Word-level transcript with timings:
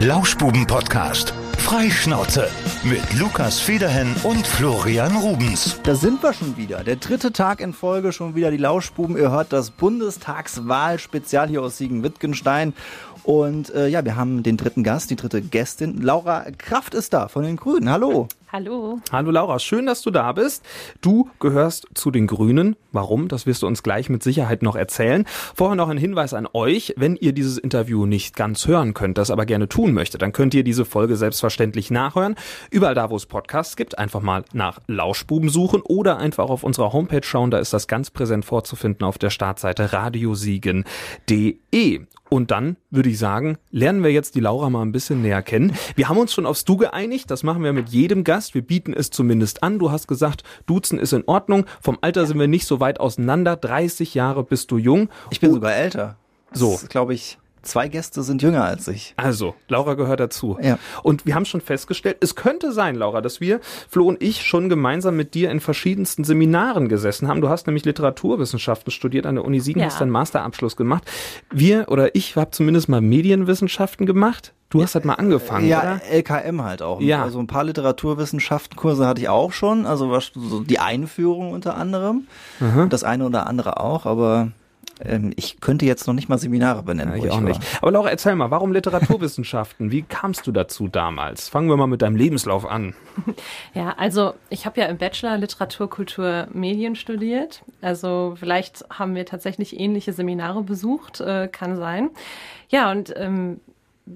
Lauschbuben-Podcast. 0.00 1.34
Freischnauze 1.58 2.48
mit 2.84 3.02
Lukas 3.18 3.58
Federhen 3.58 4.14
und 4.22 4.46
Florian 4.46 5.16
Rubens. 5.16 5.80
Da 5.82 5.96
sind 5.96 6.22
wir 6.22 6.32
schon 6.32 6.56
wieder. 6.56 6.84
Der 6.84 6.94
dritte 6.94 7.32
Tag 7.32 7.60
in 7.60 7.72
Folge 7.72 8.12
schon 8.12 8.36
wieder 8.36 8.52
die 8.52 8.58
Lauschbuben. 8.58 9.16
Ihr 9.16 9.32
hört 9.32 9.52
das 9.52 9.72
Bundestagswahl-Spezial 9.72 11.48
hier 11.48 11.62
aus 11.62 11.78
Siegen-Wittgenstein. 11.78 12.74
Und 13.24 13.74
äh, 13.74 13.88
ja, 13.88 14.04
wir 14.04 14.14
haben 14.14 14.44
den 14.44 14.56
dritten 14.56 14.84
Gast, 14.84 15.10
die 15.10 15.16
dritte 15.16 15.42
Gästin. 15.42 16.00
Laura 16.00 16.46
Kraft 16.56 16.94
ist 16.94 17.12
da 17.12 17.26
von 17.26 17.42
den 17.42 17.56
Grünen. 17.56 17.90
Hallo. 17.90 18.28
Hallo. 18.50 18.98
Hallo 19.12 19.30
Laura, 19.30 19.58
schön, 19.58 19.84
dass 19.84 20.00
du 20.00 20.10
da 20.10 20.32
bist. 20.32 20.64
Du 21.02 21.28
gehörst 21.38 21.86
zu 21.92 22.10
den 22.10 22.26
Grünen. 22.26 22.76
Warum? 22.92 23.28
Das 23.28 23.44
wirst 23.44 23.62
du 23.62 23.66
uns 23.66 23.82
gleich 23.82 24.08
mit 24.08 24.22
Sicherheit 24.22 24.62
noch 24.62 24.74
erzählen. 24.74 25.26
Vorher 25.54 25.76
noch 25.76 25.90
ein 25.90 25.98
Hinweis 25.98 26.32
an 26.32 26.48
euch. 26.54 26.94
Wenn 26.96 27.14
ihr 27.16 27.34
dieses 27.34 27.58
Interview 27.58 28.06
nicht 28.06 28.34
ganz 28.36 28.66
hören 28.66 28.94
könnt, 28.94 29.18
das 29.18 29.30
aber 29.30 29.44
gerne 29.44 29.68
tun 29.68 29.92
möchtet, 29.92 30.22
dann 30.22 30.32
könnt 30.32 30.54
ihr 30.54 30.64
diese 30.64 30.86
Folge 30.86 31.16
selbstverständlich 31.16 31.90
nachhören. 31.90 32.36
Überall 32.70 32.94
da, 32.94 33.10
wo 33.10 33.16
es 33.16 33.26
Podcasts 33.26 33.76
gibt, 33.76 33.98
einfach 33.98 34.22
mal 34.22 34.46
nach 34.54 34.80
Lauschbuben 34.86 35.50
suchen 35.50 35.82
oder 35.82 36.16
einfach 36.16 36.48
auf 36.48 36.64
unserer 36.64 36.94
Homepage 36.94 37.22
schauen. 37.22 37.50
Da 37.50 37.58
ist 37.58 37.74
das 37.74 37.86
ganz 37.86 38.10
präsent 38.10 38.46
vorzufinden 38.46 39.04
auf 39.06 39.18
der 39.18 39.28
Startseite 39.28 39.92
radiosiegen.de. 39.92 40.86
Und 42.30 42.50
dann 42.50 42.76
würde 42.90 43.08
ich 43.08 43.18
sagen, 43.18 43.58
lernen 43.70 44.02
wir 44.02 44.12
jetzt 44.12 44.34
die 44.34 44.40
Laura 44.40 44.68
mal 44.70 44.82
ein 44.82 44.92
bisschen 44.92 45.22
näher 45.22 45.42
kennen. 45.42 45.72
Wir 45.96 46.08
haben 46.08 46.18
uns 46.18 46.32
schon 46.32 46.46
aufs 46.46 46.64
Du 46.64 46.76
geeinigt. 46.76 47.30
Das 47.30 47.42
machen 47.42 47.62
wir 47.62 47.72
mit 47.72 47.88
jedem 47.88 48.24
Gast. 48.24 48.54
Wir 48.54 48.62
bieten 48.62 48.92
es 48.92 49.10
zumindest 49.10 49.62
an. 49.62 49.78
Du 49.78 49.90
hast 49.90 50.08
gesagt, 50.08 50.42
Duzen 50.66 50.98
ist 50.98 51.12
in 51.12 51.24
Ordnung. 51.26 51.64
Vom 51.80 51.98
Alter 52.00 52.26
sind 52.26 52.38
wir 52.38 52.48
nicht 52.48 52.66
so 52.66 52.80
weit 52.80 53.00
auseinander. 53.00 53.56
30 53.56 54.14
Jahre 54.14 54.44
bist 54.44 54.70
du 54.70 54.78
jung. 54.78 55.08
Ich 55.30 55.40
bin 55.40 55.52
sogar 55.52 55.74
älter. 55.74 56.16
So. 56.52 56.78
glaube 56.88 57.14
ich. 57.14 57.38
Zwei 57.62 57.88
Gäste 57.88 58.22
sind 58.22 58.42
jünger 58.42 58.64
als 58.64 58.88
ich. 58.88 59.14
Also, 59.16 59.54
Laura 59.68 59.94
gehört 59.94 60.20
dazu. 60.20 60.58
Ja. 60.62 60.78
Und 61.02 61.26
wir 61.26 61.34
haben 61.34 61.44
schon 61.44 61.60
festgestellt, 61.60 62.18
es 62.20 62.34
könnte 62.34 62.72
sein, 62.72 62.94
Laura, 62.94 63.20
dass 63.20 63.40
wir, 63.40 63.60
Flo 63.88 64.06
und 64.06 64.22
ich, 64.22 64.44
schon 64.46 64.68
gemeinsam 64.68 65.16
mit 65.16 65.34
dir 65.34 65.50
in 65.50 65.60
verschiedensten 65.60 66.24
Seminaren 66.24 66.88
gesessen 66.88 67.28
haben. 67.28 67.40
Du 67.40 67.48
hast 67.48 67.66
nämlich 67.66 67.84
Literaturwissenschaften 67.84 68.90
studiert 68.92 69.26
an 69.26 69.34
der 69.36 69.44
Uni 69.44 69.60
Siegen, 69.60 69.80
Ja. 69.80 69.86
hast 69.86 70.00
deinen 70.00 70.10
Masterabschluss 70.10 70.76
gemacht. 70.76 71.04
Wir 71.50 71.86
oder 71.88 72.14
ich 72.14 72.36
habe 72.36 72.50
zumindest 72.50 72.88
mal 72.88 73.00
Medienwissenschaften 73.00 74.06
gemacht. 74.06 74.52
Du 74.70 74.82
hast 74.82 74.94
halt 74.94 75.06
mal 75.06 75.14
angefangen, 75.14 75.66
Ja, 75.66 75.80
oder? 75.80 76.00
LKM 76.10 76.62
halt 76.62 76.82
auch. 76.82 77.00
Ja. 77.00 77.22
Also 77.22 77.38
ein 77.38 77.46
paar 77.46 77.64
Literaturwissenschaftenkurse 77.64 79.06
hatte 79.06 79.20
ich 79.22 79.28
auch 79.28 79.52
schon. 79.52 79.86
Also 79.86 80.10
was- 80.10 80.32
so 80.34 80.60
die 80.60 80.78
Einführung 80.78 81.52
unter 81.52 81.76
anderem. 81.76 82.26
Das 82.90 83.04
eine 83.04 83.24
oder 83.24 83.46
andere 83.46 83.80
auch, 83.80 84.04
aber 84.06 84.48
ähm, 85.04 85.32
ich 85.36 85.60
könnte 85.60 85.86
jetzt 85.86 86.06
noch 86.06 86.14
nicht 86.14 86.28
mal 86.28 86.38
Seminare 86.38 86.82
benennen. 86.82 87.14
Ja, 87.14 87.20
wo 87.20 87.24
ich 87.26 87.30
auch 87.30 87.36
war. 87.36 87.42
nicht. 87.42 87.60
Aber 87.80 87.90
Laura, 87.90 88.10
erzähl 88.10 88.34
mal, 88.34 88.50
warum 88.50 88.72
Literaturwissenschaften? 88.72 89.90
Wie 89.90 90.02
kamst 90.02 90.46
du 90.46 90.52
dazu 90.52 90.88
damals? 90.88 91.48
Fangen 91.48 91.68
wir 91.68 91.76
mal 91.76 91.86
mit 91.86 92.02
deinem 92.02 92.16
Lebenslauf 92.16 92.66
an. 92.66 92.94
Ja, 93.74 93.94
also 93.96 94.34
ich 94.48 94.66
habe 94.66 94.80
ja 94.80 94.86
im 94.86 94.96
Bachelor 94.98 95.36
Literatur, 95.36 95.88
Kultur, 95.90 96.48
Medien 96.52 96.96
studiert. 96.96 97.62
Also 97.80 98.34
vielleicht 98.38 98.84
haben 98.90 99.14
wir 99.14 99.26
tatsächlich 99.26 99.78
ähnliche 99.78 100.12
Seminare 100.12 100.62
besucht, 100.62 101.20
äh, 101.20 101.48
kann 101.48 101.76
sein. 101.76 102.10
Ja, 102.68 102.90
und 102.90 103.12
ähm, 103.16 103.60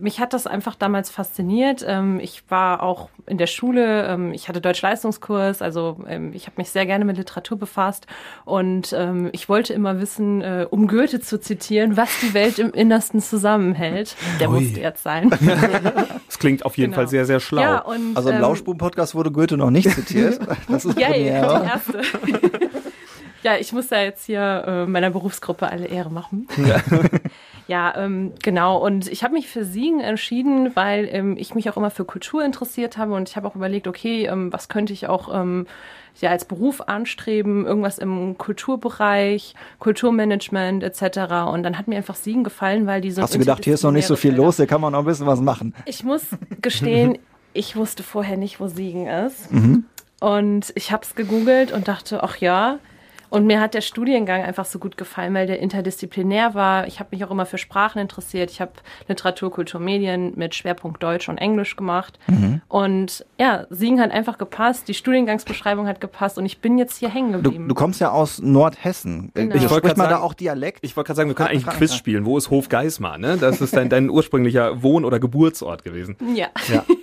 mich 0.00 0.20
hat 0.20 0.32
das 0.32 0.46
einfach 0.46 0.74
damals 0.74 1.10
fasziniert. 1.10 1.84
Ähm, 1.86 2.18
ich 2.20 2.42
war 2.48 2.82
auch 2.82 3.08
in 3.26 3.38
der 3.38 3.46
Schule, 3.46 4.06
ähm, 4.08 4.32
ich 4.32 4.48
hatte 4.48 4.60
Deutsch-Leistungskurs, 4.60 5.62
also 5.62 5.98
ähm, 6.08 6.32
ich 6.34 6.46
habe 6.46 6.54
mich 6.56 6.70
sehr 6.70 6.86
gerne 6.86 7.04
mit 7.04 7.16
Literatur 7.16 7.58
befasst 7.58 8.06
und 8.44 8.94
ich 9.32 9.48
wollte 9.48 9.72
immer 9.74 10.00
wissen, 10.00 10.40
äh, 10.42 10.66
um 10.68 10.86
Goethe 10.88 11.20
zu 11.20 11.38
zitieren, 11.40 11.96
was 11.96 12.08
die 12.20 12.34
Welt 12.34 12.58
im 12.58 12.72
Innersten 12.72 13.20
zusammenhält. 13.20 14.16
Der 14.40 14.50
Ui. 14.50 14.60
musste 14.60 14.80
jetzt 14.80 15.02
sein. 15.02 15.30
Das 16.26 16.38
klingt 16.38 16.64
auf 16.64 16.76
jeden 16.78 16.92
Genau. 16.92 17.02
Fall 17.02 17.08
sehr, 17.08 17.24
sehr 17.26 17.40
schlau. 17.40 17.60
Ja, 17.60 17.78
und, 17.82 18.16
Also 18.16 18.30
im 18.30 18.36
ähm, 18.36 18.40
Lauschbuben-Podcast 18.42 19.14
wurde 19.14 19.30
Goethe 19.30 19.56
noch 19.56 19.70
nicht 19.70 19.90
zitiert. 19.90 20.40
Das 20.68 20.84
ist 20.84 20.98
Ja, 20.98 21.14
ja, 21.14 21.60
die 21.60 21.66
erste. 21.66 22.00
Ja, 23.42 23.56
ich 23.58 23.72
muss 23.72 23.88
da 23.88 24.02
jetzt 24.02 24.26
hier 24.26 24.64
äh, 24.66 24.86
meiner 24.86 25.10
Berufsgruppe 25.10 25.70
alle 25.70 25.86
Ehre 25.86 26.10
machen. 26.10 26.48
Ja, 27.68 27.94
ähm, 27.96 28.32
genau. 28.42 28.84
Und 28.84 29.08
ich 29.10 29.22
habe 29.22 29.34
mich 29.34 29.48
für 29.48 29.64
Siegen 29.64 30.00
entschieden, 30.00 30.74
weil 30.74 31.08
ähm, 31.10 31.36
ich 31.38 31.54
mich 31.54 31.70
auch 31.70 31.76
immer 31.76 31.90
für 31.90 32.04
Kultur 32.04 32.44
interessiert 32.44 32.98
habe 32.98 33.14
und 33.14 33.28
ich 33.28 33.36
habe 33.36 33.46
auch 33.46 33.54
überlegt, 33.54 33.86
okay, 33.86 34.26
ähm, 34.26 34.52
was 34.52 34.68
könnte 34.68 34.92
ich 34.92 35.06
auch 35.06 35.32
ähm, 35.32 35.66
ja 36.20 36.30
als 36.30 36.44
Beruf 36.44 36.80
anstreben, 36.82 37.64
irgendwas 37.64 37.98
im 37.98 38.36
Kulturbereich, 38.36 39.54
Kulturmanagement 39.78 40.82
etc. 40.82 41.50
Und 41.50 41.62
dann 41.62 41.78
hat 41.78 41.88
mir 41.88 41.96
einfach 41.96 42.16
Siegen 42.16 42.44
gefallen, 42.44 42.86
weil 42.86 43.00
die 43.00 43.10
so 43.10 43.22
Hast 43.22 43.34
du 43.34 43.38
gedacht, 43.38 43.64
hier 43.64 43.74
ist 43.74 43.84
noch 43.84 43.92
nicht 43.92 44.06
so 44.06 44.16
viel 44.16 44.34
los, 44.34 44.56
hier 44.56 44.66
kann 44.66 44.80
man 44.80 44.92
noch 44.92 45.00
ein 45.00 45.06
bisschen 45.06 45.26
was 45.26 45.40
machen. 45.40 45.74
ich 45.86 46.04
muss 46.04 46.22
gestehen, 46.60 47.18
ich 47.54 47.76
wusste 47.76 48.02
vorher 48.02 48.36
nicht, 48.36 48.60
wo 48.60 48.66
Siegen 48.66 49.06
ist. 49.06 49.48
Und 50.20 50.72
ich 50.74 50.92
habe 50.92 51.04
es 51.04 51.14
gegoogelt 51.14 51.72
und 51.72 51.88
dachte, 51.88 52.22
ach 52.22 52.36
ja. 52.36 52.78
Und 53.32 53.46
mir 53.46 53.60
hat 53.60 53.72
der 53.72 53.80
Studiengang 53.80 54.42
einfach 54.42 54.66
so 54.66 54.78
gut 54.78 54.98
gefallen, 54.98 55.32
weil 55.32 55.46
der 55.46 55.58
interdisziplinär 55.58 56.54
war. 56.54 56.86
Ich 56.86 57.00
habe 57.00 57.08
mich 57.12 57.24
auch 57.24 57.30
immer 57.30 57.46
für 57.46 57.56
Sprachen 57.56 57.98
interessiert. 57.98 58.50
Ich 58.50 58.60
habe 58.60 58.72
Literatur, 59.08 59.50
Kultur, 59.50 59.80
Medien 59.80 60.32
mit 60.36 60.54
Schwerpunkt 60.54 61.02
Deutsch 61.02 61.28
und 61.30 61.38
Englisch 61.38 61.74
gemacht. 61.76 62.18
Und 62.68 63.24
ja, 63.38 63.66
Siegen 63.70 64.00
hat 64.00 64.10
einfach 64.10 64.36
gepasst. 64.38 64.86
Die 64.88 64.94
Studiengangsbeschreibung 64.94 65.86
hat 65.86 66.00
gepasst 66.00 66.36
und 66.38 66.44
ich 66.46 66.58
bin 66.60 66.76
jetzt 66.76 66.98
hier 66.98 67.08
hängen 67.08 67.32
Du, 67.32 67.42
geblieben. 67.42 67.68
du 67.68 67.74
kommst 67.74 68.00
ja 68.00 68.10
aus 68.10 68.40
Nordhessen. 68.40 69.30
Genau. 69.34 69.54
Ich 69.54 69.68
wollte 69.70 69.96
man 69.96 70.10
da 70.10 70.18
auch 70.20 70.34
Dialekt? 70.34 70.80
Ich 70.82 70.96
wollte 70.96 71.08
gerade 71.08 71.16
sagen, 71.16 71.28
wir 71.30 71.34
können 71.34 71.48
eigentlich 71.48 71.62
ein 71.62 71.70
frag- 71.70 71.78
Quiz 71.78 71.94
spielen. 71.94 72.24
Wo 72.26 72.36
ist 72.36 72.50
Hof 72.50 72.68
Geismar? 72.68 73.16
Ne? 73.18 73.38
Das 73.38 73.60
ist 73.60 73.74
dein, 73.76 73.88
dein 73.88 74.10
ursprünglicher 74.10 74.82
Wohn- 74.82 75.04
oder 75.04 75.18
Geburtsort 75.18 75.84
gewesen. 75.84 76.16
ja. 76.34 76.48
Ja. 76.68 76.84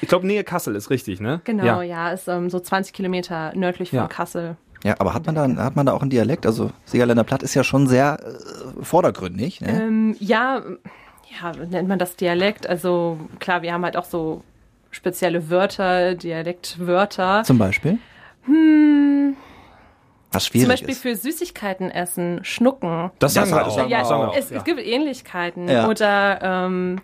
Ich 0.00 0.08
glaube, 0.08 0.26
Nähe 0.26 0.42
Kassel 0.44 0.74
ist 0.74 0.90
richtig, 0.90 1.20
ne? 1.20 1.40
Genau, 1.44 1.64
Ja. 1.64 1.82
ja, 1.82 2.10
ist 2.10 2.26
ähm, 2.28 2.50
so 2.50 2.58
20 2.58 2.92
Kilometer 2.92 3.52
nördlich 3.54 3.90
von 3.90 3.98
Ja. 4.00 4.06
Kassel. 4.08 4.56
Ja, 4.84 4.96
aber 4.98 5.14
hat 5.14 5.26
man 5.26 5.34
da, 5.34 5.64
hat 5.64 5.76
man 5.76 5.86
da 5.86 5.92
auch 5.92 6.02
einen 6.02 6.10
Dialekt? 6.10 6.46
Also 6.46 6.70
Siegerländer 6.84 7.24
Platt 7.24 7.42
ist 7.42 7.54
ja 7.54 7.64
schon 7.64 7.86
sehr 7.86 8.18
äh, 8.20 8.84
vordergründig. 8.84 9.60
Ne? 9.60 9.68
Ähm, 9.68 10.16
ja, 10.20 10.62
ja, 11.40 11.52
nennt 11.66 11.88
man 11.88 11.98
das 11.98 12.16
Dialekt. 12.16 12.66
Also 12.66 13.18
klar, 13.38 13.62
wir 13.62 13.72
haben 13.72 13.84
halt 13.84 13.96
auch 13.96 14.04
so 14.04 14.42
spezielle 14.90 15.50
Wörter, 15.50 16.14
Dialektwörter. 16.14 17.42
Zum 17.44 17.58
Beispiel? 17.58 17.98
Was 20.32 20.46
schwierig 20.46 20.64
Zum 20.64 20.70
Beispiel 20.70 20.90
ist. 20.90 21.02
für 21.02 21.16
Süßigkeiten 21.16 21.90
essen, 21.90 22.40
Schnucken. 22.42 23.10
Das 23.18 23.34
sagen 23.34 23.50
wir, 23.50 23.70
sagen 23.70 23.90
ja, 23.90 24.02
auch. 24.02 24.36
es, 24.36 24.50
ja. 24.50 24.58
es 24.58 24.64
gibt 24.64 24.80
Ähnlichkeiten. 24.80 25.68
Ja. 25.68 25.88
Oder 25.88 26.40
ähm, 26.42 27.00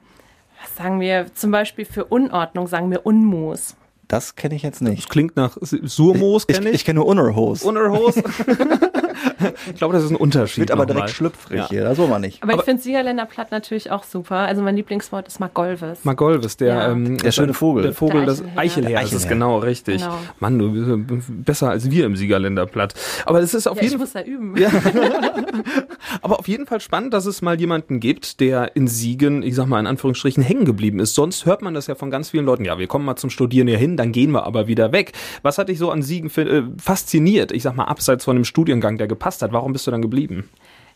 was 0.61 0.77
sagen 0.77 1.01
wir? 1.01 1.35
Zum 1.35 1.51
Beispiel 1.51 1.85
für 1.85 2.05
Unordnung 2.05 2.67
sagen 2.67 2.91
wir 2.91 3.05
Unmus. 3.05 3.77
Das 4.09 4.37
kenne 4.37 4.55
ich 4.55 4.63
jetzt 4.63 4.81
Das 4.83 4.89
nicht. 4.89 5.09
klingt 5.09 5.37
nach 5.37 5.57
Surmoos, 5.61 6.45
Ich, 6.49 6.57
kenne 6.57 6.69
ich. 6.71 6.75
ich 6.77 6.85
kenne 6.85 6.99
nur 7.01 7.07
Unerhos. 7.07 7.63
Unerhos. 7.63 8.17
ich 9.69 9.75
glaube, 9.77 9.95
das 9.95 10.05
ist 10.05 10.11
ein 10.11 10.17
Unterschied. 10.17 10.59
Wird 10.61 10.71
aber 10.71 10.87
direkt 10.87 11.11
schlüpfrig 11.11 11.59
Ja. 11.59 11.69
hier. 11.69 11.85
Das 11.85 11.97
soll 11.97 12.09
man 12.09 12.21
nicht. 12.21 12.43
Aber, 12.43 12.53
Aber- 12.53 12.63
ich 12.63 12.65
finde 12.67 12.83
Siegerländer 12.83 13.27
Platt 13.27 13.51
natürlich 13.51 13.91
auch 13.91 14.05
super. 14.05 14.37
Also 14.37 14.63
mein 14.63 14.77
Lieblingswort 14.77 15.27
ist 15.29 15.41
Magolvis. 15.41 16.05
Magolvis, 16.05 16.57
der, 16.57 16.69
Ja. 16.75 16.91
ähm, 16.93 17.17
Der 17.19 17.33
schöne 17.33 17.55
Vogel. 17.55 17.83
Der 17.85 17.93
Vogel, 17.93 18.19
Der 18.21 18.27
das 18.27 18.41
Eichelherr. 18.43 18.59
Eichelherr, 18.59 19.01
das 19.01 19.13
ist 19.13 19.17
Eichelherr. 19.25 19.35
genau 19.35 19.59
richtig. 19.59 20.03
Genau. 20.03 20.19
Mann, 20.41 20.59
du 20.59 20.97
bist 20.99 21.27
besser 21.45 21.71
als 21.71 21.91
wir 21.91 22.07
im 22.07 22.17
Siegerländerplatt. 22.17 22.95
Aber 23.27 23.41
das 23.41 23.55
ist 23.55 23.67
auf 23.67 23.77
ja, 23.79 23.85
ich 23.85 23.91
jeden 23.91 24.01
muss 24.01 24.13
da 24.13 24.23
üben. 24.23 24.55
Aber 26.23 26.39
auf 26.39 26.49
jeden 26.49 26.67
Fall 26.67 26.81
spannend, 26.81 27.13
dass 27.15 27.27
es 27.27 27.43
mal 27.43 27.59
jemanden 27.59 28.01
gibt, 28.01 28.41
der 28.41 28.77
in 28.77 28.89
Siegen, 28.89 29.43
ich 29.43 29.55
sag 29.55 29.67
mal 29.67 29.81
in 29.81 29.87
Anführungsstrichen, 29.87 30.43
hängen 30.43 30.65
geblieben 30.65 30.99
ist. 31.01 31.15
Sonst 31.15 31.47
hört 31.47 31.63
man 31.63 31.75
das 31.75 31.87
ja 31.87 31.95
von 31.95 32.11
ganz 32.11 32.31
vielen 32.31 32.45
Leuten. 32.45 32.65
Ja, 32.65 32.79
wir 32.79 32.87
kommen 32.87 33.05
mal 33.05 33.17
zum 33.17 33.31
Studieren 33.31 33.69
hier 33.69 33.79
hin, 33.79 33.94
dann 33.97 34.13
gehen 34.13 34.33
wir 34.33 34.45
aber 34.45 34.67
wieder 34.67 34.93
weg. 34.93 35.13
Was 35.43 35.59
hat 35.59 35.69
dich 35.69 35.79
so 35.79 35.91
an 35.91 36.03
Siegen 36.03 36.31
äh, 36.37 36.63
fasziniert? 36.81 37.53
Ich 37.53 37.63
sag 37.63 37.77
mal, 37.77 37.85
abseits 37.85 38.25
von 38.25 38.37
dem 38.37 38.45
Studiengang, 38.45 38.99
der 38.99 39.07
gepasst 39.07 39.43
hat. 39.43 39.53
Warum 39.53 39.73
bist 39.73 39.87
du 39.87 39.91
dann 39.91 40.03
geblieben? 40.03 40.49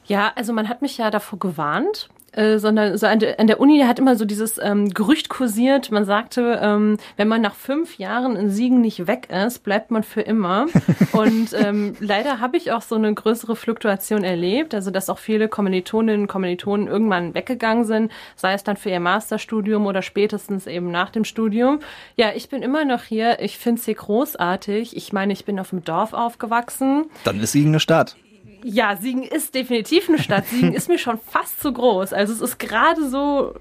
Ja, 0.06 0.32
also 0.36 0.53
man 0.53 0.69
hat 0.69 0.81
mich 0.82 0.97
ja 0.98 1.10
davor 1.10 1.38
gewarnt, 1.38 2.08
äh, 2.33 2.59
sondern 2.59 2.97
so 2.99 3.06
an, 3.06 3.19
der, 3.19 3.41
an 3.41 3.47
der 3.47 3.61
Uni 3.61 3.81
hat 3.81 3.99
immer 3.99 4.16
so 4.16 4.25
dieses 4.25 4.59
ähm, 4.62 4.91
Gerücht 4.91 5.29
kursiert. 5.29 5.91
Man 5.91 6.05
sagte, 6.05 6.58
ähm, 6.62 6.99
wenn 7.17 7.29
man 7.29 7.41
nach 7.41 7.55
fünf 7.55 7.99
Jahren 7.99 8.37
in 8.37 8.50
Siegen 8.50 8.81
nicht 8.81 9.06
weg 9.06 9.29
ist, 9.31 9.64
bleibt 9.64 9.91
man 9.91 10.02
für 10.02 10.20
immer. 10.20 10.67
Und 11.12 11.55
ähm, 11.55 11.94
leider 12.00 12.41
habe 12.41 12.56
ich 12.56 12.73
auch 12.73 12.82
so 12.82 12.97
eine 12.97 13.12
größere 13.12 13.56
Fluktuation 13.56 14.25
erlebt, 14.25 14.75
also 14.75 14.91
dass 14.91 15.08
auch 15.08 15.19
viele 15.19 15.49
Kommilitoninnen 15.49 16.23
und 16.23 16.29
Kommilitonen 16.29 16.87
irgendwann 16.87 17.35
weggegangen 17.35 17.85
sind, 17.85 18.12
sei 18.37 18.52
es 18.52 18.64
dann 18.64 18.76
für 18.76 18.91
ihr 18.91 19.00
Masterstudium 19.00 19.87
oder 19.87 20.02
spätestens 20.02 20.67
eben 20.67 20.91
nach 20.91 21.11
dem 21.11 21.25
Studium. 21.25 21.81
Ja, 22.17 22.32
ich 22.35 22.49
bin 22.49 22.62
immer 22.62 22.85
noch 22.85 23.05
hier. 23.05 23.41
Ich 23.41 23.58
finde 23.58 23.79
es 23.79 23.85
hier 23.85 23.94
großartig. 23.94 24.97
Ich 24.97 25.12
meine, 25.12 25.32
ich 25.32 25.44
bin 25.44 25.58
auf 25.58 25.70
dem 25.70 25.85
Dorf 25.85 26.12
aufgewachsen. 26.12 27.06
Dann 27.25 27.41
ist 27.41 27.52
Siegen 27.52 27.70
eine 27.70 27.81
Stadt. 27.81 28.17
Ja, 28.62 28.96
Siegen 28.96 29.22
ist 29.22 29.55
definitiv 29.55 30.08
eine 30.08 30.19
Stadt. 30.19 30.46
Siegen 30.46 30.72
ist 30.75 30.88
mir 30.88 30.99
schon 30.99 31.19
fast 31.19 31.60
zu 31.60 31.72
groß. 31.72 32.12
Also 32.12 32.32
es 32.32 32.40
ist 32.40 32.58
gerade 32.58 33.08
so, 33.08 33.55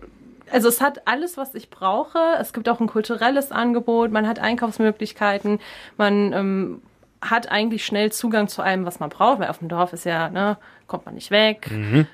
also 0.52 0.68
es 0.68 0.82
hat 0.82 1.08
alles, 1.08 1.38
was 1.38 1.56
ich 1.56 1.70
brauche. 1.70 2.20
Es 2.40 2.54
gibt 2.54 2.70
auch 2.70 2.80
ein 2.80 2.88
kulturelles 2.88 3.52
Angebot, 3.52 4.12
man 4.12 4.28
hat 4.28 4.40
Einkaufsmöglichkeiten, 4.40 5.60
man 5.98 6.34
ähm, 6.34 6.82
hat 7.22 7.52
eigentlich 7.52 7.86
schnell 7.86 8.12
Zugang 8.12 8.48
zu 8.48 8.62
allem, 8.62 8.86
was 8.86 9.00
man 9.00 9.10
braucht, 9.10 9.40
weil 9.40 9.50
auf 9.50 9.58
dem 9.60 9.70
Dorf 9.70 9.94
ist 9.94 10.06
ja 10.06 10.30
ne, 10.30 10.58
kommt 10.88 11.06
man 11.06 11.16
nicht 11.16 11.32
weg. 11.32 11.70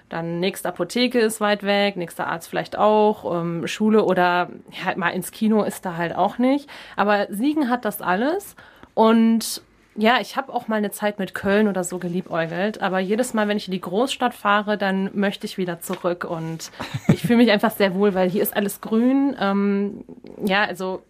Dann 0.09 0.39
nächste 0.39 0.69
Apotheke 0.69 1.19
ist 1.19 1.41
weit 1.41 1.63
weg, 1.63 1.95
nächster 1.97 2.27
Arzt 2.27 2.49
vielleicht 2.49 2.77
auch, 2.77 3.39
ähm, 3.39 3.67
Schule 3.67 4.03
oder 4.03 4.49
ja, 4.71 4.95
mal 4.95 5.09
ins 5.09 5.31
Kino 5.31 5.63
ist 5.63 5.85
da 5.85 5.97
halt 5.97 6.15
auch 6.15 6.37
nicht. 6.37 6.69
Aber 6.95 7.27
Siegen 7.29 7.69
hat 7.69 7.85
das 7.85 8.01
alles 8.01 8.55
und 8.93 9.61
ja, 9.95 10.19
ich 10.19 10.35
habe 10.35 10.51
auch 10.53 10.67
mal 10.67 10.77
eine 10.77 10.91
Zeit 10.91 11.19
mit 11.19 11.33
Köln 11.33 11.67
oder 11.67 11.83
so 11.83 11.99
geliebäugelt, 11.99 12.81
aber 12.81 12.99
jedes 12.99 13.33
Mal, 13.33 13.47
wenn 13.47 13.57
ich 13.57 13.67
in 13.67 13.73
die 13.73 13.81
Großstadt 13.81 14.33
fahre, 14.33 14.77
dann 14.77 15.11
möchte 15.13 15.45
ich 15.45 15.57
wieder 15.57 15.79
zurück 15.79 16.25
und 16.25 16.71
ich 17.09 17.21
fühle 17.21 17.37
mich 17.37 17.51
einfach 17.51 17.71
sehr 17.71 17.93
wohl, 17.93 18.13
weil 18.13 18.29
hier 18.29 18.41
ist 18.41 18.55
alles 18.55 18.81
grün. 18.81 19.35
Ähm, 19.39 20.03
ja, 20.43 20.63
also 20.63 21.03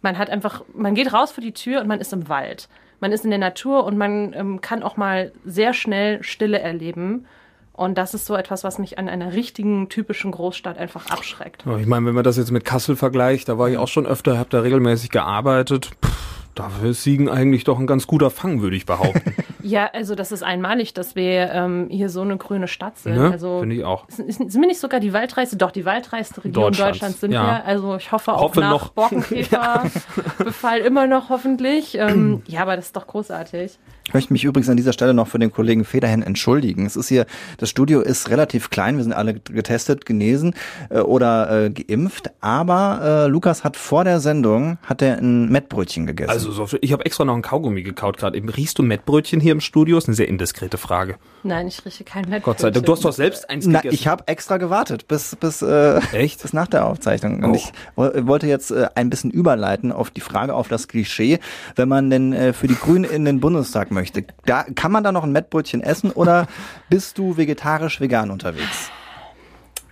man 0.00 0.16
hat 0.16 0.30
einfach, 0.30 0.62
man 0.74 0.94
geht 0.94 1.12
raus 1.12 1.32
vor 1.32 1.42
die 1.42 1.52
Tür 1.52 1.80
und 1.80 1.88
man 1.88 2.00
ist 2.00 2.12
im 2.12 2.28
Wald. 2.28 2.68
Man 3.00 3.12
ist 3.12 3.24
in 3.24 3.30
der 3.30 3.38
Natur 3.38 3.84
und 3.84 3.98
man 3.98 4.32
ähm, 4.34 4.60
kann 4.60 4.82
auch 4.82 4.96
mal 4.96 5.32
sehr 5.44 5.74
schnell 5.74 6.22
Stille 6.22 6.58
erleben. 6.58 7.26
Und 7.72 7.96
das 7.96 8.12
ist 8.12 8.26
so 8.26 8.34
etwas, 8.34 8.62
was 8.62 8.78
mich 8.78 8.98
an 8.98 9.08
einer 9.08 9.32
richtigen, 9.32 9.88
typischen 9.88 10.32
Großstadt 10.32 10.76
einfach 10.76 11.06
abschreckt. 11.06 11.64
Ich 11.78 11.86
meine, 11.86 12.04
wenn 12.06 12.14
man 12.14 12.24
das 12.24 12.36
jetzt 12.36 12.50
mit 12.50 12.64
Kassel 12.64 12.94
vergleicht, 12.94 13.48
da 13.48 13.56
war 13.56 13.70
ich 13.70 13.78
auch 13.78 13.88
schon 13.88 14.06
öfter, 14.06 14.38
habe 14.38 14.50
da 14.50 14.60
regelmäßig 14.60 15.10
gearbeitet. 15.10 15.90
Puh, 16.02 16.10
dafür 16.54 16.90
ist 16.90 17.02
Siegen 17.02 17.28
eigentlich 17.28 17.64
doch 17.64 17.78
ein 17.78 17.86
ganz 17.86 18.06
guter 18.06 18.30
Fang, 18.30 18.60
würde 18.60 18.76
ich 18.76 18.86
behaupten. 18.86 19.34
Ja, 19.62 19.90
also 19.92 20.14
das 20.14 20.32
ist 20.32 20.42
einmalig, 20.42 20.94
dass 20.94 21.16
wir 21.16 21.50
ähm, 21.52 21.88
hier 21.90 22.08
so 22.08 22.22
eine 22.22 22.38
grüne 22.38 22.66
Stadt 22.66 22.96
sind. 22.96 23.16
ne? 23.16 23.30
Also 23.30 23.60
Finde 23.60 23.76
ich 23.76 23.84
auch. 23.84 24.06
Sind, 24.08 24.50
sind 24.50 24.58
wir 24.58 24.66
nicht 24.66 24.80
sogar 24.80 25.00
die 25.00 25.12
waldreichste? 25.12 25.58
Doch, 25.58 25.70
die 25.70 25.84
waldreichste 25.84 26.42
Region 26.44 26.64
Deutschlands, 26.64 26.92
Deutschlands, 26.92 27.20
sind 27.20 27.32
ja. 27.32 27.44
wir. 27.44 27.64
Also 27.66 27.96
ich 27.96 28.10
hoffe 28.10 28.32
auch 28.32 28.40
Hoffe 28.40 28.60
nach 28.60 28.70
noch. 28.70 28.88
Borkenkäferbefall 28.94 30.78
immer 30.84 31.06
noch 31.06 31.28
hoffentlich. 31.28 31.94
Ähm, 31.98 32.40
ja, 32.46 32.62
aber 32.62 32.76
das 32.76 32.86
ist 32.86 32.96
doch 32.96 33.06
großartig. 33.06 33.78
Ich 34.10 34.14
möchte 34.14 34.32
mich 34.32 34.42
übrigens 34.42 34.68
an 34.68 34.76
dieser 34.76 34.92
Stelle 34.92 35.14
noch 35.14 35.28
für 35.28 35.38
den 35.38 35.52
Kollegen 35.52 35.84
Federhen 35.84 36.24
entschuldigen. 36.24 36.84
Es 36.84 36.96
ist 36.96 37.06
hier, 37.06 37.26
das 37.58 37.70
Studio 37.70 38.00
ist 38.00 38.28
relativ 38.28 38.68
klein, 38.68 38.96
wir 38.96 39.04
sind 39.04 39.12
alle 39.12 39.34
getestet, 39.34 40.04
genesen 40.04 40.54
äh, 40.88 40.98
oder 40.98 41.66
äh, 41.66 41.70
geimpft, 41.70 42.32
aber 42.40 43.26
äh, 43.26 43.26
Lukas 43.28 43.62
hat 43.62 43.76
vor 43.76 44.02
der 44.02 44.18
Sendung, 44.18 44.78
hat 44.84 45.00
er 45.00 45.18
ein 45.18 45.48
Mettbrötchen 45.48 46.06
gegessen. 46.08 46.28
Also 46.30 46.50
so, 46.50 46.66
ich 46.80 46.92
habe 46.92 47.06
extra 47.06 47.24
noch 47.24 47.36
ein 47.36 47.42
Kaugummi 47.42 47.82
gekaut 47.84 48.16
gerade. 48.18 48.36
Eben 48.36 48.48
riechst 48.48 48.80
du 48.80 48.82
Mettbrötchen 48.82 49.38
hier 49.38 49.52
im 49.52 49.60
Studio? 49.60 49.96
Ist 49.96 50.08
eine 50.08 50.16
sehr 50.16 50.26
indiskrete 50.26 50.76
Frage. 50.76 51.14
Nein, 51.44 51.68
ich 51.68 51.84
rieche 51.86 52.02
kein 52.02 52.22
Mettbrötchen. 52.22 52.42
Gott 52.42 52.58
sei 52.58 52.70
Dank. 52.72 52.86
Du 52.86 52.92
hast 52.92 53.04
doch 53.04 53.12
selbst 53.12 53.48
eins 53.48 53.64
Na, 53.68 53.78
gegessen. 53.80 53.94
ich 53.94 54.08
habe 54.08 54.26
extra 54.26 54.56
gewartet 54.56 55.06
bis 55.06 55.36
bis 55.36 55.62
äh, 55.62 56.00
Echt? 56.12 56.42
bis 56.42 56.52
nach 56.52 56.66
der 56.66 56.84
Aufzeichnung 56.86 57.44
und 57.44 57.50
Oh. 57.50 57.54
ich 57.54 57.72
wo- 57.94 58.26
wollte 58.26 58.48
jetzt 58.48 58.72
äh, 58.72 58.88
ein 58.96 59.08
bisschen 59.08 59.30
überleiten 59.30 59.92
auf 59.92 60.10
die 60.10 60.20
Frage 60.20 60.52
auf 60.54 60.66
das 60.66 60.88
Klischee, 60.88 61.38
wenn 61.76 61.88
man 61.88 62.10
denn 62.10 62.32
äh, 62.32 62.52
für 62.52 62.66
die 62.66 62.74
Grünen 62.74 63.04
in 63.04 63.24
den 63.24 63.38
Bundestag 63.38 63.92
möchte. 63.92 63.99
Da 64.46 64.64
kann 64.74 64.92
man 64.92 65.04
da 65.04 65.12
noch 65.12 65.24
ein 65.24 65.32
Mettbrötchen 65.32 65.82
essen 65.82 66.10
oder 66.10 66.46
bist 66.88 67.18
du 67.18 67.36
vegetarisch 67.36 68.00
vegan 68.00 68.30
unterwegs? 68.30 68.90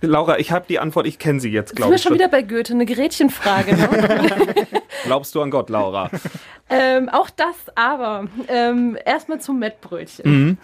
Laura, 0.01 0.39
ich 0.39 0.51
habe 0.53 0.65
die 0.69 0.79
Antwort, 0.79 1.07
ich 1.07 1.19
kenne 1.19 1.41
sie 1.41 1.49
jetzt, 1.51 1.69
Sind 1.69 1.77
glaube 1.77 1.91
wir 1.91 1.95
ich. 1.97 2.01
schon 2.03 2.13
wieder 2.13 2.29
bei 2.29 2.41
Goethe, 2.41 2.73
eine 2.73 2.85
Gretchenfrage. 2.85 3.75
Ne? 3.75 3.89
Glaubst 5.03 5.35
du 5.35 5.41
an 5.41 5.51
Gott, 5.51 5.69
Laura? 5.69 6.09
ähm, 6.69 7.09
auch 7.09 7.29
das, 7.29 7.55
aber 7.75 8.27
ähm, 8.47 8.97
erstmal 9.05 9.41
zum 9.41 9.59
Mettbrötchen. 9.59 10.31
Mhm. 10.45 10.57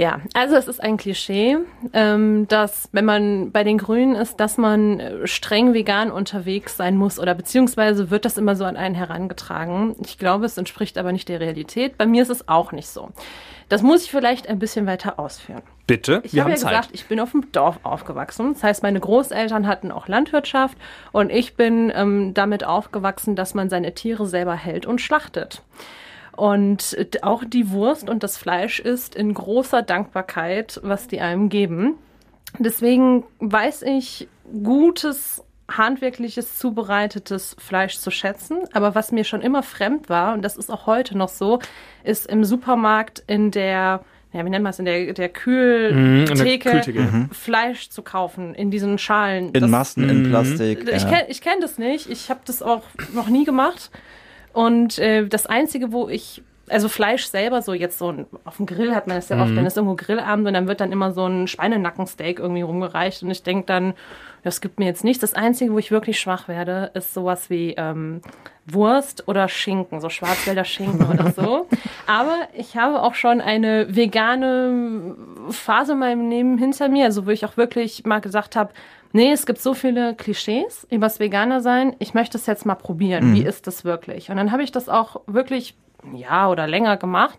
Ja, 0.00 0.22
also 0.32 0.56
es 0.56 0.66
ist 0.66 0.82
ein 0.82 0.96
Klischee, 0.96 1.58
ähm, 1.92 2.48
dass 2.48 2.88
wenn 2.92 3.04
man 3.04 3.52
bei 3.52 3.64
den 3.64 3.76
Grünen 3.76 4.14
ist, 4.14 4.40
dass 4.40 4.56
man 4.56 4.98
äh, 4.98 5.26
streng 5.26 5.74
vegan 5.74 6.10
unterwegs 6.10 6.78
sein 6.78 6.96
muss 6.96 7.18
oder 7.18 7.34
beziehungsweise 7.34 8.10
wird 8.10 8.24
das 8.24 8.38
immer 8.38 8.56
so 8.56 8.64
an 8.64 8.78
einen 8.78 8.94
herangetragen. 8.94 9.94
Ich 10.02 10.16
glaube, 10.16 10.46
es 10.46 10.56
entspricht 10.56 10.96
aber 10.96 11.12
nicht 11.12 11.28
der 11.28 11.38
Realität. 11.38 11.98
Bei 11.98 12.06
mir 12.06 12.22
ist 12.22 12.30
es 12.30 12.48
auch 12.48 12.72
nicht 12.72 12.88
so. 12.88 13.10
Das 13.68 13.82
muss 13.82 14.04
ich 14.04 14.10
vielleicht 14.10 14.48
ein 14.48 14.58
bisschen 14.58 14.86
weiter 14.86 15.18
ausführen. 15.18 15.60
Bitte? 15.86 16.22
Ich 16.24 16.40
habe 16.40 16.48
ja 16.48 16.56
Zeit. 16.56 16.70
gesagt, 16.70 16.88
ich 16.94 17.04
bin 17.04 17.20
auf 17.20 17.32
dem 17.32 17.52
Dorf 17.52 17.80
aufgewachsen. 17.82 18.54
Das 18.54 18.62
heißt, 18.62 18.82
meine 18.82 19.00
Großeltern 19.00 19.66
hatten 19.66 19.92
auch 19.92 20.08
Landwirtschaft 20.08 20.78
und 21.12 21.28
ich 21.28 21.56
bin 21.56 21.92
ähm, 21.94 22.32
damit 22.32 22.64
aufgewachsen, 22.64 23.36
dass 23.36 23.52
man 23.52 23.68
seine 23.68 23.92
Tiere 23.92 24.26
selber 24.26 24.54
hält 24.54 24.86
und 24.86 25.02
schlachtet. 25.02 25.60
Und 26.40 26.96
auch 27.22 27.44
die 27.44 27.70
Wurst 27.70 28.08
und 28.08 28.22
das 28.22 28.38
Fleisch 28.38 28.80
ist 28.80 29.14
in 29.14 29.34
großer 29.34 29.82
Dankbarkeit, 29.82 30.80
was 30.82 31.06
die 31.06 31.20
einem 31.20 31.50
geben. 31.50 31.96
Deswegen 32.58 33.24
weiß 33.40 33.82
ich 33.82 34.26
gutes 34.64 35.44
handwerkliches 35.70 36.58
zubereitetes 36.58 37.56
Fleisch 37.58 37.98
zu 37.98 38.10
schätzen. 38.10 38.60
Aber 38.72 38.94
was 38.94 39.12
mir 39.12 39.24
schon 39.24 39.42
immer 39.42 39.62
fremd 39.62 40.08
war, 40.08 40.32
und 40.32 40.42
das 40.42 40.56
ist 40.56 40.70
auch 40.70 40.86
heute 40.86 41.16
noch 41.16 41.28
so, 41.28 41.58
ist 42.04 42.26
im 42.26 42.42
Supermarkt 42.44 43.22
in 43.26 43.50
der, 43.50 44.00
ja, 44.32 44.44
wie 44.44 44.48
nennt 44.50 44.62
man 44.62 44.70
es, 44.70 44.78
in 44.78 44.86
der, 44.86 45.12
der 45.12 45.28
Mhm, 45.28 46.24
der 46.24 46.26
Kühltheke, 46.36 46.70
Kühltheke. 46.70 47.28
Fleisch 47.32 47.90
zu 47.90 48.00
kaufen 48.02 48.54
in 48.54 48.70
diesen 48.70 48.96
Schalen. 48.96 49.48
In 49.52 49.60
Das- 49.60 49.70
Massen, 49.70 50.08
in 50.08 50.22
Plastik. 50.30 50.88
ich 50.90 51.02
ja. 51.02 51.08
kenne 51.10 51.24
ich 51.28 51.40
kenn 51.42 51.60
das 51.60 51.76
nicht. 51.76 52.08
Ich 52.10 52.30
habe 52.30 52.40
das 52.46 52.62
auch 52.62 52.82
noch 53.14 53.28
nie 53.28 53.44
gemacht. 53.44 53.90
Und 54.52 54.98
äh, 54.98 55.26
das 55.26 55.46
Einzige, 55.46 55.92
wo 55.92 56.08
ich, 56.08 56.42
also 56.70 56.88
Fleisch 56.88 57.24
selber, 57.24 57.62
so 57.62 57.72
jetzt 57.74 57.98
so 57.98 58.12
ein, 58.12 58.26
auf 58.44 58.56
dem 58.56 58.66
Grill 58.66 58.94
hat 58.94 59.06
man 59.06 59.16
das 59.16 59.28
ja 59.28 59.42
oft, 59.42 59.56
dann 59.56 59.66
ist 59.66 59.76
irgendwo 59.76 59.96
Grillabend 59.96 60.46
und 60.46 60.54
dann 60.54 60.68
wird 60.68 60.80
dann 60.80 60.92
immer 60.92 61.12
so 61.12 61.26
ein 61.26 61.48
Schweinenackensteak 61.48 62.38
irgendwie 62.38 62.62
rumgereicht. 62.62 63.22
Und 63.22 63.30
ich 63.30 63.42
denk 63.42 63.66
dann, 63.66 63.94
das 64.42 64.60
gibt 64.60 64.78
mir 64.78 64.86
jetzt 64.86 65.04
nichts. 65.04 65.20
Das 65.20 65.34
Einzige, 65.34 65.72
wo 65.72 65.78
ich 65.78 65.90
wirklich 65.90 66.18
schwach 66.18 66.48
werde, 66.48 66.90
ist 66.94 67.12
sowas 67.12 67.50
wie 67.50 67.74
ähm, 67.76 68.20
Wurst 68.66 69.26
oder 69.28 69.48
Schinken, 69.48 70.00
so 70.00 70.08
Schwarzwälder 70.08 70.64
Schinken 70.64 71.06
oder 71.06 71.32
so. 71.32 71.66
Aber 72.06 72.36
ich 72.54 72.76
habe 72.76 73.02
auch 73.02 73.14
schon 73.14 73.40
eine 73.40 73.94
vegane 73.94 75.16
Phase 75.50 75.92
in 75.92 75.98
meinem 75.98 76.30
Leben 76.30 76.58
hinter 76.58 76.88
mir, 76.88 77.06
also 77.06 77.26
wo 77.26 77.30
ich 77.30 77.44
auch 77.44 77.56
wirklich 77.56 78.04
mal 78.04 78.20
gesagt 78.20 78.56
habe, 78.56 78.72
nee, 79.12 79.32
es 79.32 79.46
gibt 79.46 79.60
so 79.60 79.74
viele 79.74 80.14
Klischees 80.14 80.86
übers 80.90 81.20
Veganer 81.20 81.60
sein, 81.60 81.96
ich 81.98 82.14
möchte 82.14 82.38
es 82.38 82.46
jetzt 82.46 82.64
mal 82.64 82.76
probieren. 82.76 83.34
Wie 83.34 83.42
ist 83.42 83.66
das 83.66 83.84
wirklich? 83.84 84.30
Und 84.30 84.36
dann 84.36 84.52
habe 84.52 84.62
ich 84.62 84.72
das 84.72 84.88
auch 84.88 85.20
wirklich 85.26 85.74
Jahr 86.14 86.50
oder 86.50 86.66
länger 86.66 86.96
gemacht 86.96 87.38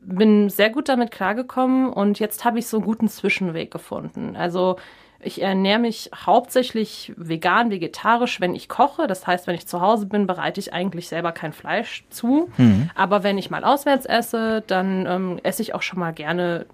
bin 0.00 0.48
sehr 0.48 0.70
gut 0.70 0.88
damit 0.88 1.10
klargekommen 1.10 1.90
und 1.92 2.18
jetzt 2.18 2.44
habe 2.44 2.58
ich 2.58 2.66
so 2.66 2.78
einen 2.78 2.86
guten 2.86 3.08
Zwischenweg 3.08 3.70
gefunden. 3.70 4.34
Also 4.36 4.76
ich 5.22 5.42
ernähre 5.42 5.78
mich 5.78 6.10
hauptsächlich 6.14 7.12
vegan, 7.16 7.70
vegetarisch, 7.70 8.40
wenn 8.40 8.54
ich 8.54 8.70
koche. 8.70 9.06
Das 9.06 9.26
heißt, 9.26 9.46
wenn 9.46 9.54
ich 9.54 9.66
zu 9.66 9.82
Hause 9.82 10.06
bin, 10.06 10.26
bereite 10.26 10.58
ich 10.60 10.72
eigentlich 10.72 11.08
selber 11.08 11.32
kein 11.32 11.52
Fleisch 11.52 12.04
zu. 12.08 12.48
Aber 12.94 13.22
wenn 13.22 13.36
ich 13.36 13.50
mal 13.50 13.62
auswärts 13.62 14.06
esse, 14.06 14.62
dann 14.66 15.04
ähm, 15.06 15.40
esse 15.42 15.60
ich 15.60 15.74
auch 15.74 15.82
schon 15.82 15.98
mal 15.98 16.14
gerne, 16.14 16.64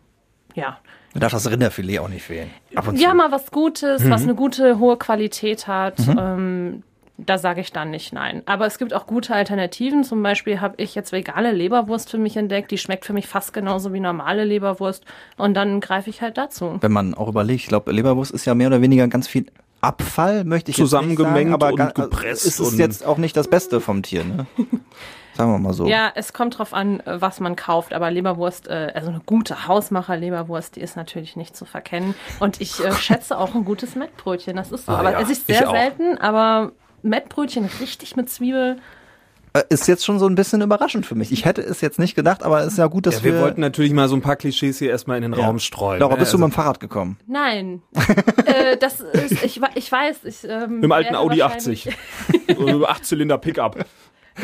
ja, 0.55 0.79
Da 1.13 1.21
darf 1.21 1.33
das 1.33 1.51
Rinderfilet 1.51 1.99
auch 1.99 2.09
nicht 2.09 2.23
fehlen. 2.23 2.51
Ab 2.77 2.87
und 2.87 3.01
ja, 3.01 3.11
zu. 3.11 3.17
mal 3.17 3.33
was 3.33 3.51
Gutes, 3.51 4.09
was 4.09 4.23
eine 4.23 4.37
gute, 4.37 4.79
hohe 4.79 4.97
Qualität 4.97 5.67
hat. 5.67 5.99
Ähm, 6.17 6.85
da 7.19 7.39
sage 7.39 7.61
ich 7.63 7.73
dann 7.73 7.91
nicht 7.91 8.13
nein. 8.13 8.43
Aber 8.47 8.67
es 8.67 8.79
gibt 8.79 8.93
auch 8.93 9.07
gute 9.07 9.35
Alternativen. 9.35 10.05
Zum 10.05 10.23
Beispiel 10.23 10.61
habe 10.61 10.75
ich 10.77 10.95
jetzt 10.95 11.13
vegane 11.13 11.53
Leberwurst 11.53 12.11
für 12.11 12.19
mich 12.19 12.37
entdeckt. 12.37 12.71
Die 12.71 12.79
schmeckt 12.79 13.05
für 13.07 13.13
mich 13.15 13.27
fast 13.27 13.53
genauso 13.53 13.93
wie 13.93 14.01
normale 14.01 14.45
Leberwurst. 14.45 15.05
Und 15.39 15.55
dann 15.55 15.81
greife 15.81 16.11
ich 16.11 16.21
halt 16.21 16.37
dazu. 16.37 16.77
Wenn 16.81 16.93
man 16.93 17.15
auch 17.15 17.29
überlegt, 17.29 17.63
ich 17.63 17.69
glaube, 17.69 17.91
Leberwurst 17.93 18.33
ist 18.33 18.45
ja 18.45 18.55
mehr 18.55 18.67
oder 18.67 18.83
weniger 18.83 19.09
ganz 19.09 19.29
viel 19.29 19.47
Abfall, 19.81 20.45
möchte 20.45 20.71
ich 20.71 20.77
jetzt 20.79 20.85
nicht 20.85 20.91
sagen, 20.91 21.11
Zusammengemengt 21.17 21.55
aber 21.55 21.73
und 21.73 21.81
also 21.81 22.03
gepresst 22.03 22.47
ist 22.47 22.61
es 22.61 22.73
und- 22.73 22.79
jetzt 22.79 23.07
auch 23.07 23.19
nicht 23.19 23.37
das 23.37 23.49
Beste 23.49 23.81
vom 23.81 24.03
Tier, 24.03 24.25
ne? 24.25 24.47
Sagen 25.35 25.53
wir 25.53 25.59
mal 25.59 25.75
so. 25.75 25.87
Ja, 25.87 26.11
es 26.15 26.33
kommt 26.33 26.59
drauf 26.59 26.73
an, 26.73 27.01
äh, 27.01 27.21
was 27.21 27.41
man 27.41 27.57
kauft. 27.57 27.93
Aber 27.93 28.11
Leberwurst, 28.11 28.69
äh, 28.69 28.91
also 28.95 29.11
eine 29.11 29.21
gute 29.27 29.69
Hausmacher-Leberwurst, 29.69 30.77
die 30.77 30.81
ist 30.81 30.97
natürlich 30.97 31.37
nicht 31.37 31.55
zu 31.55 31.67
verkennen. 31.67 32.15
Und 32.41 32.61
ich 32.63 32.83
äh, 32.83 32.91
schätze 32.95 33.37
auch 33.39 33.55
ein 33.55 33.65
gutes 33.67 33.97
Mettbrötchen. 33.97 34.57
Das 34.57 34.73
ist 34.73 34.87
so. 34.87 34.93
Ah, 34.93 34.99
aber 35.01 35.13
ja, 35.13 35.21
es 35.21 35.29
ist 35.29 35.49
ich 35.51 35.57
sehr 35.59 35.69
auch. 35.69 35.75
selten, 35.75 36.17
aber 36.19 36.73
Mettbrötchen 37.09 37.69
richtig 37.81 38.17
mit 38.17 38.29
Zwiebel. 38.31 38.77
Äh, 39.55 39.63
Ist 39.71 39.89
jetzt 39.89 40.05
schon 40.05 40.19
so 40.19 40.27
ein 40.27 40.35
bisschen 40.35 40.61
überraschend 40.61 41.07
für 41.07 41.15
mich. 41.15 41.33
Ich 41.33 41.45
hätte 41.45 41.63
es 41.63 41.81
jetzt 41.81 41.99
nicht 41.99 42.15
gedacht, 42.15 42.43
aber 42.43 42.61
es 42.61 42.69
ist 42.73 42.79
ja 42.79 42.87
gut, 42.89 43.07
dass 43.07 43.19
Ja, 43.19 43.25
wir 43.25 43.41
wollten 43.41 43.61
natürlich 43.61 43.93
mal 43.93 44.09
so 44.09 44.15
ein 44.17 44.21
paar 44.23 44.37
Klischees 44.37 44.79
hier 44.79 44.91
erstmal 44.91 45.17
in 45.17 45.23
den 45.23 45.33
Ja. 45.39 45.47
Raum 45.47 45.59
streuen. 45.59 46.01
Laura, 46.01 46.15
ne? 46.15 46.19
bist 46.21 46.33
du 46.33 46.37
Also 46.37 46.45
mit 46.47 46.53
dem 46.53 46.55
Fahrrad 46.57 46.81
gekommen? 46.81 47.19
Nein, 47.27 47.81
äh, 48.47 48.77
das 48.77 49.01
ist, 49.01 49.43
ich, 49.45 49.61
ich 49.75 49.93
weiß. 49.93 50.25
Ich, 50.25 50.45
ähm, 50.49 50.83
Im 50.83 50.93
alten 50.93 51.15
Audi 51.15 51.41
wahrscheinlich- 51.41 51.89
80. 51.89 52.59
So 52.59 52.87
Achtzylinder 52.87 53.39
Pickup. 53.39 53.85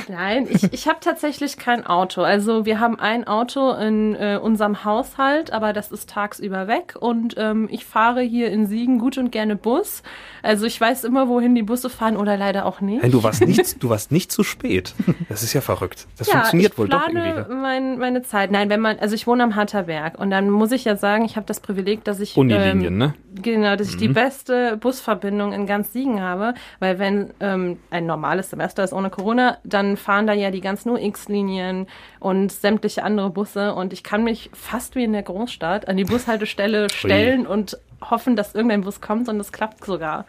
Nein, 0.09 0.47
ich, 0.49 0.73
ich 0.73 0.89
habe 0.89 0.99
tatsächlich 1.01 1.57
kein 1.59 1.87
Auto. 1.87 2.23
Also 2.23 2.65
wir 2.65 2.81
haben 2.81 2.99
ein 2.99 3.27
Auto 3.27 3.73
in 3.73 4.15
äh, 4.15 4.39
unserem 4.43 4.85
Haushalt, 4.85 5.53
aber 5.53 5.73
das 5.73 5.93
ist 5.93 6.09
tagsüber 6.11 6.67
weg 6.67 6.95
und 6.99 7.35
ähm, 7.39 7.69
ich 7.71 7.85
fahre 7.85 8.21
hier 8.23 8.51
in 8.51 8.67
Siegen 8.67 8.99
gut 8.99 9.19
und 9.19 9.31
gerne 9.33 9.57
Bus. 9.57 10.03
Also 10.43 10.67
ich 10.67 10.81
weiß 10.81 11.05
immer, 11.05 11.29
wohin 11.29 11.55
die 11.55 11.63
Busse 11.63 11.91
fahren 11.91 12.17
oder 12.17 12.37
leider 12.37 12.65
auch 12.67 12.81
nicht. 12.81 13.03
Hey, 13.03 13.11
du 13.11 13.23
warst 13.23 13.47
nicht, 13.47 13.83
du 13.83 13.91
warst 13.91 14.13
nicht 14.13 14.33
zu 14.33 14.43
spät. 14.45 14.95
Das 15.29 15.43
ist 15.43 15.53
ja 15.53 15.61
verrückt. 15.61 16.07
Das 16.19 16.27
ja, 16.27 16.35
funktioniert 16.35 16.73
ich 16.73 16.79
wohl 16.79 16.89
doch 16.89 17.07
irgendwie. 17.09 17.55
Mein, 17.55 17.99
meine 17.99 18.23
Zeit. 18.23 18.51
Nein, 18.51 18.71
wenn 18.71 18.81
man, 18.81 18.99
also 18.99 19.15
ich 19.15 19.27
wohne 19.27 19.43
am 19.45 19.55
Hatterberg 19.57 20.19
und 20.19 20.31
dann 20.31 20.51
muss 20.51 20.73
ich 20.73 20.85
ja 20.85 20.97
sagen, 20.97 21.25
ich 21.25 21.37
habe 21.37 21.47
das 21.47 21.61
Privileg, 21.61 22.05
dass 22.05 22.19
ich 22.21 22.37
Unilinien, 22.37 22.85
ähm, 22.95 22.99
ne? 22.99 23.15
Genau, 23.35 23.77
dass 23.77 23.89
ich 23.89 23.95
Mhm. 23.97 23.99
die 24.01 24.09
beste 24.09 24.77
Busverbindung 24.79 25.53
in 25.53 25.67
ganz 25.67 25.93
Siegen 25.93 26.21
habe, 26.21 26.55
weil 26.81 26.99
wenn 26.99 27.31
ähm, 27.41 27.79
ein 27.91 28.07
normales 28.07 28.51
Semester 28.51 28.85
ist 28.85 28.93
ohne 28.93 29.11
Corona, 29.11 29.59
dann 29.65 29.82
dann 29.83 29.97
fahren 29.97 30.27
da 30.27 30.33
ja 30.33 30.51
die 30.51 30.61
ganzen 30.61 30.91
UX-Linien 30.91 31.87
und 32.21 32.53
sämtliche 32.53 33.03
andere 33.03 33.31
Busse 33.31 33.75
und 33.75 33.93
ich 33.93 34.03
kann 34.03 34.25
mich 34.25 34.51
fast 34.53 34.95
wie 34.95 35.05
in 35.05 35.13
der 35.13 35.23
Großstadt 35.23 35.89
an 35.89 35.97
die 35.97 36.05
Bushaltestelle 36.05 36.89
stellen 36.91 37.47
und 37.47 37.79
hoffen, 38.01 38.37
dass 38.37 38.55
irgendein 38.55 38.83
Bus 38.83 39.01
kommt 39.01 39.29
und 39.29 39.39
es 39.41 39.53
klappt 39.53 39.85
sogar. 39.85 40.25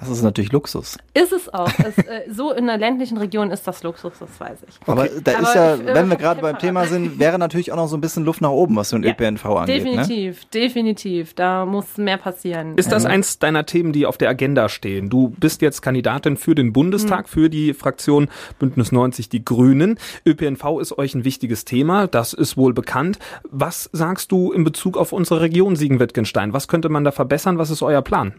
Das 0.00 0.08
ist 0.08 0.22
natürlich 0.22 0.50
Luxus. 0.50 0.96
Ist 1.14 1.32
es 1.32 1.52
auch. 1.52 1.70
Es, 1.78 1.98
äh, 1.98 2.22
so 2.30 2.52
in 2.52 2.68
einer 2.68 2.78
ländlichen 2.78 3.18
Region 3.18 3.50
ist 3.50 3.66
das 3.66 3.82
Luxus, 3.82 4.14
das 4.18 4.40
weiß 4.40 4.58
ich. 4.66 4.76
Aber 4.86 5.06
da 5.08 5.32
Aber 5.38 5.42
ist 5.42 5.54
ja, 5.54 5.74
ich, 5.74 5.82
äh, 5.82 5.94
wenn 5.94 6.08
wir 6.08 6.16
gerade 6.16 6.40
beim. 6.40 6.58
Thema 6.58 6.86
sind, 6.86 7.18
wäre 7.18 7.38
natürlich 7.38 7.72
auch 7.72 7.76
noch 7.76 7.86
so 7.88 7.96
ein 7.96 8.00
bisschen 8.00 8.24
Luft 8.24 8.40
nach 8.40 8.50
oben, 8.50 8.76
was 8.76 8.90
so 8.90 8.96
ein 8.96 9.02
Ja, 9.02 9.12
ÖPNV 9.12 9.44
angeht. 9.46 9.84
Ne? 9.84 9.90
Definitiv, 9.90 10.44
definitiv. 10.46 11.34
Da 11.34 11.64
muss 11.64 11.96
mehr 11.96 12.18
passieren. 12.18 12.76
Ist 12.76 12.92
das 12.92 13.06
eins 13.06 13.38
deiner 13.38 13.66
Themen, 13.66 13.92
die 13.92 14.04
auf 14.06 14.18
der 14.18 14.28
Agenda 14.30 14.68
stehen? 14.68 15.08
Du 15.10 15.30
bist 15.38 15.62
jetzt 15.62 15.80
Kandidatin 15.80 16.36
für 16.36 16.54
den 16.54 16.72
Bundestag, 16.72 17.28
für 17.28 17.48
die 17.48 17.72
Fraktion 17.74 18.28
Bündnis 18.58 18.92
90 18.92 19.28
Die 19.28 19.44
Grünen. 19.44 19.98
ÖPNV 20.26 20.80
ist 20.80 20.98
euch 20.98 21.14
ein 21.14 21.24
wichtiges 21.24 21.64
Thema, 21.64 22.06
das 22.06 22.32
ist 22.32 22.56
wohl 22.56 22.74
bekannt. 22.74 23.18
Was 23.50 23.88
sagst 23.92 24.32
du 24.32 24.52
in 24.52 24.64
Bezug 24.64 24.96
auf 24.96 25.12
unsere 25.12 25.40
Region 25.40 25.76
Siegen-Wittgenstein? 25.76 26.52
Was 26.52 26.68
könnte 26.68 26.88
man 26.88 27.04
da 27.04 27.12
verbessern? 27.12 27.58
Was 27.58 27.70
ist 27.70 27.82
euer 27.82 28.02
Plan? 28.02 28.34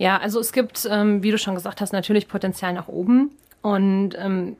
Ja, 0.00 0.16
also 0.16 0.40
es 0.40 0.52
gibt, 0.52 0.88
ähm, 0.90 1.22
wie 1.22 1.30
du 1.30 1.36
schon 1.36 1.54
gesagt 1.54 1.82
hast, 1.82 1.92
natürlich 1.92 2.26
Potenzial 2.26 2.72
nach 2.72 2.88
oben. 2.88 3.32
Und 3.60 4.12
ähm, 4.16 4.56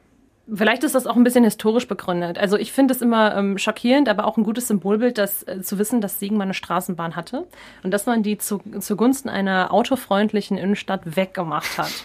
vielleicht 0.54 0.84
ist 0.84 0.94
das 0.94 1.06
auch 1.06 1.16
ein 1.16 1.24
bisschen 1.24 1.44
historisch 1.44 1.88
begründet. 1.88 2.36
Also 2.36 2.58
ich 2.58 2.72
finde 2.72 2.92
es 2.92 3.00
immer 3.00 3.34
ähm, 3.34 3.56
schockierend, 3.56 4.10
aber 4.10 4.26
auch 4.26 4.36
ein 4.36 4.44
gutes 4.44 4.68
Symbolbild, 4.68 5.16
dass, 5.16 5.42
äh, 5.44 5.62
zu 5.62 5.78
wissen, 5.78 6.02
dass 6.02 6.20
Siegen 6.20 6.36
mal 6.36 6.44
eine 6.44 6.52
Straßenbahn 6.52 7.16
hatte 7.16 7.46
und 7.82 7.90
dass 7.90 8.04
man 8.04 8.22
die 8.22 8.36
zu, 8.36 8.60
zugunsten 8.80 9.30
einer 9.30 9.72
autofreundlichen 9.72 10.58
Innenstadt 10.58 11.16
weggemacht 11.16 11.78
hat. 11.78 12.04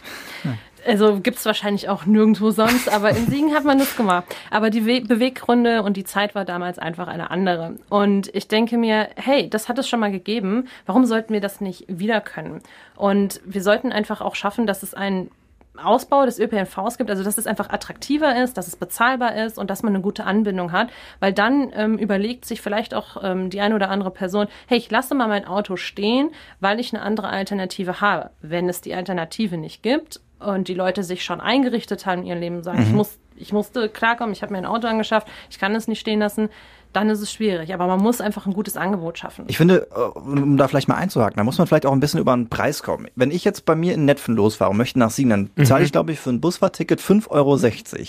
Also 0.85 1.19
gibt's 1.19 1.45
wahrscheinlich 1.45 1.89
auch 1.89 2.05
nirgendwo 2.05 2.51
sonst, 2.51 2.91
aber 2.93 3.09
in 3.09 3.27
Siegen 3.27 3.53
hat 3.55 3.63
man 3.63 3.79
das 3.79 3.95
gemacht. 3.95 4.25
Aber 4.51 4.69
die 4.69 4.85
We 4.85 5.01
Beweggründe 5.01 5.81
und 5.83 5.97
die 5.97 6.03
Zeit 6.03 6.35
war 6.35 6.45
damals 6.45 6.79
einfach 6.79 7.07
eine 7.07 7.31
andere. 7.31 7.75
Und 7.89 8.33
ich 8.35 8.47
denke 8.47 8.77
mir, 8.77 9.09
hey, 9.15 9.49
das 9.49 9.67
hat 9.67 9.79
es 9.79 9.89
schon 9.89 9.99
mal 9.99 10.11
gegeben. 10.11 10.67
Warum 10.85 11.05
sollten 11.05 11.33
wir 11.33 11.41
das 11.41 11.59
nicht 11.59 11.85
wieder 11.87 12.21
können? 12.21 12.61
Und 12.95 13.41
wir 13.45 13.61
sollten 13.61 13.91
einfach 13.91 14.21
auch 14.21 14.35
schaffen, 14.35 14.67
dass 14.67 14.83
es 14.83 14.93
einen 14.93 15.31
Ausbau 15.77 16.25
des 16.25 16.39
ÖPNVs 16.39 16.97
gibt, 16.97 17.09
also 17.09 17.23
dass 17.23 17.37
es 17.37 17.47
einfach 17.47 17.69
attraktiver 17.69 18.41
ist, 18.41 18.57
dass 18.57 18.67
es 18.67 18.75
bezahlbar 18.75 19.35
ist 19.35 19.57
und 19.57 19.69
dass 19.69 19.83
man 19.83 19.93
eine 19.93 20.01
gute 20.01 20.23
Anbindung 20.23 20.71
hat, 20.71 20.89
weil 21.19 21.33
dann 21.33 21.71
ähm, 21.75 21.97
überlegt 21.97 22.45
sich 22.45 22.61
vielleicht 22.61 22.93
auch 22.93 23.23
ähm, 23.23 23.49
die 23.49 23.59
eine 23.59 23.75
oder 23.75 23.89
andere 23.89 24.11
Person, 24.11 24.47
hey, 24.67 24.77
ich 24.77 24.89
lasse 24.89 25.15
mal 25.15 25.27
mein 25.27 25.45
Auto 25.45 25.75
stehen, 25.75 26.29
weil 26.59 26.79
ich 26.79 26.93
eine 26.93 27.03
andere 27.03 27.27
Alternative 27.27 28.01
habe. 28.01 28.29
Wenn 28.41 28.69
es 28.69 28.81
die 28.81 28.95
Alternative 28.95 29.57
nicht 29.57 29.83
gibt 29.83 30.21
und 30.45 30.67
die 30.67 30.73
Leute 30.73 31.03
sich 31.03 31.23
schon 31.23 31.41
eingerichtet 31.41 32.05
haben 32.05 32.21
in 32.21 32.27
ihrem 32.27 32.39
Leben, 32.39 32.63
sagen, 32.63 32.83
ich 32.83 32.93
muss, 32.93 33.19
ich 33.35 33.53
musste 33.53 33.89
klarkommen, 33.89 34.33
ich 34.33 34.41
habe 34.41 34.53
mir 34.53 34.59
ein 34.59 34.65
Auto 34.65 34.87
angeschafft, 34.87 35.27
ich 35.49 35.59
kann 35.59 35.75
es 35.75 35.87
nicht 35.87 35.99
stehen 35.99 36.19
lassen, 36.19 36.49
dann 36.95 37.09
ist 37.09 37.21
es 37.21 37.31
schwierig. 37.31 37.73
Aber 37.73 37.87
man 37.87 37.99
muss 37.99 38.21
einfach 38.21 38.45
ein 38.45 38.53
gutes 38.53 38.77
Angebot 38.77 39.17
schaffen. 39.17 39.45
Ich 39.47 39.57
finde, 39.57 39.87
äh, 39.95 39.99
um 40.19 40.57
da 40.57 40.67
vielleicht 40.67 40.87
mal 40.87 40.95
einzuhaken, 40.95 41.37
da 41.37 41.43
muss 41.43 41.57
man 41.57 41.67
vielleicht 41.67 41.85
auch 41.85 41.91
ein 41.93 41.99
bisschen 41.99 42.19
über 42.19 42.33
den 42.35 42.49
Preis 42.49 42.83
kommen. 42.83 43.07
Wenn 43.15 43.31
ich 43.31 43.43
jetzt 43.43 43.65
bei 43.65 43.75
mir 43.75 43.93
in 43.93 44.05
Netfen 44.05 44.35
losfahre 44.35 44.71
und 44.71 44.77
möchte 44.77 44.99
nach 44.99 45.11
Siegen, 45.11 45.29
dann 45.29 45.49
bezahle 45.55 45.83
ich, 45.83 45.91
glaube 45.91 46.11
ich, 46.11 46.19
für 46.19 46.29
ein 46.29 46.41
Busfahrticket 46.41 46.99
5,60 47.01 47.29
Euro. 47.31 47.57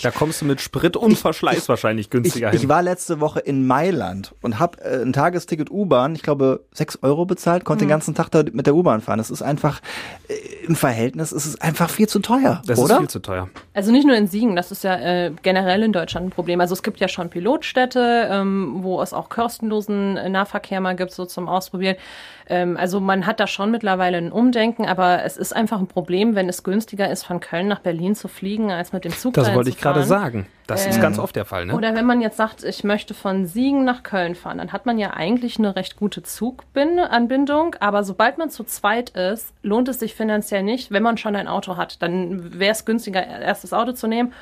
Da 0.03 0.11
kommst 0.11 0.41
du 0.41 0.45
mit 0.45 0.61
Sprit 0.61 0.95
und 0.97 1.17
Verschleiß 1.17 1.67
wahrscheinlich 1.69 2.07
Ich, 2.07 2.09
günstiger 2.09 2.53
ich 2.53 2.61
hin. 2.61 2.69
war 2.69 2.81
letzte 2.81 3.19
Woche 3.19 3.39
in 3.39 3.67
Mailand 3.67 4.33
und 4.41 4.59
habe 4.59 4.79
äh, 4.81 5.01
ein 5.01 5.13
Tagesticket 5.13 5.69
U-Bahn, 5.71 6.15
ich 6.15 6.23
glaube, 6.23 6.61
6 6.73 6.99
Euro 7.03 7.25
bezahlt, 7.25 7.65
konnte 7.65 7.83
Mhm. 7.83 7.87
den 7.87 7.91
ganzen 7.91 8.15
Tag 8.15 8.29
da 8.31 8.43
mit 8.51 8.65
der 8.67 8.75
U-Bahn 8.75 9.01
fahren. 9.01 9.17
Das 9.17 9.29
ist 9.29 9.41
einfach, 9.41 9.81
äh, 10.27 10.33
im 10.65 10.75
Verhältnis 10.75 11.31
ist 11.31 11.45
es 11.45 11.59
einfach 11.61 11.89
viel 11.89 12.07
zu 12.07 12.19
teuer, 12.19 12.61
Das 12.65 12.79
oder? 12.79 12.95
ist 12.95 12.99
viel 12.99 13.09
zu 13.09 13.19
teuer. 13.19 13.49
Also 13.73 13.91
nicht 13.91 14.05
nur 14.05 14.15
in 14.15 14.27
Siegen, 14.27 14.55
das 14.55 14.71
ist 14.71 14.83
ja 14.83 14.95
äh, 14.95 15.31
generell 15.43 15.83
in 15.83 15.91
Deutschland 15.93 16.27
ein 16.27 16.29
Problem. 16.29 16.61
Also 16.61 16.73
es 16.73 16.83
gibt 16.83 16.99
ja 16.99 17.07
schon 17.07 17.29
Pilotstädte, 17.29 18.27
ähm, 18.31 18.76
wo 18.83 19.01
es 19.01 19.13
auch 19.13 19.29
kostenlosen 19.29 20.17
äh, 20.17 20.29
Nahverkehr 20.29 20.79
mal 20.81 20.95
gibt, 20.95 21.11
so 21.11 21.25
zum 21.25 21.47
Ausprobieren. 21.47 21.95
Ähm, 22.49 22.77
also 22.77 22.99
man 22.99 23.25
hat 23.25 23.39
da 23.39 23.47
schon 23.47 23.71
mittlerweile 23.71 24.17
ein 24.17 24.31
Umdenken, 24.31 24.85
aber 24.85 25.23
es 25.23 25.37
ist 25.37 25.55
einfach 25.55 25.79
ein 25.79 25.87
Problem, 25.87 26.35
wenn 26.35 26.49
es 26.49 26.63
günstiger 26.63 27.09
ist, 27.09 27.23
von 27.23 27.39
Köln 27.39 27.67
nach 27.67 27.79
Berlin 27.79 28.15
zu 28.15 28.27
fliegen, 28.27 28.71
als 28.71 28.93
mit 28.93 29.05
dem 29.05 29.11
Zug 29.11 29.33
Das 29.33 29.53
wollte 29.53 29.69
ich 29.69 29.77
gerade 29.77 30.03
sagen. 30.03 30.47
Das 30.65 30.85
ist 30.85 30.97
Ähm, 30.97 31.01
ganz 31.01 31.17
oft 31.17 31.35
der 31.35 31.45
Fall, 31.45 31.65
ne? 31.65 31.75
Oder 31.75 31.95
wenn 31.95 32.05
man 32.05 32.19
jetzt 32.19 32.35
sagt, 32.35 32.63
ich 32.65 32.83
möchte 32.83 33.13
von 33.13 33.45
Siegen 33.45 33.85
nach 33.85 34.03
Köln 34.03 34.35
fahren, 34.35 34.57
dann 34.57 34.73
hat 34.73 34.85
man 34.85 34.97
ja 34.97 35.11
eigentlich 35.13 35.57
eine 35.59 35.77
recht 35.77 35.95
gute 35.95 36.23
Zuganbindung, 36.23 37.75
aber 37.79 38.03
sobald 38.03 38.37
man 38.37 38.49
zu 38.49 38.63
zweit 38.65 39.11
ist, 39.11 39.53
lohnt 39.63 39.87
es 39.87 39.99
sich 39.99 40.13
finanziell 40.13 40.63
nicht, 40.63 40.91
wenn 40.91 41.03
man 41.03 41.17
schon 41.17 41.35
ein 41.35 41.47
Auto 41.47 41.77
hat. 41.77 42.01
Dann 42.01 42.59
wäre 42.59 42.71
es 42.73 42.83
günstiger, 42.83 43.25
erst 43.25 43.63
das 43.63 43.71
Auto 43.73 43.93
zu 43.93 44.07
nehmen, 44.07 44.33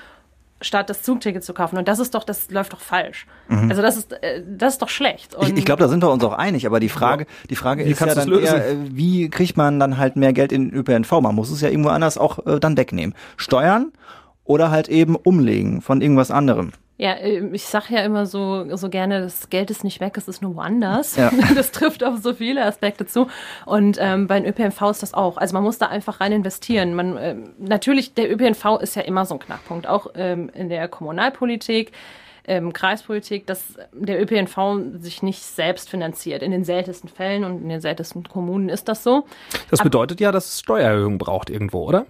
statt 0.61 0.89
das 0.89 1.01
Zugticket 1.03 1.43
zu 1.43 1.53
kaufen. 1.53 1.77
Und 1.77 1.87
das 1.87 1.99
ist 1.99 2.15
doch, 2.15 2.23
das 2.23 2.49
läuft 2.49 2.73
doch 2.73 2.79
falsch. 2.79 3.27
Also 3.69 3.81
das 3.81 3.97
ist, 3.97 4.13
äh, 4.13 4.41
das 4.47 4.73
ist 4.73 4.81
doch 4.81 4.89
schlecht. 4.89 5.35
Und 5.35 5.49
Ich, 5.49 5.57
ich 5.57 5.65
glaube, 5.65 5.81
da 5.81 5.89
sind 5.89 6.01
wir 6.01 6.09
uns 6.11 6.23
auch 6.23 6.33
einig, 6.33 6.65
aber 6.65 6.79
die 6.79 6.89
Frage, 6.89 7.27
die 7.49 7.55
Frage 7.55 7.85
Wie 7.85 7.91
ist 7.91 7.99
ja 7.99 8.15
dann 8.15 8.31
eher, 8.31 8.69
äh, 8.69 8.75
wie 8.89 9.29
kriegt 9.29 9.57
man 9.57 9.79
dann 9.79 9.97
halt 9.97 10.15
mehr 10.15 10.33
Geld 10.33 10.51
in 10.51 10.69
den 10.69 10.79
ÖPNV? 10.79 11.11
Man 11.21 11.35
muss 11.35 11.51
es 11.51 11.61
ja 11.61 11.69
irgendwo 11.69 11.89
anders 11.89 12.17
auch 12.17 12.45
äh, 12.45 12.59
dann 12.59 12.77
wegnehmen. 12.77 13.15
Steuern 13.37 13.91
oder 14.43 14.71
halt 14.71 14.87
eben 14.87 15.15
umlegen 15.15 15.81
von 15.81 16.01
irgendwas 16.01 16.31
anderem. 16.31 16.71
Ja, 16.97 17.11
äh, 17.13 17.45
ich 17.53 17.65
sage 17.65 17.95
ja 17.95 18.01
immer 18.01 18.25
so, 18.25 18.65
so 18.75 18.89
gerne, 18.89 19.21
das 19.21 19.49
Geld 19.49 19.69
ist 19.69 19.83
nicht 19.83 19.99
weg, 19.99 20.17
es 20.17 20.27
ist 20.27 20.41
nur 20.41 20.55
woanders. 20.55 21.15
Ja. 21.15 21.31
Das 21.55 21.71
trifft 21.71 22.03
auf 22.03 22.17
so 22.21 22.33
viele 22.33 22.65
Aspekte 22.65 23.05
zu. 23.05 23.27
Und 23.65 23.97
ähm, 23.99 24.27
beim 24.27 24.45
ÖPNV 24.45 24.81
ist 24.91 25.03
das 25.03 25.13
auch. 25.13 25.37
Also 25.37 25.53
man 25.53 25.63
muss 25.63 25.77
da 25.77 25.87
einfach 25.87 26.19
rein 26.19 26.31
investieren. 26.31 26.95
Man, 26.95 27.17
ähm, 27.19 27.53
natürlich, 27.57 28.13
der 28.13 28.31
ÖPNV 28.31 28.79
ist 28.81 28.95
ja 28.95 29.03
immer 29.03 29.25
so 29.25 29.35
ein 29.35 29.39
Knackpunkt, 29.39 29.87
auch 29.87 30.07
ähm, 30.15 30.49
in 30.53 30.69
der 30.69 30.87
Kommunalpolitik. 30.87 31.91
Ähm, 32.47 32.73
Kreispolitik, 32.73 33.47
dass 33.47 33.73
der 33.91 34.21
ÖPNV 34.21 34.99
sich 34.99 35.23
nicht 35.23 35.41
selbst 35.41 35.89
finanziert. 35.89 36.43
In 36.43 36.51
den 36.51 36.63
seltensten 36.63 37.09
Fällen 37.09 37.43
und 37.43 37.63
in 37.63 37.69
den 37.69 37.81
seltensten 37.81 38.23
Kommunen 38.23 38.69
ist 38.69 38.87
das 38.87 39.03
so. 39.03 39.25
Das 39.71 39.81
bedeutet 39.81 40.19
ja, 40.19 40.31
dass 40.31 40.45
es 40.45 40.59
Steuererhöhungen 40.59 41.17
braucht 41.17 41.49
irgendwo, 41.49 41.85
oder? 41.85 42.05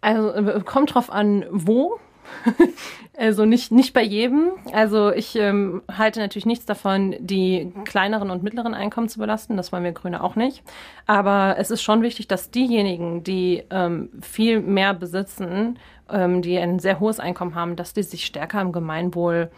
Also 0.00 0.32
äh, 0.32 0.60
kommt 0.64 0.94
drauf 0.94 1.10
an, 1.10 1.46
wo. 1.50 1.98
also 3.18 3.44
nicht, 3.44 3.72
nicht 3.72 3.92
bei 3.92 4.02
jedem. 4.02 4.52
Also 4.72 5.12
ich 5.12 5.36
ähm, 5.36 5.82
halte 5.90 6.20
natürlich 6.20 6.46
nichts 6.46 6.66
davon, 6.66 7.14
die 7.18 7.72
kleineren 7.84 8.30
und 8.30 8.42
mittleren 8.42 8.74
Einkommen 8.74 9.08
zu 9.08 9.18
belasten. 9.18 9.56
Das 9.56 9.72
wollen 9.72 9.84
wir 9.84 9.92
Grüne 9.92 10.22
auch 10.22 10.36
nicht. 10.36 10.62
Aber 11.06 11.56
es 11.58 11.70
ist 11.70 11.82
schon 11.82 12.02
wichtig, 12.02 12.28
dass 12.28 12.50
diejenigen, 12.50 13.24
die 13.24 13.64
ähm, 13.70 14.10
viel 14.20 14.60
mehr 14.60 14.94
besitzen, 14.94 15.78
ähm, 16.10 16.42
die 16.42 16.58
ein 16.58 16.78
sehr 16.78 17.00
hohes 17.00 17.20
Einkommen 17.20 17.54
haben, 17.54 17.76
dass 17.76 17.94
die 17.94 18.02
sich 18.02 18.26
stärker 18.26 18.60
am 18.60 18.72
Gemeinwohl 18.72 19.50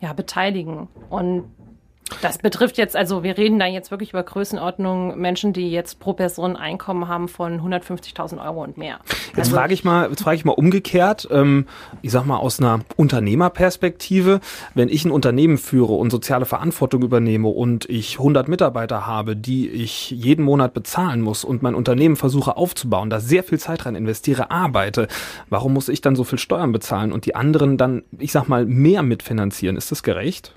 ja, 0.00 0.12
beteiligen. 0.12 0.88
Und 1.10 1.44
das 2.20 2.38
betrifft 2.38 2.78
jetzt, 2.78 2.96
also 2.96 3.22
wir 3.22 3.36
reden 3.38 3.58
da 3.58 3.66
jetzt 3.66 3.90
wirklich 3.90 4.10
über 4.10 4.22
Größenordnungen 4.22 5.18
Menschen, 5.18 5.52
die 5.52 5.70
jetzt 5.70 5.98
pro 6.00 6.12
Person 6.12 6.56
Einkommen 6.56 7.08
haben 7.08 7.28
von 7.28 7.60
150.000 7.60 8.44
Euro 8.44 8.62
und 8.62 8.76
mehr. 8.76 8.98
Jetzt 9.28 9.38
Also- 9.38 9.56
frage 9.56 9.74
ich 9.74 9.84
mal, 9.84 10.08
jetzt 10.10 10.22
frage 10.22 10.36
ich 10.36 10.44
mal 10.44 10.52
umgekehrt, 10.52 11.26
ähm, 11.30 11.66
ich 12.02 12.10
sag 12.10 12.26
mal 12.26 12.36
aus 12.36 12.60
einer 12.60 12.80
Unternehmerperspektive, 12.96 14.40
wenn 14.74 14.88
ich 14.88 15.04
ein 15.04 15.10
Unternehmen 15.10 15.58
führe 15.58 15.94
und 15.94 16.10
soziale 16.10 16.44
Verantwortung 16.44 17.02
übernehme 17.02 17.48
und 17.48 17.88
ich 17.88 18.18
100 18.18 18.48
Mitarbeiter 18.48 19.06
habe, 19.06 19.36
die 19.36 19.68
ich 19.68 20.10
jeden 20.10 20.44
Monat 20.44 20.74
bezahlen 20.74 21.20
muss 21.20 21.44
und 21.44 21.62
mein 21.62 21.74
Unternehmen 21.74 22.16
versuche 22.16 22.56
aufzubauen, 22.56 23.10
da 23.10 23.20
sehr 23.20 23.44
viel 23.44 23.58
Zeit 23.58 23.86
rein 23.86 23.94
investiere, 23.94 24.50
arbeite, 24.50 25.08
warum 25.48 25.72
muss 25.72 25.88
ich 25.88 26.00
dann 26.00 26.16
so 26.16 26.24
viel 26.24 26.38
Steuern 26.38 26.72
bezahlen 26.72 27.12
und 27.12 27.26
die 27.26 27.34
anderen 27.34 27.76
dann, 27.76 28.02
ich 28.18 28.32
sag 28.32 28.48
mal, 28.48 28.66
mehr 28.66 29.02
mitfinanzieren? 29.02 29.76
Ist 29.76 29.90
das 29.90 30.02
gerecht? 30.02 30.54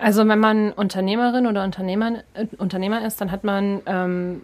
Also 0.00 0.26
wenn 0.26 0.38
man 0.38 0.72
Unternehmerin 0.72 1.46
oder 1.46 1.64
Unternehmer, 1.64 2.22
äh, 2.34 2.46
Unternehmer 2.58 3.04
ist, 3.06 3.20
dann 3.20 3.30
hat 3.30 3.44
man 3.44 3.80
ähm, 3.86 4.42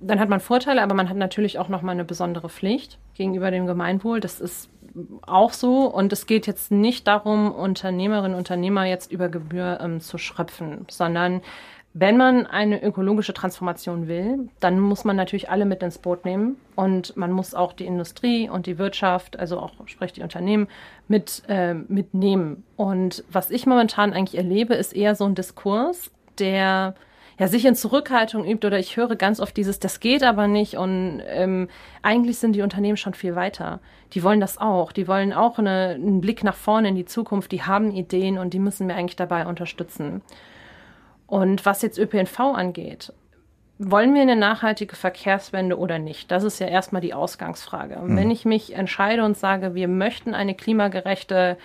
dann 0.00 0.20
hat 0.20 0.28
man 0.28 0.40
Vorteile, 0.40 0.82
aber 0.82 0.94
man 0.94 1.08
hat 1.08 1.16
natürlich 1.16 1.58
auch 1.58 1.68
noch 1.68 1.82
mal 1.82 1.92
eine 1.92 2.04
besondere 2.04 2.48
Pflicht 2.48 2.98
gegenüber 3.14 3.50
dem 3.50 3.66
Gemeinwohl. 3.66 4.20
Das 4.20 4.40
ist 4.40 4.68
auch 5.22 5.52
so 5.52 5.86
und 5.86 6.12
es 6.12 6.26
geht 6.26 6.46
jetzt 6.46 6.70
nicht 6.70 7.06
darum, 7.06 7.52
Unternehmerinnen 7.52 8.32
und 8.32 8.38
Unternehmer 8.38 8.84
jetzt 8.84 9.10
über 9.10 9.28
Gebühr 9.28 9.78
ähm, 9.80 10.00
zu 10.00 10.18
schröpfen, 10.18 10.84
sondern 10.88 11.42
wenn 11.96 12.16
man 12.16 12.46
eine 12.46 12.82
ökologische 12.82 13.32
Transformation 13.32 14.08
will, 14.08 14.48
dann 14.58 14.80
muss 14.80 15.04
man 15.04 15.14
natürlich 15.14 15.48
alle 15.48 15.64
mit 15.64 15.80
ins 15.80 15.98
Boot 15.98 16.24
nehmen 16.24 16.56
und 16.74 17.16
man 17.16 17.30
muss 17.30 17.54
auch 17.54 17.72
die 17.72 17.86
Industrie 17.86 18.48
und 18.48 18.66
die 18.66 18.78
Wirtschaft, 18.78 19.38
also 19.38 19.60
auch 19.60 19.72
sprich 19.86 20.12
die 20.12 20.22
Unternehmen, 20.22 20.66
mit 21.06 21.44
äh, 21.46 21.74
mitnehmen. 21.74 22.64
Und 22.76 23.22
was 23.30 23.50
ich 23.50 23.66
momentan 23.66 24.12
eigentlich 24.12 24.36
erlebe, 24.36 24.74
ist 24.74 24.92
eher 24.92 25.14
so 25.14 25.24
ein 25.24 25.36
Diskurs, 25.36 26.10
der 26.40 26.96
ja, 27.38 27.46
sich 27.46 27.64
in 27.64 27.76
Zurückhaltung 27.76 28.44
übt 28.44 28.66
oder 28.66 28.80
ich 28.80 28.96
höre 28.96 29.14
ganz 29.14 29.38
oft 29.38 29.56
dieses, 29.56 29.78
das 29.78 30.00
geht 30.00 30.24
aber 30.24 30.48
nicht 30.48 30.76
und 30.76 31.22
ähm, 31.28 31.68
eigentlich 32.02 32.38
sind 32.38 32.56
die 32.56 32.62
Unternehmen 32.62 32.96
schon 32.96 33.14
viel 33.14 33.36
weiter. 33.36 33.78
Die 34.14 34.24
wollen 34.24 34.40
das 34.40 34.58
auch. 34.58 34.90
Die 34.90 35.06
wollen 35.06 35.32
auch 35.32 35.60
eine, 35.60 35.90
einen 35.94 36.20
Blick 36.20 36.42
nach 36.42 36.56
vorne 36.56 36.88
in 36.88 36.96
die 36.96 37.04
Zukunft. 37.04 37.52
Die 37.52 37.62
haben 37.62 37.92
Ideen 37.92 38.38
und 38.38 38.52
die 38.52 38.58
müssen 38.58 38.88
wir 38.88 38.96
eigentlich 38.96 39.16
dabei 39.16 39.46
unterstützen. 39.46 40.22
Und 41.34 41.66
was 41.66 41.82
jetzt 41.82 41.98
ÖPNV 41.98 42.38
angeht, 42.38 43.12
wollen 43.80 44.14
wir 44.14 44.22
eine 44.22 44.36
nachhaltige 44.36 44.94
Verkehrswende 44.94 45.76
oder 45.76 45.98
nicht? 45.98 46.30
Das 46.30 46.44
ist 46.44 46.60
ja 46.60 46.68
erstmal 46.68 47.02
die 47.02 47.12
Ausgangsfrage. 47.12 47.96
Und 47.96 48.16
wenn 48.16 48.30
ich 48.30 48.44
mich 48.44 48.76
entscheide 48.76 49.24
und 49.24 49.36
sage, 49.36 49.74
wir 49.74 49.88
möchten 49.88 50.32
eine 50.32 50.54
klimagerechte 50.54 51.58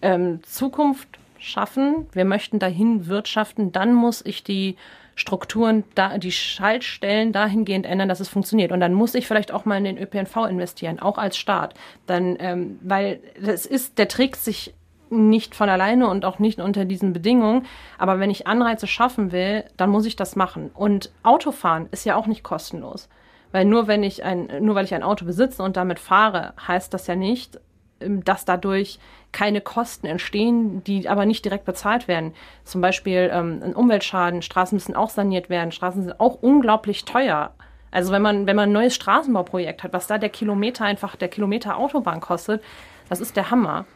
ähm, 0.00 0.44
Zukunft 0.44 1.08
schaffen, 1.40 2.06
wir 2.12 2.24
möchten 2.24 2.60
dahin 2.60 3.08
wirtschaften, 3.08 3.72
dann 3.72 3.94
muss 3.94 4.24
ich 4.24 4.44
die 4.44 4.76
Strukturen, 5.16 5.82
da, 5.96 6.18
die 6.18 6.30
Schaltstellen 6.30 7.32
dahingehend 7.32 7.84
ändern, 7.84 8.08
dass 8.08 8.20
es 8.20 8.28
funktioniert. 8.28 8.70
Und 8.70 8.78
dann 8.78 8.94
muss 8.94 9.16
ich 9.16 9.26
vielleicht 9.26 9.50
auch 9.50 9.64
mal 9.64 9.78
in 9.78 9.84
den 9.84 9.98
ÖPNV 9.98 10.36
investieren, 10.48 11.00
auch 11.00 11.18
als 11.18 11.36
Staat. 11.36 11.74
Dann, 12.06 12.36
ähm, 12.38 12.78
weil 12.80 13.18
das 13.44 13.66
ist, 13.66 13.98
der 13.98 14.06
trägt 14.06 14.36
sich 14.36 14.72
nicht 15.16 15.54
von 15.54 15.68
alleine 15.68 16.08
und 16.08 16.24
auch 16.24 16.38
nicht 16.38 16.60
unter 16.60 16.84
diesen 16.84 17.12
Bedingungen. 17.12 17.66
Aber 17.98 18.20
wenn 18.20 18.30
ich 18.30 18.46
Anreize 18.46 18.86
schaffen 18.86 19.32
will, 19.32 19.64
dann 19.76 19.90
muss 19.90 20.06
ich 20.06 20.16
das 20.16 20.36
machen. 20.36 20.70
Und 20.74 21.10
Autofahren 21.22 21.88
ist 21.90 22.04
ja 22.04 22.16
auch 22.16 22.26
nicht 22.26 22.42
kostenlos. 22.42 23.08
Weil 23.52 23.64
nur 23.64 23.86
wenn 23.86 24.02
ich 24.02 24.24
ein, 24.24 24.48
nur 24.60 24.74
weil 24.74 24.84
ich 24.84 24.94
ein 24.94 25.02
Auto 25.02 25.24
besitze 25.24 25.62
und 25.62 25.76
damit 25.76 25.98
fahre, 25.98 26.54
heißt 26.66 26.92
das 26.92 27.06
ja 27.06 27.16
nicht, 27.16 27.60
ähm, 28.00 28.24
dass 28.24 28.44
dadurch 28.44 28.98
keine 29.32 29.60
Kosten 29.60 30.06
entstehen, 30.06 30.82
die 30.84 31.08
aber 31.08 31.26
nicht 31.26 31.44
direkt 31.44 31.64
bezahlt 31.64 32.08
werden. 32.08 32.34
Zum 32.64 32.80
Beispiel 32.80 33.30
ähm, 33.32 33.60
ein 33.62 33.74
Umweltschaden, 33.74 34.42
Straßen 34.42 34.76
müssen 34.76 34.96
auch 34.96 35.10
saniert 35.10 35.50
werden, 35.50 35.72
Straßen 35.72 36.04
sind 36.04 36.20
auch 36.20 36.42
unglaublich 36.42 37.04
teuer. 37.04 37.52
Also 37.90 38.12
wenn 38.12 38.22
man, 38.22 38.46
wenn 38.46 38.56
man 38.56 38.70
ein 38.70 38.72
neues 38.72 38.94
Straßenbauprojekt 38.94 39.82
hat, 39.82 39.92
was 39.92 40.06
da 40.06 40.18
der 40.18 40.28
Kilometer 40.28 40.84
einfach, 40.84 41.16
der 41.16 41.28
Kilometer 41.28 41.78
Autobahn 41.78 42.20
kostet, 42.20 42.62
das 43.08 43.20
ist 43.20 43.36
der 43.36 43.50
Hammer. 43.50 43.86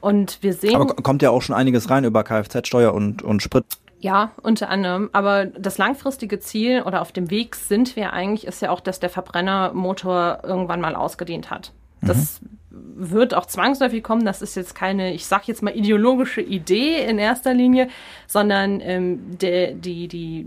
Und 0.00 0.42
wir 0.42 0.54
sehen. 0.54 0.76
Aber 0.76 0.86
kommt 0.86 1.22
ja 1.22 1.30
auch 1.30 1.42
schon 1.42 1.54
einiges 1.54 1.90
rein 1.90 2.04
über 2.04 2.24
Kfz-Steuer 2.24 2.94
und, 2.94 3.22
und 3.22 3.42
Sprit. 3.42 3.64
Ja, 4.00 4.30
unter 4.42 4.70
anderem. 4.70 5.10
Aber 5.12 5.44
das 5.44 5.76
langfristige 5.76 6.40
Ziel 6.40 6.82
oder 6.82 7.02
auf 7.02 7.12
dem 7.12 7.30
Weg 7.30 7.54
sind 7.54 7.96
wir 7.96 8.12
eigentlich, 8.14 8.46
ist 8.46 8.62
ja 8.62 8.70
auch, 8.70 8.80
dass 8.80 8.98
der 8.98 9.10
Verbrennermotor 9.10 10.40
irgendwann 10.42 10.80
mal 10.80 10.94
ausgedient 10.96 11.50
hat. 11.50 11.72
Das 12.00 12.40
mhm. 12.40 13.10
wird 13.10 13.34
auch 13.34 13.44
zwangsläufig 13.44 14.02
kommen. 14.02 14.24
Das 14.24 14.40
ist 14.40 14.54
jetzt 14.54 14.74
keine, 14.74 15.12
ich 15.12 15.26
sag 15.26 15.46
jetzt 15.48 15.62
mal, 15.62 15.76
ideologische 15.76 16.40
Idee 16.40 17.04
in 17.04 17.18
erster 17.18 17.52
Linie, 17.52 17.88
sondern 18.26 18.80
ähm, 18.80 19.38
der, 19.38 19.72
die, 19.72 20.08
die, 20.08 20.46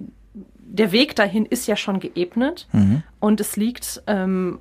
der 0.58 0.92
Weg 0.92 1.16
dahin 1.16 1.46
ist 1.46 1.68
ja 1.68 1.76
schon 1.76 2.00
geebnet 2.00 2.68
mhm. 2.72 3.04
und 3.20 3.40
es 3.40 3.56
liegt, 3.56 4.02
ähm, 4.08 4.60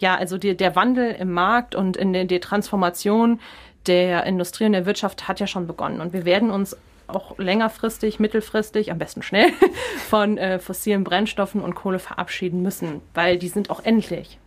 ja, 0.00 0.16
also 0.16 0.36
die, 0.36 0.56
der 0.56 0.74
Wandel 0.74 1.12
im 1.12 1.32
Markt 1.32 1.76
und 1.76 1.96
in 1.96 2.12
der, 2.12 2.24
der 2.24 2.40
Transformation 2.40 3.38
der 3.86 4.24
Industrie 4.24 4.66
und 4.66 4.72
der 4.72 4.86
Wirtschaft 4.86 5.28
hat 5.28 5.40
ja 5.40 5.46
schon 5.46 5.66
begonnen. 5.66 6.00
Und 6.00 6.12
wir 6.12 6.24
werden 6.24 6.50
uns 6.50 6.76
auch 7.08 7.38
längerfristig, 7.38 8.20
mittelfristig, 8.20 8.90
am 8.90 8.98
besten 8.98 9.22
schnell, 9.22 9.50
von 10.08 10.38
äh, 10.38 10.58
fossilen 10.58 11.04
Brennstoffen 11.04 11.60
und 11.60 11.74
Kohle 11.74 11.98
verabschieden 11.98 12.62
müssen, 12.62 13.02
weil 13.14 13.38
die 13.38 13.48
sind 13.48 13.70
auch 13.70 13.84
endlich. 13.84 14.38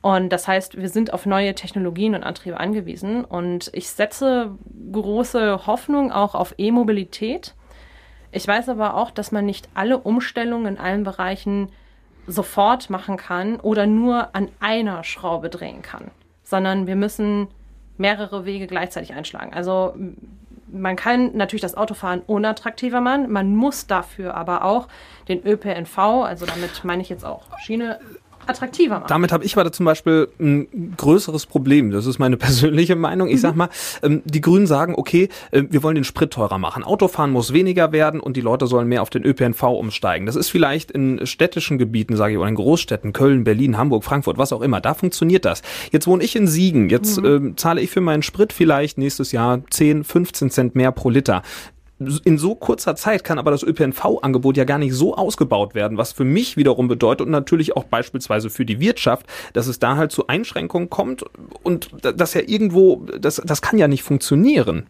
Und 0.00 0.30
das 0.30 0.48
heißt, 0.48 0.76
wir 0.76 0.88
sind 0.88 1.12
auf 1.12 1.26
neue 1.26 1.54
Technologien 1.54 2.16
und 2.16 2.24
Antriebe 2.24 2.58
angewiesen. 2.58 3.24
Und 3.24 3.70
ich 3.72 3.88
setze 3.88 4.50
große 4.90 5.66
Hoffnung 5.66 6.10
auch 6.10 6.34
auf 6.34 6.54
E-Mobilität. 6.58 7.54
Ich 8.32 8.46
weiß 8.46 8.68
aber 8.68 8.94
auch, 8.94 9.12
dass 9.12 9.30
man 9.30 9.46
nicht 9.46 9.68
alle 9.74 9.98
Umstellungen 9.98 10.74
in 10.74 10.78
allen 10.78 11.04
Bereichen 11.04 11.70
sofort 12.26 12.90
machen 12.90 13.16
kann 13.16 13.60
oder 13.60 13.86
nur 13.86 14.34
an 14.34 14.48
einer 14.58 15.04
Schraube 15.04 15.50
drehen 15.50 15.82
kann, 15.82 16.10
sondern 16.42 16.86
wir 16.86 16.96
müssen 16.96 17.48
mehrere 18.02 18.44
Wege 18.44 18.66
gleichzeitig 18.66 19.14
einschlagen. 19.14 19.54
Also 19.54 19.94
man 20.70 20.96
kann 20.96 21.36
natürlich 21.36 21.62
das 21.62 21.76
Autofahren 21.76 22.20
unattraktiver 22.26 23.00
machen, 23.00 23.30
man 23.30 23.54
muss 23.54 23.86
dafür 23.86 24.34
aber 24.34 24.64
auch 24.64 24.88
den 25.28 25.46
ÖPNV, 25.46 25.98
also 25.98 26.46
damit 26.46 26.84
meine 26.84 27.02
ich 27.02 27.08
jetzt 27.08 27.24
auch 27.24 27.58
Schiene, 27.58 28.00
attraktiver 28.46 28.94
machen. 28.96 29.08
Damit 29.08 29.32
habe 29.32 29.44
ich 29.44 29.56
weiter 29.56 29.72
zum 29.72 29.86
Beispiel 29.86 30.28
ein 30.40 30.94
größeres 30.96 31.46
Problem. 31.46 31.90
Das 31.90 32.06
ist 32.06 32.18
meine 32.18 32.36
persönliche 32.38 32.96
Meinung. 32.96 33.28
Ich 33.28 33.40
sag 33.40 33.52
mhm. 33.52 33.58
mal, 33.58 33.68
ähm, 34.02 34.22
die 34.24 34.40
Grünen 34.40 34.66
sagen, 34.66 34.94
okay, 34.96 35.28
äh, 35.50 35.62
wir 35.68 35.82
wollen 35.82 35.94
den 35.94 36.04
Sprit 36.04 36.30
teurer 36.30 36.58
machen. 36.58 36.84
Autofahren 36.84 37.30
muss 37.30 37.52
weniger 37.52 37.92
werden 37.92 38.20
und 38.20 38.36
die 38.36 38.40
Leute 38.40 38.66
sollen 38.66 38.88
mehr 38.88 39.02
auf 39.02 39.10
den 39.10 39.24
ÖPNV 39.24 39.62
umsteigen. 39.62 40.26
Das 40.26 40.36
ist 40.36 40.50
vielleicht 40.50 40.90
in 40.90 41.26
städtischen 41.26 41.78
Gebieten, 41.78 42.16
sage 42.16 42.32
ich, 42.32 42.38
oder 42.38 42.48
in 42.48 42.54
Großstädten, 42.54 43.12
Köln, 43.12 43.44
Berlin, 43.44 43.78
Hamburg, 43.78 44.04
Frankfurt, 44.04 44.38
was 44.38 44.52
auch 44.52 44.62
immer. 44.62 44.80
Da 44.80 44.94
funktioniert 44.94 45.44
das. 45.44 45.62
Jetzt 45.90 46.06
wohne 46.06 46.24
ich 46.24 46.36
in 46.36 46.46
Siegen. 46.46 46.88
Jetzt 46.88 47.20
mhm. 47.20 47.52
äh, 47.52 47.56
zahle 47.56 47.80
ich 47.80 47.90
für 47.90 48.00
meinen 48.00 48.22
Sprit 48.22 48.52
vielleicht 48.52 48.98
nächstes 48.98 49.32
Jahr 49.32 49.62
10, 49.70 50.04
15 50.04 50.50
Cent 50.50 50.74
mehr 50.74 50.92
pro 50.92 51.10
Liter 51.10 51.42
in 52.24 52.38
so 52.38 52.54
kurzer 52.54 52.96
Zeit 52.96 53.24
kann 53.24 53.38
aber 53.38 53.50
das 53.50 53.62
ÖPNV-Angebot 53.62 54.56
ja 54.56 54.64
gar 54.64 54.78
nicht 54.78 54.94
so 54.94 55.16
ausgebaut 55.16 55.74
werden, 55.74 55.98
was 55.98 56.12
für 56.12 56.24
mich 56.24 56.56
wiederum 56.56 56.88
bedeutet 56.88 57.26
und 57.26 57.32
natürlich 57.32 57.76
auch 57.76 57.84
beispielsweise 57.84 58.50
für 58.50 58.64
die 58.64 58.80
Wirtschaft, 58.80 59.26
dass 59.52 59.66
es 59.66 59.78
da 59.78 59.96
halt 59.96 60.12
zu 60.12 60.26
Einschränkungen 60.26 60.90
kommt 60.90 61.24
und 61.62 61.90
das 62.00 62.34
ja 62.34 62.42
irgendwo, 62.46 63.04
das, 63.18 63.42
das 63.44 63.62
kann 63.62 63.78
ja 63.78 63.88
nicht 63.88 64.02
funktionieren. 64.02 64.86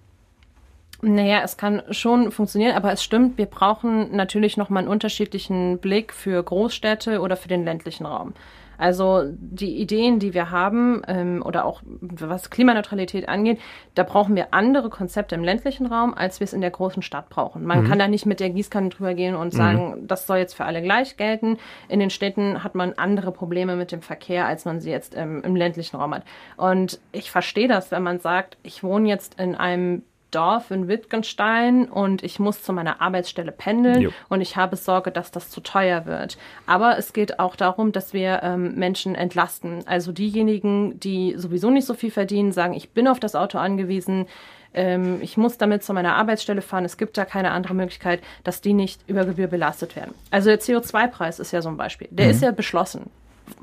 Naja, 1.05 1.41
es 1.43 1.57
kann 1.57 1.83
schon 1.91 2.31
funktionieren, 2.31 2.77
aber 2.77 2.93
es 2.93 3.03
stimmt, 3.03 3.37
wir 3.37 3.47
brauchen 3.47 4.15
natürlich 4.15 4.57
nochmal 4.57 4.85
einen 4.85 4.93
unterschiedlichen 4.93 5.79
Blick 5.79 6.13
für 6.13 6.41
Großstädte 6.41 7.21
oder 7.21 7.37
für 7.37 7.49
den 7.49 7.65
ländlichen 7.65 8.07
Raum. 8.07 8.35
Also 8.83 9.23
die 9.33 9.77
Ideen, 9.77 10.19
die 10.19 10.35
wir 10.35 10.51
haben 10.51 11.03
ähm, 11.07 11.41
oder 11.47 11.65
auch 11.67 11.83
was 11.87 12.51
Klimaneutralität 12.51 13.29
angeht, 13.29 13.61
da 13.95 14.03
brauchen 14.03 14.35
wir 14.35 14.53
andere 14.53 14.91
Konzepte 14.91 15.37
im 15.37 15.45
ländlichen 15.45 15.87
Raum, 15.87 16.15
als 16.15 16.41
wir 16.41 16.47
es 16.47 16.53
in 16.53 16.63
der 16.63 16.73
großen 16.73 17.01
Stadt 17.01 17.29
brauchen. 17.29 17.65
Man 17.65 17.85
mhm. 17.85 17.89
kann 17.89 18.01
da 18.01 18.09
nicht 18.09 18.27
mit 18.27 18.41
der 18.41 18.51
Gießkanne 18.51 18.89
drüber 18.89 19.15
gehen 19.15 19.37
und 19.37 19.53
sagen, 19.53 20.01
mhm. 20.01 20.09
das 20.09 20.27
soll 20.27 20.39
jetzt 20.39 20.55
für 20.55 20.65
alle 20.65 20.83
gleich 20.83 21.17
gelten. 21.17 21.59
In 21.89 22.01
den 22.01 22.11
Städten 22.11 22.65
hat 22.65 22.75
man 22.75 22.95
andere 22.95 23.31
Probleme 23.31 23.77
mit 23.77 23.93
dem 23.93 24.03
Verkehr, 24.03 24.47
als 24.47 24.65
man 24.65 24.81
sie 24.81 24.91
jetzt 24.91 25.17
ähm, 25.17 25.43
im 25.45 25.55
ländlichen 25.55 25.95
Raum 25.95 26.13
hat. 26.13 26.25
Und 26.57 26.99
ich 27.13 27.31
verstehe 27.31 27.69
das, 27.69 27.93
wenn 27.93 28.03
man 28.03 28.19
sagt, 28.19 28.57
ich 28.65 28.83
wohne 28.83 29.09
jetzt 29.09 29.39
in 29.39 29.55
einem 29.55 30.03
Dorf 30.35 30.71
in 30.71 30.89
Wittgenstein 30.89 31.87
und 31.87 32.23
ich 32.23 32.39
muss 32.39 32.63
zu 32.63 32.73
meiner 32.73 33.01
Arbeitsstelle 33.01 33.53
pendeln 33.53 34.01
jo. 34.01 34.11
und 34.29 34.41
ich 34.41 34.57
habe 34.57 34.77
Sorge, 34.77 35.13
dass 35.13 35.31
das 35.31 35.51
zu 35.51 35.61
teuer 35.61 36.07
wird. 36.07 36.39
Aber 36.67 36.99
es 36.99 37.13
geht 37.13 37.39
auch 37.39 37.57
darum, 37.57 37.93
dass 37.93 38.13
wir 38.13 38.43
ähm, 38.43 38.75
Menschen 38.75 39.15
entlasten. 39.15 39.87
Also 39.87 40.13
diejenigen, 40.13 40.99
die 40.99 41.35
sowieso 41.37 41.71
nicht 41.71 41.87
so 41.87 41.95
viel 41.95 42.11
verdienen, 42.11 42.53
sagen, 42.53 42.75
ich 42.75 42.91
bin 42.91 43.07
auf 43.09 43.21
das 43.21 43.35
Auto 43.35 43.59
angewiesen, 43.59 44.27
ähm, 44.75 45.19
ich 45.21 45.37
muss 45.37 45.59
damit 45.59 45.85
zu 45.85 45.93
meiner 45.93 46.17
Arbeitsstelle 46.17 46.63
fahren, 46.63 46.85
es 46.85 46.97
gibt 46.97 47.17
da 47.19 47.25
keine 47.25 47.51
andere 47.51 47.75
Möglichkeit, 47.75 48.21
dass 48.43 48.61
die 48.61 48.73
nicht 48.73 49.01
über 49.07 49.25
Gebühr 49.25 49.47
belastet 49.47 49.97
werden. 49.97 50.15
Also 50.31 50.49
der 50.49 50.61
CO2-Preis 50.61 51.39
ist 51.39 51.53
ja 51.53 51.63
so 51.63 51.69
ein 51.69 51.77
Beispiel. 51.77 52.09
Der 52.11 52.27
mhm. 52.27 52.31
ist 52.33 52.43
ja 52.43 52.51
beschlossen 52.51 53.11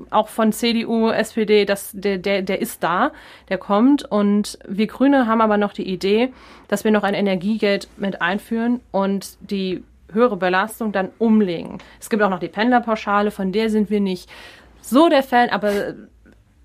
auch 0.10 0.28
von 0.28 0.52
CDU, 0.52 1.10
SPD, 1.10 1.66
das, 1.66 1.92
der, 1.94 2.18
der, 2.18 2.42
der 2.42 2.62
ist 2.62 2.84
da, 2.84 3.12
der 3.50 3.58
kommt. 3.58 4.04
Und 4.04 4.60
wir 4.68 4.88
Grüne 4.88 5.28
haben 5.28 5.42
aber 5.42 5.58
noch 5.58 5.74
die 5.74 5.88
Idee, 5.88 6.32
dass 6.68 6.84
wir 6.84 6.92
noch 6.92 7.04
ein 7.04 7.14
Energiegeld 7.14 7.88
mit 7.98 8.22
einführen 8.22 8.80
und 8.92 9.38
die 9.42 9.84
höhere 10.12 10.38
Belastung 10.38 10.92
dann 10.92 11.10
umlegen. 11.20 11.78
Es 12.00 12.10
gibt 12.10 12.24
auch 12.24 12.30
noch 12.30 12.40
die 12.40 12.48
Pendlerpauschale, 12.48 13.32
von 13.32 13.52
der 13.52 13.70
sind 13.70 13.90
wir 13.90 14.00
nicht 14.00 14.30
so 14.82 15.10
der 15.10 15.24
Fan, 15.24 15.50
aber 15.50 15.72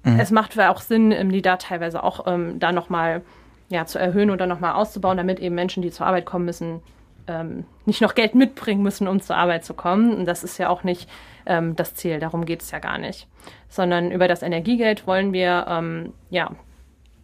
mhm. 0.03 0.19
es 0.19 0.31
macht 0.31 0.59
auch 0.59 0.81
Sinn, 0.81 1.31
die 1.31 1.43
da 1.43 1.57
teilweise 1.57 2.03
auch 2.03 2.27
ähm, 2.27 2.59
da 2.59 2.73
nochmal 2.73 3.23
ja, 3.69 3.87
zu 3.87 3.99
erhöhen 3.99 4.31
oder 4.31 4.47
nochmal 4.47 4.73
auszubauen, 4.75 5.17
damit 5.17 5.41
eben 5.41 5.55
Menschen, 5.55 5.83
die 5.83 5.91
zur 5.91 6.07
Arbeit 6.07 6.27
kommen 6.27 6.45
müssen, 6.45 6.81
ähm, 7.27 7.65
nicht 7.85 8.01
noch 8.01 8.15
Geld 8.15 8.35
mitbringen 8.35 8.83
müssen, 8.83 9.09
um 9.09 9.21
zur 9.21 9.37
Arbeit 9.37 9.65
zu 9.65 9.75
kommen. 9.75 10.15
Und 10.15 10.25
das 10.27 10.45
ist 10.45 10.59
ja 10.59 10.69
auch 10.69 10.85
nicht 10.85 11.09
ähm, 11.47 11.77
das 11.77 11.95
Ziel, 11.95 12.21
darum 12.21 12.45
geht 12.45 12.63
es 12.63 12.71
ja 12.71 12.79
gar 12.79 12.99
nicht. 12.99 13.29
Sondern 13.69 14.11
über 14.11 14.29
das 14.29 14.43
Energiegeld 14.43 15.07
wollen 15.07 15.33
wir 15.33 15.67
ähm, 15.69 16.13
ja, 16.31 16.51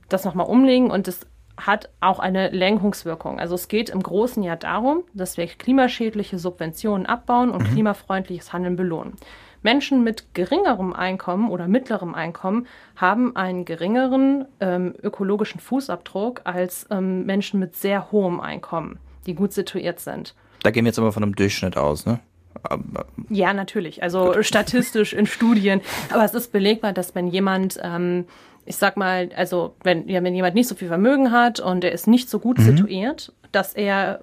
das 0.08 0.24
nochmal 0.24 0.46
umlegen 0.46 0.90
und 0.90 1.08
es 1.08 1.26
hat 1.56 1.90
auch 2.00 2.18
eine 2.18 2.48
Lenkungswirkung. 2.48 3.38
Also 3.38 3.54
es 3.54 3.68
geht 3.68 3.90
im 3.90 4.02
Großen 4.02 4.42
ja 4.42 4.56
darum, 4.56 5.04
dass 5.12 5.36
wir 5.36 5.46
klimaschädliche 5.46 6.38
Subventionen 6.38 7.06
abbauen 7.06 7.50
und 7.50 7.62
mhm. 7.62 7.74
klimafreundliches 7.74 8.52
Handeln 8.52 8.76
belohnen. 8.76 9.14
Menschen 9.62 10.02
mit 10.02 10.32
geringerem 10.32 10.94
Einkommen 10.94 11.50
oder 11.50 11.68
mittlerem 11.68 12.14
Einkommen 12.14 12.66
haben 12.96 13.36
einen 13.36 13.66
geringeren 13.66 14.46
ähm, 14.58 14.94
ökologischen 15.02 15.60
Fußabdruck 15.60 16.40
als 16.44 16.86
ähm, 16.90 17.26
Menschen 17.26 17.60
mit 17.60 17.76
sehr 17.76 18.10
hohem 18.10 18.40
Einkommen 18.40 18.98
die 19.26 19.34
gut 19.34 19.52
situiert 19.52 20.00
sind. 20.00 20.34
Da 20.62 20.70
gehen 20.70 20.84
wir 20.84 20.90
jetzt 20.90 20.98
aber 20.98 21.12
von 21.12 21.22
einem 21.22 21.34
Durchschnitt 21.34 21.76
aus, 21.76 22.06
ne? 22.06 22.20
Ja, 23.28 23.52
natürlich. 23.52 24.02
Also 24.02 24.32
gut. 24.32 24.44
statistisch 24.46 25.12
in 25.12 25.26
Studien. 25.26 25.80
Aber 26.12 26.24
es 26.24 26.34
ist 26.34 26.52
belegbar, 26.52 26.92
dass 26.92 27.14
wenn 27.14 27.28
jemand, 27.28 27.78
ähm, 27.82 28.26
ich 28.66 28.76
sag 28.76 28.96
mal, 28.96 29.30
also 29.36 29.74
wenn, 29.82 30.08
ja, 30.08 30.22
wenn 30.22 30.34
jemand 30.34 30.54
nicht 30.54 30.68
so 30.68 30.74
viel 30.74 30.88
Vermögen 30.88 31.32
hat 31.32 31.60
und 31.60 31.84
er 31.84 31.92
ist 31.92 32.06
nicht 32.06 32.28
so 32.28 32.38
gut 32.38 32.58
mhm. 32.58 32.62
situiert, 32.62 33.32
dass 33.52 33.74
er 33.74 34.20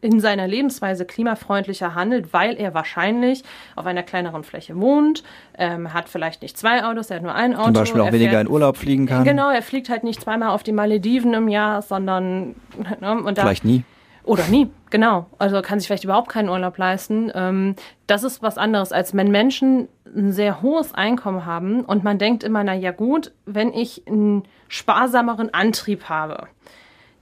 in 0.00 0.20
seiner 0.20 0.46
Lebensweise 0.46 1.06
klimafreundlicher 1.06 1.94
handelt, 1.94 2.34
weil 2.34 2.56
er 2.56 2.74
wahrscheinlich 2.74 3.42
auf 3.74 3.86
einer 3.86 4.02
kleineren 4.02 4.44
Fläche 4.44 4.78
wohnt, 4.78 5.24
ähm, 5.56 5.94
hat 5.94 6.10
vielleicht 6.10 6.42
nicht 6.42 6.58
zwei 6.58 6.84
Autos, 6.84 7.08
er 7.08 7.16
hat 7.16 7.22
nur 7.22 7.34
ein 7.34 7.54
Auto. 7.54 7.64
Zum 7.64 7.74
Beispiel 7.74 8.00
auch 8.02 8.12
weniger 8.12 8.32
fährt, 8.32 8.46
in 8.46 8.52
Urlaub 8.52 8.76
fliegen 8.76 9.06
kann. 9.06 9.24
Genau, 9.24 9.50
er 9.50 9.62
fliegt 9.62 9.88
halt 9.88 10.04
nicht 10.04 10.20
zweimal 10.20 10.50
auf 10.50 10.62
die 10.62 10.72
Malediven 10.72 11.32
im 11.32 11.48
Jahr, 11.48 11.80
sondern 11.80 12.54
ne, 13.00 13.14
und 13.24 13.38
da, 13.38 13.42
vielleicht 13.42 13.64
nie 13.64 13.82
Oder 14.24 14.46
nie, 14.48 14.70
genau. 14.90 15.26
Also 15.38 15.60
kann 15.60 15.78
sich 15.78 15.86
vielleicht 15.86 16.04
überhaupt 16.04 16.30
keinen 16.30 16.48
Urlaub 16.48 16.78
leisten. 16.78 17.30
Ähm, 17.34 17.76
das 18.06 18.24
ist 18.24 18.42
was 18.42 18.56
anderes, 18.56 18.90
als 18.90 19.14
wenn 19.14 19.30
Menschen 19.30 19.88
ein 20.16 20.32
sehr 20.32 20.62
hohes 20.62 20.94
Einkommen 20.94 21.44
haben 21.44 21.84
und 21.84 22.04
man 22.04 22.18
denkt 22.18 22.42
immer, 22.42 22.64
na 22.64 22.74
ja 22.74 22.90
gut, 22.90 23.32
wenn 23.44 23.72
ich 23.72 24.06
einen 24.06 24.44
sparsameren 24.68 25.52
Antrieb 25.52 26.08
habe, 26.08 26.48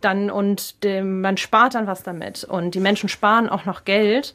dann 0.01 0.31
und 0.31 0.85
dem, 0.85 1.21
man 1.21 1.37
spart 1.37 1.75
dann 1.75 1.87
was 1.87 2.03
damit 2.03 2.45
und 2.45 2.75
die 2.75 2.81
Menschen 2.81 3.09
sparen 3.09 3.49
auch 3.49 3.65
noch 3.65 3.85
Geld, 3.85 4.35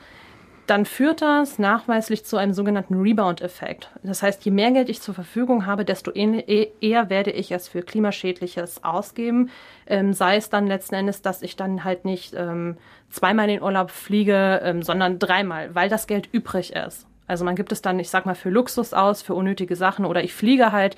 dann 0.68 0.86
führt 0.86 1.22
das 1.22 1.60
nachweislich 1.60 2.26
zu 2.26 2.36
einem 2.38 2.54
sogenannten 2.54 3.02
Rebound-Effekt. 3.02 3.90
Das 4.04 4.22
heißt, 4.22 4.44
je 4.44 4.52
mehr 4.52 4.72
Geld 4.72 4.90
ich 4.90 5.02
zur 5.02 5.16
Verfügung 5.16 5.66
habe, 5.66 5.86
desto 5.86 6.12
e-, 6.14 6.68
eher 6.82 7.10
werde 7.10 7.32
ich 7.32 7.52
es 7.52 7.70
für 7.70 7.82
Klimaschädliches 7.82 8.84
ausgeben. 8.84 9.50
Ähm, 9.88 10.14
sei 10.14 10.36
es 10.36 10.50
dann 10.50 10.68
letzten 10.68 10.96
Endes, 10.96 11.22
dass 11.22 11.42
ich 11.42 11.56
dann 11.56 11.86
halt 11.86 12.04
nicht 12.04 12.34
ähm, 12.38 12.78
zweimal 13.10 13.46
in 13.46 13.56
den 13.56 13.64
Urlaub 13.64 13.92
fliege, 13.92 14.62
ähm, 14.64 14.84
sondern 14.84 15.20
dreimal, 15.20 15.74
weil 15.74 15.88
das 15.88 16.06
Geld 16.06 16.28
übrig 16.32 16.74
ist. 16.74 17.08
Also 17.28 17.46
man 17.46 17.56
gibt 17.56 17.72
es 17.72 17.82
dann, 17.82 18.00
ich 18.00 18.10
sag 18.10 18.26
mal, 18.26 18.36
für 18.36 18.50
Luxus 18.50 18.94
aus, 18.94 19.22
für 19.22 19.36
unnötige 19.36 19.76
Sachen 19.76 20.06
oder 20.06 20.24
ich 20.24 20.34
fliege 20.34 20.74
halt 20.74 20.98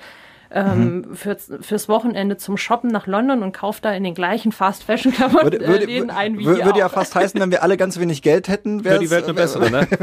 ähm, 0.52 0.96
mhm. 0.96 1.14
für, 1.14 1.36
fürs 1.36 1.88
Wochenende 1.88 2.36
zum 2.36 2.56
Shoppen 2.56 2.90
nach 2.90 3.06
London 3.06 3.42
und 3.42 3.52
kauft 3.52 3.84
da 3.84 3.92
in 3.92 4.02
den 4.02 4.14
gleichen 4.14 4.52
Fast 4.52 4.82
Fashion 4.82 5.12
Klamotten 5.12 5.52
würde, 5.52 5.66
würde, 5.66 6.14
ein 6.14 6.38
wie 6.38 6.46
Würde 6.46 6.78
ja 6.78 6.88
fast 6.88 7.14
heißen, 7.14 7.40
wenn 7.40 7.50
wir 7.50 7.62
alle 7.62 7.76
ganz 7.76 7.98
wenig 8.00 8.22
Geld 8.22 8.48
hätten, 8.48 8.84
wäre 8.84 8.98
die 8.98 9.10
Welt 9.10 9.24
eine 9.24 9.34
bessere, 9.34 9.70
ne? 9.70 9.86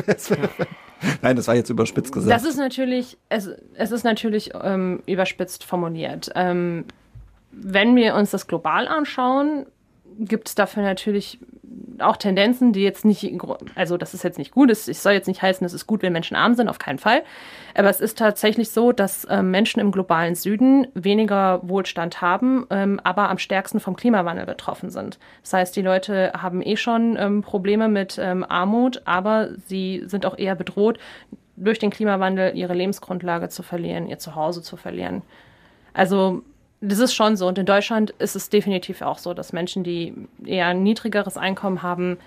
Nein, 1.21 1.35
das 1.35 1.47
war 1.47 1.55
jetzt 1.55 1.69
überspitzt 1.69 2.11
gesagt. 2.13 2.31
Das 2.31 2.47
ist 2.47 2.57
natürlich, 2.57 3.17
es, 3.29 3.49
es 3.75 3.91
ist 3.91 4.03
natürlich 4.03 4.51
ähm, 4.61 5.01
überspitzt 5.05 5.63
formuliert. 5.63 6.29
Ähm, 6.35 6.85
wenn 7.51 7.95
wir 7.95 8.15
uns 8.15 8.31
das 8.31 8.47
global 8.47 8.87
anschauen, 8.87 9.65
gibt 10.19 10.47
es 10.47 10.55
dafür 10.55 10.83
natürlich 10.83 11.39
auch 11.99 12.17
Tendenzen, 12.17 12.73
die 12.73 12.83
jetzt 12.83 13.05
nicht, 13.05 13.31
also 13.75 13.97
das 13.97 14.13
ist 14.13 14.23
jetzt 14.23 14.37
nicht 14.37 14.51
gut, 14.51 14.69
es 14.69 14.85
soll 14.85 15.13
jetzt 15.13 15.27
nicht 15.27 15.41
heißen, 15.41 15.65
es 15.65 15.73
ist 15.73 15.87
gut, 15.87 16.01
wenn 16.01 16.13
Menschen 16.13 16.35
arm 16.35 16.55
sind, 16.55 16.69
auf 16.69 16.79
keinen 16.79 16.99
Fall. 16.99 17.23
Aber 17.75 17.89
es 17.89 17.99
ist 17.99 18.17
tatsächlich 18.17 18.71
so, 18.71 18.91
dass 18.91 19.25
äh, 19.25 19.41
Menschen 19.41 19.79
im 19.79 19.91
globalen 19.91 20.35
Süden 20.35 20.87
weniger 20.93 21.61
Wohlstand 21.67 22.21
haben, 22.21 22.65
ähm, 22.69 22.99
aber 23.03 23.29
am 23.29 23.37
stärksten 23.37 23.79
vom 23.79 23.95
Klimawandel 23.95 24.45
betroffen 24.45 24.89
sind. 24.89 25.19
Das 25.43 25.53
heißt, 25.53 25.75
die 25.75 25.81
Leute 25.81 26.33
haben 26.33 26.61
eh 26.61 26.77
schon 26.77 27.17
ähm, 27.19 27.41
Probleme 27.41 27.87
mit 27.87 28.17
ähm, 28.19 28.45
Armut, 28.47 29.01
aber 29.05 29.49
sie 29.67 30.03
sind 30.05 30.25
auch 30.25 30.37
eher 30.37 30.55
bedroht, 30.55 30.99
durch 31.55 31.79
den 31.79 31.89
Klimawandel 31.89 32.55
ihre 32.55 32.73
Lebensgrundlage 32.73 33.49
zu 33.49 33.63
verlieren, 33.63 34.07
ihr 34.07 34.19
Zuhause 34.19 34.61
zu 34.61 34.77
verlieren. 34.77 35.23
Also 35.93 36.43
das 36.81 36.99
ist 36.99 37.13
schon 37.13 37.35
so. 37.35 37.47
Und 37.47 37.57
in 37.57 37.65
Deutschland 37.65 38.11
ist 38.19 38.35
es 38.35 38.49
definitiv 38.49 39.01
auch 39.01 39.17
so, 39.17 39.33
dass 39.33 39.53
Menschen, 39.53 39.83
die 39.83 40.13
eher 40.45 40.67
ein 40.67 40.83
niedrigeres 40.83 41.37
Einkommen 41.37 41.81
haben, 41.81 42.17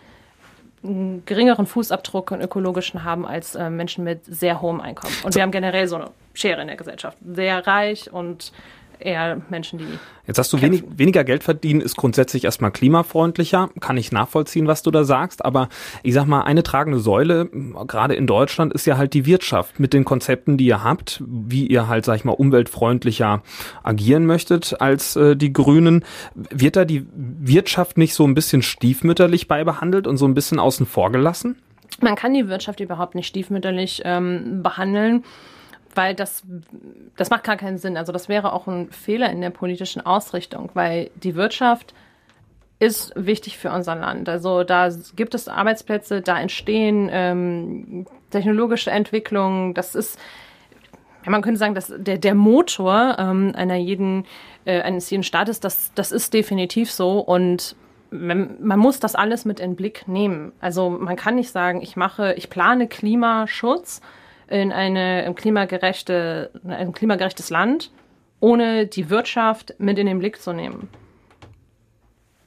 einen 0.82 1.24
geringeren 1.26 1.66
Fußabdruck 1.66 2.30
und 2.30 2.40
ökologischen 2.40 3.04
haben 3.04 3.26
als 3.26 3.54
äh, 3.54 3.68
Menschen 3.68 4.02
mit 4.02 4.24
sehr 4.24 4.62
hohem 4.62 4.80
Einkommen. 4.80 5.14
Und 5.22 5.34
wir 5.34 5.42
haben 5.42 5.50
generell 5.50 5.86
so 5.86 5.96
eine 5.96 6.10
Schere 6.32 6.62
in 6.62 6.68
der 6.68 6.76
Gesellschaft. 6.76 7.18
Sehr 7.34 7.66
reich 7.66 8.10
und 8.12 8.52
eher 9.00 9.40
Menschen, 9.50 9.78
die. 9.78 9.86
Jetzt 10.26 10.38
hast 10.38 10.52
du 10.52 10.60
wenig, 10.62 10.84
weniger 10.96 11.24
Geld 11.24 11.42
verdienen, 11.42 11.80
ist 11.80 11.96
grundsätzlich 11.96 12.44
erstmal 12.44 12.70
klimafreundlicher. 12.70 13.70
Kann 13.80 13.96
ich 13.96 14.12
nachvollziehen, 14.12 14.66
was 14.66 14.82
du 14.82 14.90
da 14.90 15.04
sagst. 15.04 15.44
Aber 15.44 15.68
ich 16.02 16.14
sag 16.14 16.26
mal, 16.26 16.42
eine 16.42 16.62
tragende 16.62 17.00
Säule, 17.00 17.46
gerade 17.86 18.14
in 18.14 18.26
Deutschland, 18.26 18.72
ist 18.72 18.86
ja 18.86 18.96
halt 18.96 19.14
die 19.14 19.26
Wirtschaft 19.26 19.80
mit 19.80 19.92
den 19.92 20.04
Konzepten, 20.04 20.56
die 20.56 20.66
ihr 20.66 20.84
habt, 20.84 21.22
wie 21.26 21.66
ihr 21.66 21.88
halt, 21.88 22.04
sag 22.04 22.16
ich 22.16 22.24
mal, 22.24 22.32
umweltfreundlicher 22.32 23.42
agieren 23.82 24.26
möchtet 24.26 24.80
als 24.80 25.16
äh, 25.16 25.36
die 25.36 25.52
Grünen. 25.52 26.04
Wird 26.34 26.76
da 26.76 26.84
die 26.84 27.06
Wirtschaft 27.14 27.98
nicht 27.98 28.14
so 28.14 28.24
ein 28.24 28.34
bisschen 28.34 28.62
stiefmütterlich 28.62 29.48
beibehandelt 29.48 30.06
und 30.06 30.16
so 30.16 30.26
ein 30.26 30.34
bisschen 30.34 30.60
außen 30.60 30.86
vor 30.86 31.10
gelassen? 31.10 31.56
Man 32.00 32.14
kann 32.14 32.34
die 32.34 32.48
Wirtschaft 32.48 32.80
überhaupt 32.80 33.14
nicht 33.14 33.26
stiefmütterlich 33.26 34.02
ähm, 34.04 34.62
behandeln 34.62 35.24
weil 35.94 36.14
das, 36.14 36.42
das 37.16 37.31
macht 37.31 37.44
gar 37.44 37.57
keinen 37.57 37.79
Sinn. 37.79 37.96
Also 37.96 38.12
das 38.12 38.29
wäre 38.29 38.53
auch 38.53 38.66
ein 38.66 38.90
Fehler 38.90 39.31
in 39.31 39.40
der 39.40 39.50
politischen 39.50 40.05
Ausrichtung, 40.05 40.70
weil 40.74 41.11
die 41.14 41.35
Wirtschaft 41.35 41.94
ist 42.79 43.12
wichtig 43.14 43.59
für 43.59 43.70
unser 43.70 43.94
Land. 43.94 44.29
Also 44.29 44.64
da 44.64 44.88
gibt 45.14 45.35
es 45.35 45.48
Arbeitsplätze, 45.48 46.22
da 46.22 46.40
entstehen 46.40 47.11
ähm, 47.12 48.07
technologische 48.31 48.90
Entwicklungen. 48.90 49.74
Das 49.74 49.94
ist, 49.94 50.18
man 51.26 51.42
könnte 51.42 51.59
sagen, 51.59 51.74
dass 51.74 51.92
der, 51.94 52.16
der 52.16 52.35
Motor 52.35 53.16
ähm, 53.18 53.53
einer 53.55 53.76
jeden, 53.76 54.24
äh, 54.64 54.81
eines 54.81 55.11
jeden 55.11 55.24
Staates, 55.24 55.61
das, 55.61 55.92
das 55.94 56.11
ist 56.11 56.33
definitiv 56.33 56.90
so. 56.90 57.20
Und 57.20 57.76
man, 58.11 58.79
muss 58.79 58.98
das 58.98 59.14
alles 59.14 59.44
mit 59.44 59.61
in 59.61 59.76
Blick 59.76 60.09
nehmen. 60.09 60.53
Also 60.61 60.88
man 60.88 61.16
kann 61.16 61.35
nicht 61.35 61.50
sagen, 61.50 61.83
ich 61.83 61.96
mache, 61.96 62.33
ich 62.35 62.48
plane 62.48 62.88
Klimaschutz 62.88 64.00
in 64.50 64.72
eine 64.72 65.32
klimagerechte, 65.34 66.50
ein 66.66 66.92
klimagerechtes 66.92 67.50
Land, 67.50 67.90
ohne 68.40 68.86
die 68.86 69.10
Wirtschaft 69.10 69.74
mit 69.78 69.98
in 69.98 70.06
den 70.06 70.18
Blick 70.18 70.40
zu 70.40 70.52
nehmen. 70.52 70.88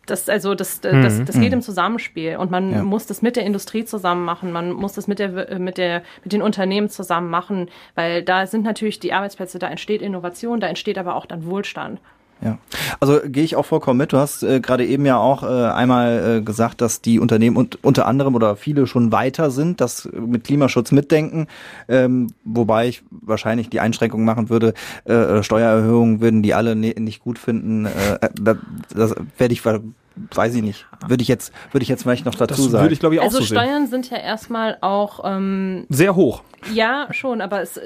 Das, 0.05 0.27
also 0.27 0.53
das, 0.53 0.81
das, 0.81 0.91
das, 0.91 1.25
das 1.25 1.35
geht 1.39 1.51
mhm. 1.51 1.59
im 1.59 1.61
Zusammenspiel 1.61 2.35
und 2.35 2.51
man 2.51 2.71
ja. 2.71 2.83
muss 2.83 3.05
das 3.05 3.21
mit 3.21 3.37
der 3.37 3.45
Industrie 3.45 3.85
zusammen 3.85 4.25
machen, 4.25 4.51
man 4.51 4.73
muss 4.73 4.93
das 4.93 5.07
mit, 5.07 5.17
der, 5.17 5.57
mit, 5.59 5.77
der, 5.77 6.03
mit 6.25 6.33
den 6.33 6.41
Unternehmen 6.41 6.89
zusammen 6.89 7.29
machen, 7.29 7.69
weil 7.95 8.21
da 8.21 8.45
sind 8.45 8.65
natürlich 8.65 8.99
die 8.99 9.13
Arbeitsplätze, 9.13 9.59
da 9.59 9.69
entsteht 9.69 10.01
Innovation, 10.01 10.59
da 10.59 10.67
entsteht 10.67 10.97
aber 10.97 11.15
auch 11.15 11.25
dann 11.25 11.45
Wohlstand. 11.45 12.01
Ja, 12.43 12.57
also 12.99 13.19
gehe 13.25 13.43
ich 13.43 13.55
auch 13.55 13.65
vollkommen 13.65 13.97
mit. 13.97 14.11
Du 14.11 14.17
hast 14.17 14.43
äh, 14.43 14.59
gerade 14.59 14.85
eben 14.85 15.05
ja 15.05 15.17
auch 15.17 15.43
äh, 15.43 15.45
einmal 15.45 16.39
äh, 16.39 16.41
gesagt, 16.41 16.81
dass 16.81 17.01
die 17.01 17.19
Unternehmen 17.19 17.55
und 17.55 17.83
unter 17.83 18.05
anderem 18.05 18.35
oder 18.35 18.55
viele 18.57 18.85
schon 18.85 19.11
weiter 19.11 19.49
sind, 19.49 19.79
das 19.79 20.09
mit 20.11 20.43
Klimaschutz 20.43 20.91
mitdenken, 20.91 21.47
ähm, 21.87 22.33
wobei 22.43 22.87
ich 22.89 23.03
wahrscheinlich 23.09 23.69
die 23.69 23.79
Einschränkung 23.79 24.25
machen 24.25 24.49
würde, 24.49 24.73
äh, 25.05 25.13
äh 25.13 25.43
Steuererhöhungen 25.43 26.19
würden 26.19 26.43
die 26.43 26.53
alle 26.53 26.75
ne 26.75 26.93
nicht 26.97 27.23
gut 27.23 27.39
finden. 27.39 27.85
Äh, 27.85 28.29
das, 28.33 28.57
das 28.93 29.15
werde 29.37 29.53
ich 29.53 29.61
weiß 29.65 30.55
ich 30.55 30.61
nicht. 30.61 30.85
Würde 31.07 31.21
ich 31.21 31.27
jetzt, 31.27 31.53
würde 31.71 31.83
ich 31.83 31.89
jetzt 31.89 32.03
vielleicht 32.03 32.25
noch 32.25 32.35
dazu 32.35 32.61
das 32.61 32.71
sagen. 32.71 32.83
Würde 32.83 32.93
ich 32.93 32.99
glaube 32.99 33.15
ich 33.15 33.21
auch 33.21 33.25
also 33.25 33.39
so 33.39 33.45
Steuern 33.45 33.87
sehen. 33.87 34.03
sind 34.03 34.09
ja 34.09 34.17
erstmal 34.17 34.77
auch 34.81 35.21
ähm, 35.23 35.85
sehr 35.89 36.15
hoch. 36.15 36.43
Ja, 36.73 37.07
schon, 37.11 37.41
aber 37.41 37.61
es, 37.61 37.79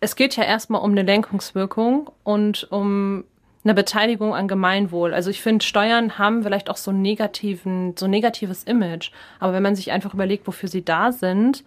es 0.00 0.16
geht 0.16 0.36
ja 0.36 0.44
erstmal 0.44 0.82
um 0.82 0.90
eine 0.90 1.02
Lenkungswirkung 1.02 2.10
und 2.22 2.66
um 2.70 3.24
eine 3.64 3.74
Beteiligung 3.74 4.34
an 4.34 4.46
Gemeinwohl. 4.46 5.14
Also 5.14 5.30
ich 5.30 5.40
finde, 5.40 5.64
Steuern 5.64 6.18
haben 6.18 6.42
vielleicht 6.42 6.68
auch 6.68 6.76
so 6.76 6.92
negativen, 6.92 7.96
so 7.96 8.04
ein 8.04 8.10
negatives 8.10 8.64
Image. 8.64 9.10
Aber 9.40 9.52
wenn 9.52 9.62
man 9.62 9.74
sich 9.74 9.90
einfach 9.90 10.12
überlegt, 10.14 10.46
wofür 10.46 10.68
sie 10.68 10.84
da 10.84 11.12
sind, 11.12 11.64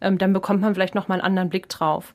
ähm, 0.00 0.18
dann 0.18 0.32
bekommt 0.32 0.60
man 0.60 0.74
vielleicht 0.74 0.94
nochmal 0.94 1.18
einen 1.18 1.26
anderen 1.26 1.48
Blick 1.48 1.68
drauf. 1.68 2.14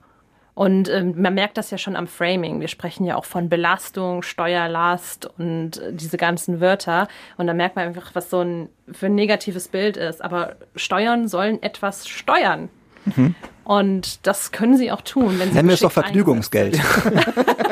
Und 0.55 0.87
ähm, 0.89 1.15
man 1.19 1.33
merkt 1.33 1.57
das 1.57 1.71
ja 1.71 1.79
schon 1.79 1.95
am 1.95 2.05
Framing. 2.05 2.59
Wir 2.59 2.67
sprechen 2.67 3.05
ja 3.05 3.15
auch 3.15 3.25
von 3.25 3.49
Belastung, 3.49 4.21
Steuerlast 4.21 5.27
und 5.39 5.77
äh, 5.79 5.93
diese 5.93 6.17
ganzen 6.17 6.61
Wörter. 6.61 7.07
Und 7.37 7.47
da 7.47 7.55
merkt 7.55 7.75
man 7.75 7.87
einfach, 7.87 8.13
was 8.13 8.29
so 8.29 8.41
ein 8.41 8.69
für 8.91 9.07
ein 9.07 9.15
negatives 9.15 9.67
Bild 9.67 9.97
ist. 9.97 10.23
Aber 10.23 10.57
Steuern 10.75 11.27
sollen 11.27 11.61
etwas 11.63 12.07
steuern. 12.07 12.69
Mhm. 13.05 13.33
Und 13.63 14.27
das 14.27 14.51
können 14.51 14.77
sie 14.77 14.91
auch 14.91 15.01
tun. 15.01 15.39
Wenn 15.39 15.49
sie 15.49 15.55
Nennen 15.55 15.69
wir 15.69 15.73
es 15.73 15.79
doch 15.79 15.91
Vergnügungsgeld. 15.91 16.79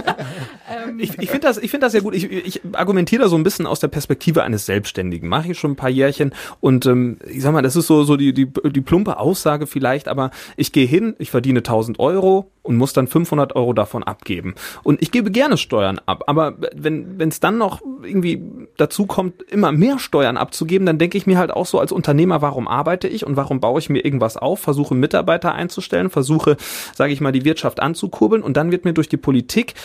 Ich 0.98 1.18
ich 1.20 1.30
finde 1.30 1.48
das, 1.48 1.58
ich 1.58 1.72
finde 1.72 1.86
das 1.86 1.92
sehr 1.92 2.02
gut. 2.02 2.16
Ich, 2.16 2.32
ich 2.32 2.62
argumentiere 2.74 3.24
da 3.24 3.30
so 3.30 3.36
ein 3.36 3.44
bisschen 3.44 3.66
aus 3.66 3.80
der 3.80 3.88
Perspektive 3.88 4.44
eines 4.44 4.66
Selbstständigen. 4.66 5.30
Mache 5.30 5.52
ich 5.52 5.60
schon 5.60 5.72
ein 5.72 5.76
paar 5.76 5.90
Jährchen 5.90 6.32
und 6.60 6.86
ähm, 6.86 7.18
ich 7.28 7.42
sag 7.42 7.54
mal, 7.54 7.62
das 7.62 7.76
ist 7.76 7.88
so 7.88 8.04
so 8.04 8.18
die 8.18 8.34
die 8.34 8.48
die 8.48 8.82
plumpe 8.82 9.18
Aussage 9.18 9.68
vielleicht, 9.68 10.08
aber 10.08 10.32
ich 10.58 10.72
gehe 10.72 10.86
hin, 10.86 11.16
ich 11.20 11.32
verdiene 11.32 11.60
1000 11.60 12.00
Euro 12.00 12.52
und 12.64 12.78
muss 12.78 12.94
dann 12.94 13.08
500 13.08 13.56
Euro 13.56 13.74
davon 13.74 14.04
abgeben. 14.04 14.56
Und 14.84 15.02
ich 15.02 15.12
gebe 15.12 15.32
gerne 15.32 15.58
Steuern 15.58 16.00
ab, 16.06 16.24
aber 16.28 16.56
wenn 16.76 17.20
wenn 17.20 17.30
es 17.30 17.40
dann 17.40 17.58
noch 17.58 17.82
irgendwie 18.04 18.42
dazu 18.78 19.06
kommt, 19.06 19.42
immer 19.44 19.72
mehr 19.72 20.00
Steuern 20.00 20.38
abzugeben, 20.38 20.86
dann 20.86 20.98
denke 20.98 21.18
ich 21.18 21.28
mir 21.28 21.38
halt 21.38 21.52
auch 21.52 21.66
so 21.66 21.80
als 21.80 21.92
Unternehmer, 21.92 22.42
warum 22.42 22.68
arbeite 22.68 23.08
ich 23.08 23.26
und 23.26 23.36
warum 23.36 23.60
baue 23.60 23.80
ich 23.80 23.90
mir 23.90 24.04
irgendwas 24.04 24.38
auf, 24.38 24.60
versuche 24.60 24.96
Mitarbeiter 24.96 25.54
einzustellen, 25.54 26.10
versuche, 26.10 26.58
sage 26.96 27.14
ich 27.14 27.22
mal, 27.22 27.32
die 27.32 27.46
Wirtschaft 27.46 27.80
anzukurbeln 27.80 28.44
und 28.44 28.58
dann 28.58 28.72
wird 28.72 28.86
mir 28.86 28.94
durch 28.94 29.10
die 29.10 29.18
Politik 29.18 29.76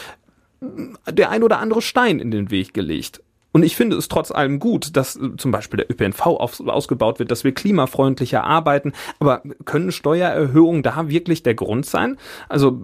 der 0.61 1.31
ein 1.31 1.43
oder 1.43 1.59
andere 1.59 1.83
Stein 1.83 2.19
in 2.19 2.31
den 2.31 2.51
Weg 2.51 2.75
gelegt. 2.75 3.21
Und 3.57 3.63
ich 3.63 3.75
finde 3.75 3.97
es 3.97 4.09
trotz 4.09 4.31
allem 4.31 4.59
gut, 4.59 4.99
dass 4.99 5.17
äh, 5.17 5.35
zum 5.39 5.51
Beispiel 5.51 5.79
der 5.79 5.91
ÖPNV 5.91 6.27
auf, 6.27 6.61
ausgebaut 6.61 7.19
wird, 7.19 7.31
dass 7.31 7.43
wir 7.43 7.53
klimafreundlicher 7.53 8.45
arbeiten. 8.45 8.93
Aber 9.19 9.41
können 9.65 9.93
Steuererhöhungen 9.93 10.83
da 10.83 11.09
wirklich 11.09 11.43
der 11.43 11.55
Grund 11.55 11.87
sein? 11.87 12.19
Also 12.51 12.83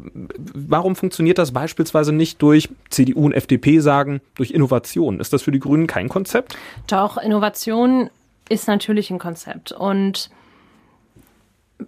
warum 0.54 0.96
funktioniert 0.96 1.36
das 1.36 1.52
beispielsweise 1.52 2.14
nicht 2.14 2.40
durch 2.40 2.70
CDU 2.88 3.26
und 3.26 3.34
FDP 3.34 3.80
sagen, 3.80 4.22
durch 4.34 4.52
Innovation? 4.52 5.20
Ist 5.20 5.34
das 5.34 5.42
für 5.42 5.52
die 5.52 5.60
Grünen 5.60 5.86
kein 5.86 6.08
Konzept? 6.08 6.56
Doch, 6.86 7.18
Innovation 7.18 8.08
ist 8.48 8.66
natürlich 8.66 9.10
ein 9.10 9.18
Konzept. 9.18 9.72
Und 9.72 10.30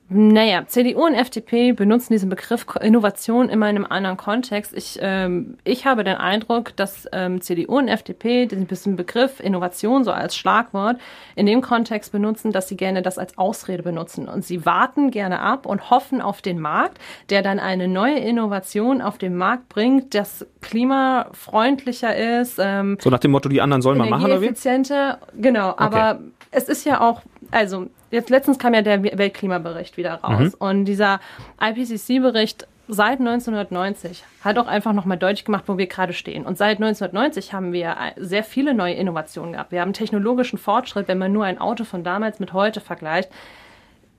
Naja, 0.08 0.66
CDU 0.66 1.06
und 1.06 1.14
FDP 1.14 1.72
benutzen 1.72 2.12
diesen 2.12 2.28
Begriff 2.28 2.66
Innovation 2.80 3.48
immer 3.48 3.68
in 3.68 3.76
einem 3.76 3.86
anderen 3.86 4.16
Kontext. 4.16 4.72
Ich, 4.74 4.98
ähm, 5.00 5.56
ich 5.64 5.86
habe 5.86 6.04
den 6.04 6.16
Eindruck, 6.16 6.76
dass 6.76 7.08
ähm, 7.12 7.40
CDU 7.40 7.78
und 7.78 7.88
FDP 7.88 8.46
diesen 8.46 8.96
Begriff 8.96 9.40
Innovation 9.40 10.04
so 10.04 10.12
als 10.12 10.36
Schlagwort 10.36 10.98
in 11.36 11.46
dem 11.46 11.60
Kontext 11.60 12.12
benutzen, 12.12 12.52
dass 12.52 12.68
sie 12.68 12.76
gerne 12.76 13.02
das 13.02 13.18
als 13.18 13.36
Ausrede 13.38 13.82
benutzen. 13.82 14.28
Und 14.28 14.44
sie 14.44 14.64
warten 14.64 15.10
gerne 15.10 15.40
ab 15.40 15.66
und 15.66 15.90
hoffen 15.90 16.20
auf 16.20 16.42
den 16.42 16.58
Markt, 16.58 16.98
der 17.30 17.42
dann 17.42 17.58
eine 17.58 17.88
neue 17.88 18.18
Innovation 18.18 19.02
auf 19.02 19.18
den 19.18 19.36
Markt 19.36 19.68
bringt, 19.68 20.14
das 20.14 20.46
klimafreundlicher 20.60 22.40
ist. 22.40 22.58
Ähm, 22.58 22.98
so 23.00 23.10
nach 23.10 23.18
dem 23.18 23.30
Motto, 23.30 23.48
die 23.48 23.60
anderen 23.60 23.82
sollen 23.82 23.98
mal 23.98 24.08
machen, 24.08 24.24
oder 24.24 24.40
wie? 24.40 24.46
Effizienter, 24.46 25.18
genau. 25.36 25.70
Okay. 25.70 25.82
Aber 25.84 26.20
es 26.50 26.68
ist 26.68 26.84
ja 26.84 27.00
auch, 27.00 27.22
also 27.50 27.88
jetzt 28.14 28.30
letztens 28.30 28.58
kam 28.58 28.74
ja 28.74 28.82
der 28.82 29.02
Weltklimabericht 29.02 29.96
wieder 29.96 30.14
raus. 30.14 30.52
Mhm. 30.52 30.54
Und 30.58 30.84
dieser 30.86 31.20
IPCC-Bericht 31.60 32.66
seit 32.88 33.18
1990 33.18 34.24
hat 34.42 34.58
auch 34.58 34.66
einfach 34.66 34.92
nochmal 34.92 35.18
deutlich 35.18 35.44
gemacht, 35.44 35.64
wo 35.66 35.78
wir 35.78 35.86
gerade 35.86 36.12
stehen. 36.12 36.44
Und 36.44 36.58
seit 36.58 36.76
1990 36.76 37.52
haben 37.52 37.72
wir 37.72 37.96
sehr 38.16 38.44
viele 38.44 38.74
neue 38.74 38.94
Innovationen 38.94 39.52
gehabt. 39.52 39.72
Wir 39.72 39.80
haben 39.80 39.92
technologischen 39.92 40.58
Fortschritt, 40.58 41.08
wenn 41.08 41.18
man 41.18 41.32
nur 41.32 41.44
ein 41.44 41.58
Auto 41.58 41.84
von 41.84 42.04
damals 42.04 42.40
mit 42.40 42.52
heute 42.52 42.80
vergleicht 42.80 43.30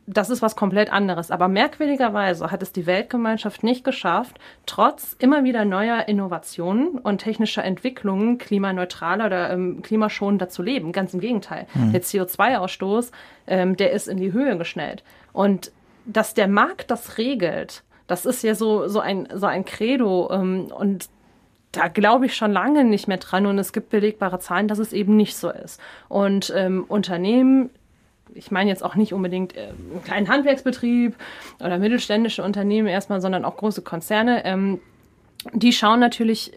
das 0.08 0.30
ist 0.30 0.42
was 0.42 0.56
komplett 0.56 0.92
anderes. 0.92 1.32
Aber 1.32 1.48
merkwürdigerweise 1.48 2.52
hat 2.52 2.62
es 2.62 2.72
die 2.72 2.86
Weltgemeinschaft 2.86 3.64
nicht 3.64 3.84
geschafft, 3.84 4.38
trotz 4.66 5.16
immer 5.20 5.44
wieder 5.44 5.66
neuer 5.66 6.08
Innovationen 6.08 7.00
und 7.00 7.20
technischer 7.20 7.64
Entwicklungen 7.64 8.38
klimaneutraler 8.38 9.26
oder 9.26 9.50
ähm, 9.52 9.82
klimaschonender 9.82 10.48
zu 10.50 10.62
leben. 10.62 10.92
Ganz 10.92 11.14
im 11.14 11.20
Gegenteil. 11.20 11.66
Mhm. 11.74 11.92
Der 11.92 12.04
CO2-Ausstoß, 12.04 13.12
ähm, 13.48 13.76
der 13.78 13.92
ist 13.92 14.08
in 14.08 14.18
die 14.18 14.32
Höhe 14.32 14.58
geschnellt. 14.58 15.04
Und 15.34 15.72
dass 16.06 16.36
der 16.36 16.48
Markt 16.48 16.92
das 16.92 17.18
regelt, 17.18 17.84
das 18.06 18.28
ist 18.28 18.44
ja 18.44 18.54
so, 18.54 18.88
so, 18.88 19.00
ein, 19.00 19.28
so 19.34 19.48
ein 19.48 19.66
Credo. 19.66 20.30
Ähm, 20.32 20.72
und 20.78 21.10
da 21.72 21.88
glaube 21.88 22.28
ich 22.28 22.36
schon 22.36 22.52
lange 22.52 22.84
nicht 22.84 23.08
mehr 23.08 23.18
dran 23.18 23.46
und 23.48 23.58
es 23.58 23.74
gibt 23.74 23.90
belegbare 23.90 24.40
Zahlen, 24.40 24.68
dass 24.68 24.78
es 24.78 24.94
eben 24.94 25.16
nicht 25.16 25.36
so 25.36 25.50
ist. 25.50 25.82
Und 26.08 26.54
ähm, 26.56 26.86
Unternehmen 26.88 27.72
ich 28.34 28.52
meine 28.52 28.70
jetzt 28.70 28.84
auch 28.84 28.96
nicht 28.96 29.14
unbedingt 29.14 29.56
äh, 29.56 29.70
einen 29.92 30.04
kleinen 30.04 30.28
Handwerksbetrieb 30.28 31.16
oder 31.60 31.78
mittelständische 31.78 32.44
Unternehmen 32.44 32.88
erstmal, 32.88 33.22
sondern 33.22 33.46
auch 33.46 33.58
große 33.58 33.82
Konzerne, 33.82 34.44
ähm, 34.46 34.80
die 35.54 35.74
schauen 35.74 36.00
natürlich, 36.00 36.52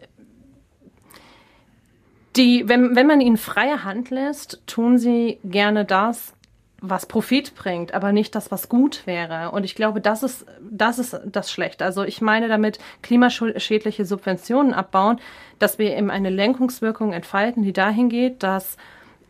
die, 2.37 2.68
wenn, 2.68 2.96
wenn 2.96 3.07
man 3.07 3.20
ihnen 3.20 3.37
freie 3.37 3.85
Hand 3.85 4.11
lässt, 4.11 4.62
tun 4.66 4.98
sie 4.98 5.38
gerne 5.44 5.85
das, 5.85 6.35
was 6.81 7.07
Profit 7.07 7.54
bringt, 7.57 7.92
aber 7.92 8.12
nicht 8.12 8.35
das, 8.35 8.52
was 8.52 8.68
gut 8.68 9.07
wäre. 9.07 9.50
Und 9.50 9.64
ich 9.64 9.74
glaube, 9.74 10.00
das 10.00 10.22
ist, 10.22 10.46
das 10.70 11.00
ist 11.00 11.20
das 11.26 11.50
Schlechte. 11.50 11.85
Also 11.85 12.04
ich 12.04 12.20
meine 12.20 12.46
damit 12.46 12.78
klimaschädliche 13.02 14.04
Subventionen 14.04 14.72
abbauen, 14.72 15.18
dass 15.59 15.78
wir 15.78 15.96
eben 15.96 16.11
eine 16.11 16.31
Lenkungswirkung 16.31 17.12
entfalten, 17.12 17.64
die 17.64 17.72
dahin 17.72 18.09
geht, 18.09 18.44
dass 18.44 18.76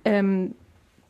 ähm, 0.04 0.54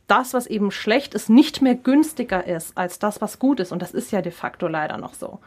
das, 0.09 0.35
was 0.35 0.47
eben 0.47 0.71
schlecht 0.71 1.15
ist, 1.15 1.29
nicht 1.29 1.63
mehr 1.63 1.75
günstiger 1.75 2.47
ist 2.47 2.77
als 2.77 2.99
das, 2.99 3.21
was 3.21 3.39
gut 3.39 3.61
ist. 3.61 3.73
Und 3.73 3.83
das 3.83 3.93
ist 3.93 4.11
ja 4.11 4.23
de 4.23 4.33
facto 4.33 4.67
leider 4.67 4.97
noch 4.97 5.15
so. 5.15 5.39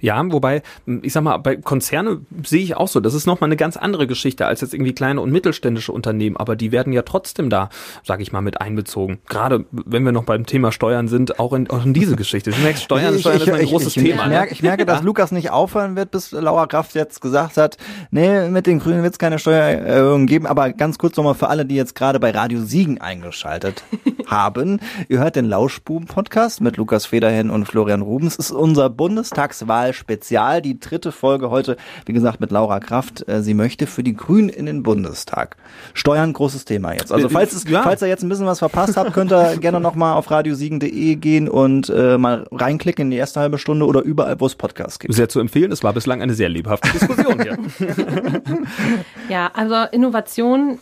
Ja, 0.00 0.22
wobei, 0.30 0.62
ich 1.02 1.12
sag 1.12 1.22
mal, 1.22 1.38
bei 1.38 1.56
Konzerne 1.56 2.20
sehe 2.44 2.62
ich 2.62 2.76
auch 2.76 2.88
so, 2.88 3.00
das 3.00 3.14
ist 3.14 3.26
nochmal 3.26 3.48
eine 3.48 3.56
ganz 3.56 3.76
andere 3.76 4.06
Geschichte 4.06 4.46
als 4.46 4.60
jetzt 4.60 4.74
irgendwie 4.74 4.92
kleine 4.92 5.20
und 5.20 5.32
mittelständische 5.32 5.92
Unternehmen, 5.92 6.36
aber 6.36 6.56
die 6.56 6.72
werden 6.72 6.92
ja 6.92 7.02
trotzdem 7.02 7.48
da, 7.48 7.70
sage 8.04 8.22
ich 8.22 8.32
mal, 8.32 8.42
mit 8.42 8.60
einbezogen. 8.60 9.18
Gerade 9.28 9.64
wenn 9.70 10.04
wir 10.04 10.12
noch 10.12 10.24
beim 10.24 10.44
Thema 10.44 10.72
Steuern 10.72 11.08
sind, 11.08 11.40
auch 11.40 11.54
in, 11.54 11.70
auch 11.70 11.84
in 11.84 11.94
diese 11.94 12.14
Geschichte. 12.16 12.50
Du 12.50 12.60
merkst, 12.60 12.82
Steuern, 12.82 13.18
Steuern 13.18 13.36
ich, 13.36 13.42
ist 13.42 13.52
ein 13.52 13.60
ich, 13.60 13.70
großes 13.70 13.96
ich, 13.96 14.02
Thema. 14.02 14.24
Ich 14.24 14.28
merke, 14.28 14.52
ich 14.52 14.62
merke, 14.62 14.84
dass 14.84 15.02
Lukas 15.02 15.32
nicht 15.32 15.50
aufhören 15.50 15.96
wird, 15.96 16.10
bis 16.10 16.32
Laura 16.32 16.66
Kraft 16.66 16.94
jetzt 16.94 17.22
gesagt 17.22 17.56
hat, 17.56 17.78
nee, 18.10 18.48
mit 18.48 18.66
den 18.66 18.78
Grünen 18.78 19.02
wird 19.02 19.14
es 19.14 19.18
keine 19.18 19.38
Steuererhöhung 19.38 20.26
geben, 20.26 20.46
aber 20.46 20.72
ganz 20.72 20.98
kurz 20.98 21.16
nochmal 21.16 21.34
für 21.34 21.48
alle, 21.48 21.64
die 21.64 21.76
jetzt 21.76 21.94
gerade 21.94 22.20
bei 22.20 22.30
Radio 22.30 22.60
Siegen 22.60 23.00
eingeschaltet 23.00 23.82
haben. 24.26 24.80
Ihr 25.08 25.18
hört 25.18 25.36
den 25.36 25.46
Lauschbuben-Podcast 25.46 26.60
mit 26.60 26.76
Lukas 26.76 27.06
Federhen 27.06 27.50
und 27.50 27.66
Florian 27.66 28.02
Rubens. 28.02 28.38
Es 28.38 28.46
ist 28.46 28.52
unser 28.52 28.90
Bundestagswahl-Spezial, 28.90 30.62
die 30.62 30.80
dritte 30.80 31.12
Folge 31.12 31.50
heute, 31.50 31.76
wie 32.06 32.12
gesagt, 32.12 32.40
mit 32.40 32.50
Laura 32.50 32.80
Kraft. 32.80 33.28
Äh, 33.28 33.42
sie 33.42 33.54
möchte 33.54 33.86
für 33.86 34.02
die 34.02 34.14
Grünen 34.14 34.48
in 34.48 34.66
den 34.66 34.82
Bundestag. 34.82 35.56
Steuern, 35.94 36.32
großes 36.32 36.64
Thema 36.64 36.92
jetzt. 36.92 37.12
Also 37.12 37.28
falls, 37.28 37.52
es, 37.52 37.68
ja. 37.68 37.82
falls 37.82 38.02
ihr 38.02 38.08
jetzt 38.08 38.22
ein 38.22 38.28
bisschen 38.28 38.46
was 38.46 38.58
verpasst 38.58 38.96
habt, 38.96 39.12
könnt 39.12 39.32
ihr 39.32 39.56
gerne 39.58 39.80
nochmal 39.80 40.14
auf 40.16 40.30
radiosiegen.de 40.30 41.16
gehen 41.16 41.48
und 41.48 41.88
äh, 41.90 42.18
mal 42.18 42.46
reinklicken 42.50 43.06
in 43.06 43.10
die 43.10 43.16
erste 43.16 43.40
halbe 43.40 43.58
Stunde 43.58 43.86
oder 43.86 44.02
überall, 44.02 44.40
wo 44.40 44.46
es 44.46 44.54
Podcasts 44.54 44.98
gibt. 44.98 45.14
Sehr 45.14 45.28
zu 45.28 45.40
empfehlen. 45.40 45.72
Es 45.72 45.82
war 45.82 45.92
bislang 45.92 46.22
eine 46.22 46.34
sehr 46.34 46.48
lebhafte 46.48 46.90
Diskussion 46.90 47.42
hier. 47.42 47.58
ja, 49.28 49.50
also 49.54 49.74
Innovation 49.92 50.78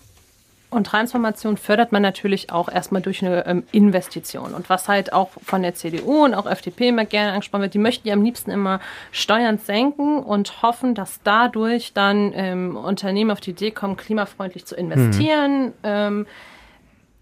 und 0.71 0.87
Transformation 0.87 1.57
fördert 1.57 1.91
man 1.91 2.01
natürlich 2.01 2.53
auch 2.53 2.69
erstmal 2.69 3.03
durch 3.03 3.25
eine 3.25 3.45
ähm, 3.47 3.65
Investition. 3.73 4.55
Und 4.55 4.71
was 4.71 4.89
halt 4.89 5.13
auch 5.13 5.31
von 5.43 5.63
der 5.63 5.75
CDU 5.75 6.25
und 6.25 6.35
auch 6.35 6.47
FDP 6.47 6.89
immer 6.89 7.05
gerne 7.05 7.33
angesprochen 7.33 7.63
wird, 7.63 7.75
die 7.75 7.79
möchten 7.79 8.07
ja 8.07 8.15
am 8.15 8.23
liebsten 8.23 8.53
immer 8.53 8.81
Steuern 9.11 9.59
senken 9.59 10.23
und 10.23 10.63
hoffen, 10.63 10.95
dass 10.95 11.21
dadurch 11.25 11.93
dann 11.93 12.33
ähm, 12.35 12.77
Unternehmen 12.77 13.33
auf 13.33 13.41
die 13.41 13.51
Idee 13.51 13.73
kommen, 13.73 13.97
klimafreundlich 13.97 14.65
zu 14.65 14.77
investieren. 14.77 15.67
Mhm. 15.67 15.73
Ähm, 15.83 16.27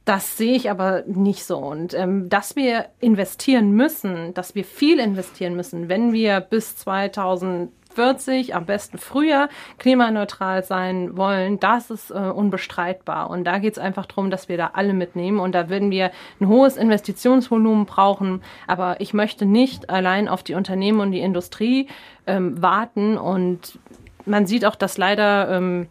das 0.04 0.38
sehe 0.38 0.54
ich 0.54 0.70
aber 0.70 1.02
nicht 1.06 1.44
so. 1.44 1.58
Und 1.58 1.92
ähm, 1.94 2.28
dass 2.28 2.56
wir 2.56 2.86
investieren 3.00 3.72
müssen, 3.72 4.32
dass 4.34 4.54
wir 4.54 4.64
viel 4.64 5.00
investieren 5.00 5.54
müssen, 5.54 5.88
wenn 5.88 6.12
wir 6.12 6.40
bis 6.40 6.76
2000 6.76 7.70
2040, 7.98 8.54
am 8.54 8.64
besten 8.64 8.98
früher, 8.98 9.48
klimaneutral 9.78 10.62
sein 10.62 11.16
wollen, 11.16 11.58
das 11.58 11.90
ist 11.90 12.10
äh, 12.10 12.14
unbestreitbar. 12.14 13.28
Und 13.28 13.44
da 13.44 13.58
geht 13.58 13.72
es 13.72 13.78
einfach 13.78 14.06
darum, 14.06 14.30
dass 14.30 14.48
wir 14.48 14.56
da 14.56 14.70
alle 14.74 14.94
mitnehmen. 14.94 15.40
Und 15.40 15.52
da 15.52 15.68
würden 15.68 15.90
wir 15.90 16.12
ein 16.40 16.48
hohes 16.48 16.76
Investitionsvolumen 16.76 17.86
brauchen. 17.86 18.42
Aber 18.66 19.00
ich 19.00 19.14
möchte 19.14 19.46
nicht 19.46 19.90
allein 19.90 20.28
auf 20.28 20.42
die 20.42 20.54
Unternehmen 20.54 21.00
und 21.00 21.10
die 21.10 21.20
Industrie 21.20 21.88
ähm, 22.26 22.62
warten. 22.62 23.18
Und 23.18 23.78
man 24.24 24.46
sieht 24.46 24.64
auch, 24.64 24.76
dass 24.76 24.96
leider 24.96 25.50
ähm, 25.50 25.88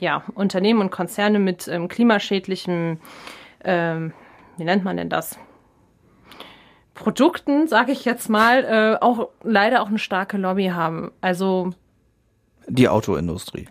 ja, 0.00 0.24
Unternehmen 0.34 0.80
und 0.80 0.90
Konzerne 0.90 1.38
mit 1.38 1.68
ähm, 1.68 1.86
klimaschädlichem, 1.86 2.98
ähm, 3.64 4.12
wie 4.56 4.64
nennt 4.64 4.82
man 4.82 4.96
denn 4.96 5.08
das? 5.08 5.38
Produkten, 6.94 7.68
sage 7.68 7.92
ich 7.92 8.04
jetzt 8.04 8.28
mal, 8.28 8.64
äh, 8.64 9.02
auch 9.02 9.28
leider 9.42 9.82
auch 9.82 9.88
eine 9.88 9.98
starke 9.98 10.36
Lobby 10.36 10.68
haben. 10.68 11.10
Also 11.20 11.70
die 12.68 12.88
Autoindustrie. 12.88 13.68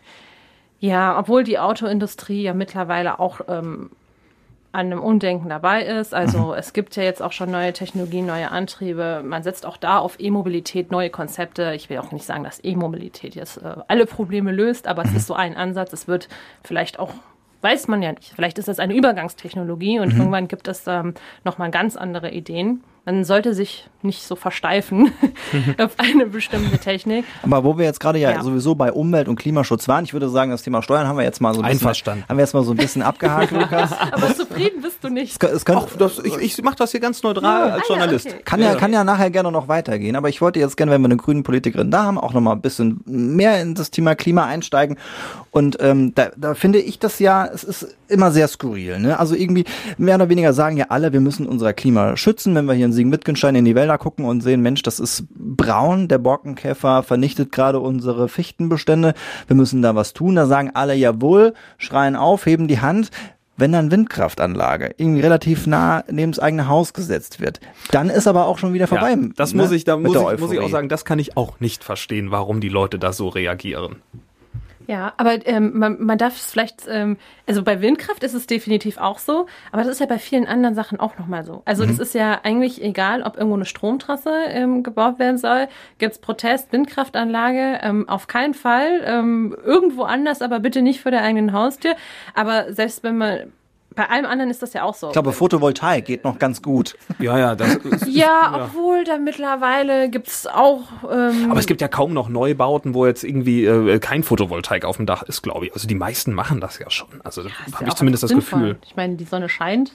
Ja, 0.80 1.18
obwohl 1.18 1.44
die 1.44 1.60
Autoindustrie 1.60 2.42
ja 2.42 2.54
mittlerweile 2.54 3.20
auch 3.20 3.42
ähm, 3.48 3.92
an 4.72 4.88
einem 4.88 5.00
Umdenken 5.00 5.50
dabei 5.50 5.84
ist. 5.84 6.14
Also 6.14 6.48
mhm. 6.48 6.54
es 6.54 6.74
gibt 6.74 6.96
ja 6.96 7.04
jetzt 7.04 7.22
auch 7.22 7.32
schon 7.32 7.52
neue 7.52 7.74
Technologien, 7.74 8.26
neue 8.26 8.52
Antriebe. 8.52 9.22
Man 9.24 9.44
setzt 9.44 9.66
auch 9.66 9.78
da 9.78 10.00
auf 10.00 10.20
E-Mobilität, 10.20 10.92
neue 10.92 11.10
Konzepte. 11.10 11.74
Ich 11.76 11.90
will 11.90 12.00
auch 12.00 12.12
nicht 12.12 12.26
sagen, 12.26 12.44
dass 12.44 12.64
E-Mobilität 12.64 13.36
jetzt 13.36 13.58
äh, 13.58 13.76
alle 13.88 14.06
Probleme 14.06 14.52
löst, 14.52 14.88
aber 14.88 15.04
mhm. 15.04 15.10
es 15.10 15.16
ist 15.18 15.28
so 15.28 15.34
ein 15.34 15.56
Ansatz. 15.56 15.94
Es 15.94 16.08
wird 16.08 16.30
vielleicht 16.64 17.00
auch 17.00 17.14
weiß 17.64 17.88
man 17.90 18.02
ja 18.02 18.12
nicht. 18.12 18.34
Vielleicht 18.34 18.58
ist 18.58 18.68
das 18.68 18.80
eine 18.80 18.96
Übergangstechnologie 18.96 20.00
und 20.00 20.14
mhm. 20.14 20.20
irgendwann 20.20 20.48
gibt 20.48 20.68
es 20.68 20.88
ähm, 20.88 21.14
nochmal 21.44 21.70
ganz 21.70 21.96
andere 21.96 22.32
Ideen 22.32 22.84
man 23.06 23.24
sollte 23.24 23.56
sich 23.56 23.88
nicht 24.04 24.24
so 24.24 24.36
versteifen 24.36 25.12
auf 25.80 25.94
eine 25.98 26.28
bestimmte 26.28 26.78
Technik. 26.78 27.26
Aber 27.44 27.64
wo 27.64 27.78
wir 27.78 27.86
jetzt 27.86 28.00
gerade 28.00 28.20
ja, 28.20 28.32
ja, 28.32 28.44
sowieso 28.44 28.76
bei 28.76 28.92
Umwelt- 28.92 29.28
und 29.28 29.38
Klimaschutz 29.38 29.88
waren, 29.88 30.06
ich 30.06 30.14
würde 30.14 30.30
sagen, 30.30 30.52
das 30.52 30.62
Thema 30.62 30.82
Steuern 30.84 31.08
haben 31.08 31.18
wir 31.18 31.24
jetzt 31.24 31.42
mal 31.42 31.54
so 31.54 31.62
ein 31.62 31.78
bisschen, 31.78 32.28
haben 32.28 32.38
wir 32.38 32.44
jetzt 32.44 32.54
mal 32.54 32.64
so 32.64 32.72
ein 32.72 32.78
bisschen 32.78 33.02
abgehakt, 33.02 33.52
Lukas. 33.52 33.92
Aber 33.94 34.36
zufrieden 34.36 34.82
bist 34.82 35.04
du 35.04 35.10
nicht. 35.10 35.44
Es, 35.44 35.52
es 35.52 35.66
könnte, 35.66 35.88
Ach, 35.92 35.98
das, 35.98 36.20
ich, 36.20 36.38
ich 36.38 36.62
mache 36.64 36.76
das 36.76 36.92
hier 36.92 37.00
ganz 37.00 37.22
neutral 37.24 37.70
ja, 37.70 37.74
als 37.74 37.84
ah, 37.84 37.88
Journalist. 37.90 38.26
Ja, 38.26 38.34
okay. 38.34 38.42
Kann 38.44 38.62
ja, 38.62 38.76
kann 38.76 38.94
ja 38.94 39.04
nachher 39.04 39.32
gerne 39.32 39.52
noch 39.52 39.68
weitergehen. 39.68 40.16
Aber 40.16 40.30
ich 40.30 40.42
wollte 40.42 40.60
jetzt 40.60 40.78
gerne, 40.78 40.92
wenn 40.92 41.02
wir 41.02 41.06
eine 41.06 41.18
grüne 41.18 41.42
Politikerin 41.42 41.90
da 41.90 42.04
haben, 42.04 42.18
auch 42.20 42.34
noch 42.34 42.42
mal 42.42 42.54
ein 42.54 42.62
bisschen 42.62 43.02
mehr 43.06 43.62
in 43.62 43.76
das 43.76 43.92
Thema 43.92 44.16
Klima 44.16 44.46
einsteigen. 44.46 44.98
Und 45.50 45.78
ähm, 45.80 46.14
da, 46.16 46.32
da 46.38 46.54
finde 46.54 46.80
ich 46.80 47.00
das 47.00 47.20
ja, 47.20 47.46
es 47.46 47.64
ist 47.64 47.96
immer 48.12 48.32
sehr 48.32 48.48
skurril. 48.48 49.00
Ne? 49.00 49.20
Also 49.20 49.36
irgendwie 49.36 49.66
mehr 49.98 50.16
oder 50.16 50.30
weniger 50.30 50.54
sagen 50.54 50.78
ja 50.78 50.86
alle, 50.90 51.14
wir 51.14 51.22
müssen 51.22 51.48
unser 51.48 51.74
Klima 51.74 52.18
schützen, 52.18 52.56
wenn 52.56 52.66
wir 52.66 52.74
hier 52.74 52.86
in 52.86 52.94
Siegen-Wittgenstein 52.94 53.56
in 53.56 53.66
die 53.66 53.76
Wälder 53.76 53.98
gucken 53.98 54.26
und 54.26 54.42
sehen, 54.42 54.62
Mensch, 54.62 54.82
das 54.84 55.00
ist 55.00 55.26
braun, 55.30 56.08
der 56.08 56.18
Borkenkäfer 56.18 57.04
vernichtet 57.04 57.52
gerade 57.52 57.80
unsere 57.80 58.30
Fichtenbestände, 58.30 59.14
wir 59.48 59.56
müssen 59.56 59.82
da 59.82 59.96
was 59.96 60.14
tun. 60.14 60.36
Da 60.36 60.46
sagen 60.46 60.72
alle 60.74 60.96
jawohl, 60.96 61.54
schreien 61.78 62.16
auf, 62.16 62.46
heben 62.46 62.68
die 62.68 62.80
Hand 62.80 63.10
wenn 63.62 63.72
dann 63.72 63.92
Windkraftanlage 63.92 64.96
irgendwie 64.98 65.22
relativ 65.22 65.68
nah 65.68 66.04
neben 66.10 66.32
das 66.32 66.40
eigene 66.40 66.68
Haus 66.68 66.94
gesetzt 66.94 67.40
wird, 67.40 67.62
dann 67.92 68.10
ist 68.10 68.28
aber 68.28 68.48
auch 68.48 68.58
schon 68.58 68.74
wieder 68.74 68.88
vorbei. 68.88 69.12
Ja, 69.12 69.30
das 69.36 69.54
ne? 69.54 69.62
muss 69.62 69.72
ich, 69.72 69.84
da 69.84 69.98
muss 69.98 70.16
ich, 70.16 70.40
muss 70.40 70.52
ich 70.52 70.60
auch 70.60 70.70
sagen, 70.70 70.90
das 70.90 71.06
kann 71.06 71.20
ich 71.20 71.38
auch 71.38 71.60
nicht 71.60 71.84
verstehen, 71.84 72.32
warum 72.32 72.60
die 72.60 72.70
Leute 72.70 72.98
da 72.98 73.14
so 73.14 73.30
reagieren. 73.30 73.98
Ja, 74.92 75.14
aber 75.16 75.48
ähm, 75.48 75.72
man, 75.80 76.02
man 76.02 76.18
darf 76.18 76.36
es 76.36 76.52
vielleicht, 76.52 76.86
ähm, 76.90 77.16
also 77.48 77.64
bei 77.64 77.80
Windkraft 77.80 78.26
ist 78.26 78.34
es 78.34 78.46
definitiv 78.46 78.98
auch 78.98 79.20
so, 79.20 79.46
aber 79.72 79.84
das 79.84 79.94
ist 79.94 80.00
ja 80.00 80.06
bei 80.06 80.20
vielen 80.20 80.46
anderen 80.46 80.76
Sachen 80.76 81.00
auch 81.00 81.18
nochmal 81.18 81.46
so. 81.46 81.62
Also 81.64 81.86
das 81.86 81.98
ist 81.98 82.14
ja 82.14 82.42
eigentlich 82.44 82.84
egal, 82.84 83.24
ob 83.24 83.38
irgendwo 83.38 83.56
eine 83.56 83.64
Stromtrasse 83.64 84.34
ähm, 84.50 84.84
gebaut 84.84 85.18
werden 85.18 85.38
soll, 85.38 85.70
gibt's 85.98 86.20
Protest, 86.20 86.74
Windkraftanlage, 86.74 87.80
ähm, 87.82 88.10
auf 88.10 88.28
keinen 88.28 88.54
Fall, 88.54 89.02
ähm, 89.06 89.56
irgendwo 89.64 90.04
anders, 90.04 90.42
aber 90.42 90.60
bitte 90.60 90.82
nicht 90.82 91.00
vor 91.00 91.12
der 91.12 91.24
eigenen 91.24 91.54
Haustür. 91.54 91.96
Aber 92.34 92.74
selbst 92.74 93.02
wenn 93.02 93.16
man 93.18 93.54
bei 93.96 94.10
allem 94.10 94.26
anderen 94.26 94.50
ist 94.52 94.62
das 94.62 94.74
ja 94.74 94.84
auch 94.84 94.96
so. 94.96 95.08
Ich 95.08 95.14
glaube, 95.14 95.34
Photovoltaik 95.34 96.06
geht 96.06 96.24
noch 96.24 96.40
ganz 96.40 96.62
gut. 96.62 96.96
Ja, 97.20 97.38
ja, 97.38 97.56
das 97.56 97.76
ist, 97.76 98.08
ja, 98.08 98.52
obwohl 98.66 99.04
da 99.04 99.18
mittlerweile 99.18 100.10
gibt's 100.10 100.48
auch. 100.48 100.82
Ähm, 101.12 101.52
Aber 101.52 101.60
es 101.60 101.68
gibt 101.68 101.82
ja 101.82 101.88
kaum 101.88 102.14
noch 102.14 102.30
Neubauten, 102.30 102.96
wo 102.96 103.06
jetzt 103.06 103.24
irgendwie 103.24 103.66
äh, 103.66 104.00
kein 104.00 104.24
Photovoltaik 104.24 104.86
auf 104.86 104.98
dem 104.98 105.06
Dach 105.06 105.22
ist, 105.24 105.44
glaube 105.44 105.68
ich. 105.68 105.74
Also 105.74 105.88
die 105.88 105.94
meisten 105.96 106.34
machen 106.34 106.60
das 106.62 106.80
ja 106.80 106.90
schon. 106.90 107.10
Also 107.24 107.42
ist 107.42 107.52
habe 107.74 107.86
ja 107.86 107.88
ich 107.90 107.94
zumindest 107.96 108.24
das 108.24 108.30
sinnvoll. 108.30 108.60
Gefühl. 108.60 108.78
Ich 108.86 108.96
meine, 108.96 109.18
die 109.18 109.26
Sonne 109.26 109.50
scheint, 109.50 109.92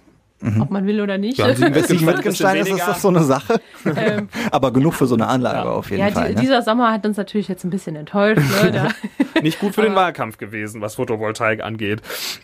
ob 0.61 0.71
man 0.71 0.87
will 0.87 1.01
oder 1.01 1.17
nicht. 1.17 1.39
Ja, 1.39 1.49
Wittgenstein 1.59 2.57
ist 2.61 2.71
das 2.71 2.87
doch 2.87 2.97
so 2.97 3.09
eine 3.09 3.25
Sache. 3.25 3.61
Ähm, 3.85 4.29
Aber 4.51 4.71
genug 4.73 4.95
für 4.95 5.07
so 5.07 5.15
eine 5.15 5.27
Anlage 5.29 5.71
auf 5.71 5.91
jeden 5.91 6.03
ja, 6.03 6.11
Fall. 6.11 6.29
die, 6.29 6.35
ne? 6.35 6.41
dieser 6.41 6.63
Sommer 6.63 6.93
hat 6.93 7.07
uns 7.07 7.17
natürlich 7.17 7.49
jetzt 7.49 7.65
ein 7.65 7.71
bisschen 7.71 7.97
enttäuscht. 7.97 8.43
Ne? 8.63 8.89
Nicht 9.43 9.61
gut 9.61 9.75
für 9.75 9.83
den 9.83 9.95
Wahlkampf 9.95 10.39
gewesen, 10.39 10.81
was 10.81 10.97
Photovoltaik 10.97 11.63
angeht. 11.63 12.01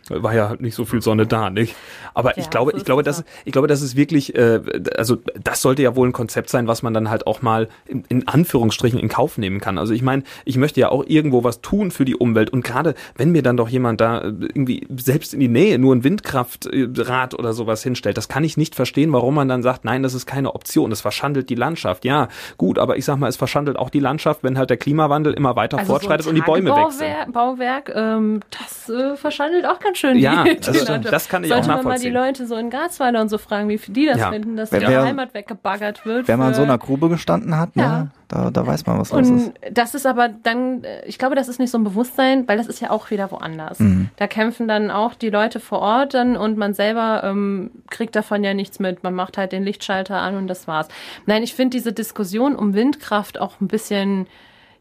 War 0.09 0.35
ja 0.35 0.57
nicht 0.59 0.74
so 0.74 0.85
viel 0.85 1.00
Sonne 1.00 1.26
da, 1.26 1.48
nicht? 1.48 1.74
Aber 2.12 2.37
ich 2.37 2.44
Ja, 2.44 2.50
glaube, 2.50 2.72
so 2.72 2.76
ich 2.76 2.85
glaube, 2.85 3.02
das, 3.02 3.24
ich 3.46 3.52
glaube, 3.52 3.66
das 3.66 3.81
ist 3.81 3.96
wirklich, 3.96 4.35
äh, 4.35 4.61
also 4.96 5.16
das 5.42 5.62
sollte 5.62 5.83
ja 5.83 5.96
wohl 5.96 6.09
ein 6.09 6.12
Konzept 6.12 6.50
sein, 6.50 6.66
was 6.66 6.83
man 6.83 6.92
dann 6.92 7.09
halt 7.09 7.26
auch 7.26 7.40
mal 7.40 7.68
in, 7.87 8.05
in 8.09 8.28
Anführungsstrichen 8.28 8.98
in 8.98 9.09
Kauf 9.09 9.38
nehmen 9.38 9.61
kann. 9.61 9.78
Also 9.78 9.94
ich 9.94 10.02
meine, 10.02 10.22
ich 10.44 10.57
möchte 10.59 10.81
ja 10.81 10.90
auch 10.90 11.05
irgendwo 11.07 11.44
was 11.44 11.62
tun 11.62 11.90
für 11.90 12.05
die 12.05 12.14
Umwelt 12.14 12.50
und 12.50 12.62
gerade 12.62 12.94
wenn 13.16 13.33
mir 13.33 13.42
dann 13.42 13.57
doch 13.57 13.68
jemand 13.70 14.00
da 14.02 14.18
äh, 14.18 14.26
irgendwie 14.26 14.87
selbst 14.96 15.33
in 15.33 15.40
die 15.40 15.48
Nähe 15.48 15.78
nur 15.78 15.94
ein 15.94 16.05
Windkraftrad 16.05 17.35
oder 17.38 17.52
sowas 17.55 17.82
hinstellt, 17.83 18.16
das 18.16 18.29
kann 18.29 18.45
ich 18.45 18.57
nicht 18.57 18.75
verstehen, 18.75 19.12
warum 19.12 19.35
man 19.35 19.49
dann 19.49 19.62
sagt, 19.62 19.85
nein, 19.85 20.03
das 20.03 20.14
ist 20.14 20.27
keine 20.27 20.55
Option, 20.55 20.92
es 20.92 21.01
verschandelt 21.01 21.49
die 21.51 21.55
Landschaft. 21.55 22.05
Ja, 22.05 22.29
gut, 22.59 22.79
aber 22.79 22.97
ich 22.97 23.05
sag 23.05 23.16
mal, 23.18 23.29
es 23.29 23.37
verschandelt 23.37 23.77
auch 23.77 23.90
die 23.90 24.01
Landschaft, 24.01 24.42
wenn 24.45 24.59
halt 24.59 24.71
der 24.71 24.77
Klimawandel 24.77 25.33
immer 25.35 25.57
weiter 25.57 25.79
also 25.79 25.92
fortschreitet 25.92 26.25
so 26.25 26.31
und 26.31 26.37
die 26.37 26.42
Bäume. 26.42 26.71
Tagebauwerk- 26.71 27.33
Bauwerk, 27.33 27.92
ähm, 27.95 28.40
das 28.51 28.88
äh, 28.88 29.16
verschandelt 29.16 29.66
auch 29.66 29.79
ganz 29.81 29.99
schön 29.99 30.18
Ja, 30.18 30.45
die, 30.45 30.57
das 30.57 30.71
die. 30.73 30.79
Landschaft. 30.85 31.12
Das 31.12 31.29
kann 31.29 31.45
ich 31.45 31.53
auch 31.53 31.57
Sollte 31.57 31.68
man 31.68 31.77
mal 31.77 31.83
die 31.99 32.11
nachvollziehen. 32.11 32.14
Leute 32.14 32.47
so 32.47 32.57
in 32.57 32.71
Garzweiler 32.71 33.21
und 33.21 33.29
so 33.29 33.38
fragen, 33.38 33.68
wie 33.68 33.77
die 33.79 34.07
das 34.07 34.18
Ja. 34.18 34.31
finden, 34.31 34.57
dass 34.57 34.73
ihre 34.73 35.05
Heimat 35.05 35.35
weggebaggert 35.35 36.05
wird. 36.07 36.29
Wenn 36.29 36.38
man 36.38 36.49
in 36.49 36.55
so 36.55 36.62
einer 36.62 36.79
Grube 36.79 37.09
gestanden 37.09 37.57
hat, 37.59 37.71
Ja. 37.75 37.99
ne, 38.05 38.11
da, 38.33 38.51
da 38.51 38.66
weiß 38.66 38.87
man, 38.87 38.99
was 38.99 39.12
los 39.12 39.29
ist. 39.29 39.31
Und 39.31 39.53
das 39.71 39.95
ist 39.95 40.07
aber 40.07 40.29
dann, 40.29 40.85
äh, 40.85 41.05
ich 41.05 41.18
glaube, 41.18 41.35
das 41.35 41.49
ist 41.49 41.61
nicht 41.61 41.71
so 41.71 41.77
ein 41.77 41.85
Bewusstsein, 41.85 42.49
weil 42.49 42.57
das 42.57 42.66
ist 42.66 42.81
ja 42.81 42.90
auch 42.90 43.11
wieder 43.11 43.31
woanders. 43.31 43.79
Mhm. 43.79 44.09
Da 44.16 44.27
kämpfen 44.27 44.66
dann 44.66 44.90
auch 44.90 45.14
die 45.14 45.29
Leute 45.29 45.61
vor 45.61 45.81
Ort 45.81 46.14
dann 46.14 46.37
und 46.37 46.57
man 46.57 46.73
selber 46.73 47.23
ähm, 47.25 47.71
kriegt 47.90 48.16
davon 48.16 48.42
ja 48.42 48.55
nichts 48.55 48.79
mit. 48.79 49.03
Man 49.03 49.14
macht 49.14 49.37
halt 49.37 49.53
den 49.53 49.64
Lichtschalter 49.64 50.16
an 50.16 50.37
und 50.37 50.47
das 50.47 50.66
war's. 50.66 50.88
Nein, 51.27 51.42
ich 51.42 51.55
finde 51.55 51.77
diese 51.77 51.92
Diskussion 51.92 52.57
um 52.57 52.73
Windkraft 52.73 53.38
auch 53.38 53.61
ein 53.61 53.68
bisschen 53.68 54.27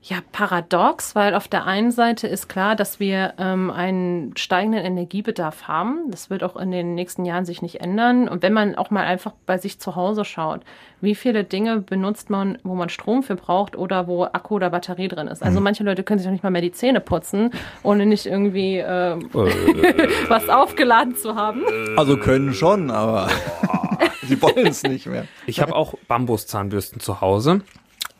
ja, 0.03 0.17
paradox, 0.31 1.13
weil 1.13 1.35
auf 1.35 1.47
der 1.47 1.67
einen 1.67 1.91
Seite 1.91 2.27
ist 2.27 2.49
klar, 2.49 2.75
dass 2.75 2.99
wir 2.99 3.35
ähm, 3.37 3.69
einen 3.69 4.35
steigenden 4.35 4.83
Energiebedarf 4.83 5.67
haben. 5.67 6.09
Das 6.09 6.31
wird 6.31 6.43
auch 6.43 6.55
in 6.55 6.71
den 6.71 6.95
nächsten 6.95 7.23
Jahren 7.23 7.45
sich 7.45 7.61
nicht 7.61 7.81
ändern. 7.81 8.27
Und 8.27 8.41
wenn 8.41 8.51
man 8.51 8.73
auch 8.73 8.89
mal 8.89 9.03
einfach 9.03 9.33
bei 9.45 9.59
sich 9.59 9.79
zu 9.79 9.95
Hause 9.95 10.25
schaut, 10.25 10.61
wie 11.01 11.13
viele 11.13 11.43
Dinge 11.43 11.81
benutzt 11.81 12.31
man, 12.31 12.57
wo 12.63 12.73
man 12.73 12.89
Strom 12.89 13.21
für 13.21 13.35
braucht 13.35 13.77
oder 13.77 14.07
wo 14.07 14.23
Akku 14.23 14.55
oder 14.55 14.71
Batterie 14.71 15.07
drin 15.07 15.27
ist. 15.27 15.43
Also 15.43 15.61
manche 15.61 15.83
Leute 15.83 16.01
können 16.01 16.17
sich 16.17 16.27
auch 16.27 16.31
nicht 16.31 16.43
mal 16.43 16.49
mehr 16.49 16.61
die 16.61 16.71
Zähne 16.71 16.99
putzen, 16.99 17.51
ohne 17.83 18.07
nicht 18.07 18.25
irgendwie 18.25 18.77
ähm, 18.77 19.29
was 20.29 20.49
aufgeladen 20.49 21.15
zu 21.15 21.35
haben. 21.35 21.61
Also 21.95 22.17
können 22.17 22.55
schon, 22.55 22.89
aber 22.89 23.29
sie 24.23 24.41
wollen 24.41 24.65
es 24.65 24.81
nicht 24.81 25.05
mehr. 25.05 25.25
Ich 25.45 25.59
habe 25.59 25.75
auch 25.75 25.93
Bambuszahnbürsten 26.07 26.99
zu 26.99 27.21
Hause 27.21 27.61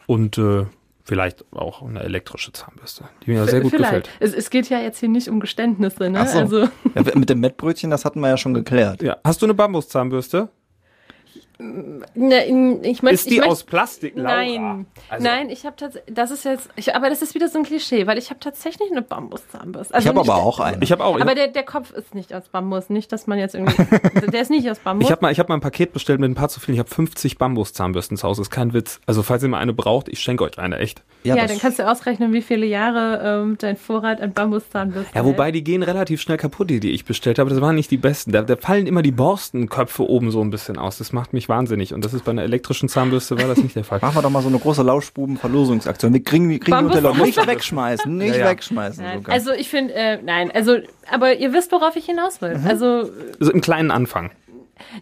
und 0.06 0.38
äh, 0.38 0.66
vielleicht 1.04 1.46
auch 1.54 1.82
eine 1.82 2.02
elektrische 2.02 2.52
Zahnbürste, 2.52 3.06
die 3.26 3.32
mir 3.32 3.46
sehr 3.46 3.62
gut 3.62 3.72
Vielleicht. 3.72 4.06
gefällt. 4.06 4.10
Es, 4.20 4.34
es 4.34 4.50
geht 4.50 4.70
ja 4.70 4.80
jetzt 4.80 5.00
hier 5.00 5.10
nicht 5.10 5.28
um 5.30 5.40
Geständnisse, 5.40 6.10
ne? 6.10 6.20
Ach 6.20 6.28
so. 6.28 6.40
Also 6.40 6.60
Ja, 6.96 7.04
mit 7.16 7.30
dem 7.30 7.40
Mettbrötchen, 7.40 7.90
das 7.90 8.06
hatten 8.06 8.20
wir 8.20 8.30
ja 8.30 8.38
schon 8.38 8.54
geklärt. 8.54 9.02
Ja. 9.02 9.18
Hast 9.24 9.42
du 9.42 9.46
eine 9.46 9.54
Bambuszahnbürste? 9.54 10.50
Ne, 12.16 12.80
ich 12.84 13.04
möchte 13.04 13.16
Ist 13.16 13.30
die 13.30 13.34
ich 13.36 13.40
möcht- 13.40 13.50
aus 13.52 13.64
Plastik? 13.64 14.14
Laura? 14.16 14.36
Nein, 14.36 14.86
Also- 15.10 15.24
nein, 15.28 15.50
ich 15.50 15.66
habe 15.66 15.76
tatsächlich, 15.76 16.14
das 16.16 16.32
ist 16.32 16.46
jetzt, 16.46 16.70
ich, 16.76 16.96
aber 16.96 17.10
das 17.10 17.22
ist 17.22 17.36
wieder 17.36 17.48
so 17.48 17.58
ein 17.60 17.64
Klischee, 17.64 18.08
weil 18.08 18.18
ich 18.18 18.30
habe 18.30 18.40
tatsächlich 18.40 18.90
eine 18.92 19.02
Bambuszahnbürste. 19.02 19.94
Also 19.94 20.04
Ich 20.06 20.10
habe 20.16 20.20
aber 20.22 20.36
auch 20.42 20.60
eine. 20.60 20.78
Ich 20.82 20.92
habe 20.92 21.04
auch. 21.04 21.20
Aber 21.20 21.36
der, 21.36 21.48
der 21.48 21.64
Kopf 21.64 21.92
ist 21.92 22.16
nicht 22.16 22.34
aus 22.34 22.50
Bambus, 22.50 22.90
nicht, 22.90 23.12
dass 23.12 23.28
man 23.28 23.38
jetzt 23.40 23.56
irgendwie, 23.56 23.76
der 24.32 24.42
ist 24.42 24.50
nicht 24.52 24.70
aus 24.70 24.80
Bambus. 24.80 25.06
Ich 25.08 25.12
habe 25.12 25.22
mal, 25.22 25.32
ich 25.32 25.40
hab 25.40 25.50
mal 25.50 25.56
ein 25.56 25.62
Paket 25.62 25.94
bestellt 25.94 26.20
mit 26.20 26.30
ein 26.32 26.36
paar 26.36 26.50
zu 26.50 26.60
vielen. 26.60 26.76
Ich 26.76 26.80
habe 26.80 26.90
50 26.90 27.38
Bambuszahnbürsten 27.38 28.18
zu 28.18 28.28
Hause. 28.28 28.42
Ist 28.42 28.50
kein 28.52 28.74
Witz. 28.74 29.00
Also 29.06 29.24
falls 29.24 29.44
ihr 29.44 29.50
mal 29.50 29.60
eine 29.60 29.74
braucht, 29.74 30.10
ich 30.10 30.20
schenke 30.20 30.44
euch 30.44 30.58
eine, 30.58 30.78
echt. 30.80 31.04
ja, 31.24 31.36
das- 31.36 31.48
dann 31.52 31.60
kannst 31.60 31.80
du 31.80 31.88
ausrechnen, 31.90 32.34
wie 32.34 32.42
viele 32.42 32.66
Jahre 32.66 33.42
ähm, 33.44 33.58
dein 33.60 33.78
Vorrat 33.78 34.22
an 34.22 34.34
Bambuszahnbürsten 34.34 35.16
Ja, 35.16 35.26
wobei 35.26 35.52
die 35.52 35.64
gehen 35.64 35.84
relativ 35.84 36.22
schnell 36.22 36.38
kaputt, 36.38 36.70
die, 36.70 36.80
die 36.80 36.92
ich 36.92 37.06
bestellt 37.06 37.40
habe. 37.40 37.50
Das 37.50 37.62
waren 37.62 37.76
nicht 37.76 37.92
die 37.92 37.98
besten. 37.98 38.32
Da, 38.32 38.42
da 38.42 38.56
fallen 38.56 38.88
immer 38.88 39.02
die 39.02 39.12
Borstenköpfe 39.12 40.08
oben 40.10 40.32
so 40.32 40.42
ein 40.42 40.50
bisschen 40.50 40.78
aus. 40.78 40.98
Das 40.98 41.14
macht 41.14 41.34
mich 41.34 41.50
wahnsinnig. 41.52 41.94
Und 41.94 42.04
das 42.04 42.16
ist 42.16 42.26
bei 42.26 42.32
einer 42.32 42.42
elektrischen 42.42 42.90
Zahnbürste 42.90 43.38
war 43.40 43.48
das 43.48 43.60
nicht 43.60 43.76
der 43.76 43.84
Fall. 43.84 44.00
Machen 44.02 44.16
wir 44.16 44.22
doch 44.24 44.32
mal 44.32 44.42
so 44.42 44.48
eine 44.50 44.58
große 44.58 44.82
Lauschbuben-Verlosungsaktion. 44.82 46.14
Wir 46.14 46.24
kriegen, 46.24 46.50
wir 46.50 46.60
kriegen 46.60 46.72
Bambus- 46.78 46.96
unter 46.96 47.02
Leute 47.10 47.22
nicht 47.22 47.48
wegschmeißen, 47.48 48.18
nicht 48.18 48.36
Ja, 48.36 48.40
ja. 48.46 48.50
wegschmeißen. 48.50 49.04
Nein, 49.04 49.18
sogar. 49.20 49.34
also 49.36 49.52
ich 49.52 49.70
finde, 49.70 49.94
äh, 49.94 50.18
nein, 50.24 50.50
also, 50.52 50.78
aber 51.12 51.36
ihr 51.38 51.54
wisst, 51.54 51.72
worauf 51.72 51.96
ich 51.96 52.06
hinaus 52.06 52.42
will. 52.42 52.60
Also 52.66 53.10
Also 53.40 53.52
im 53.52 53.62
kleinen 53.62 53.92
Anfang. 53.92 54.32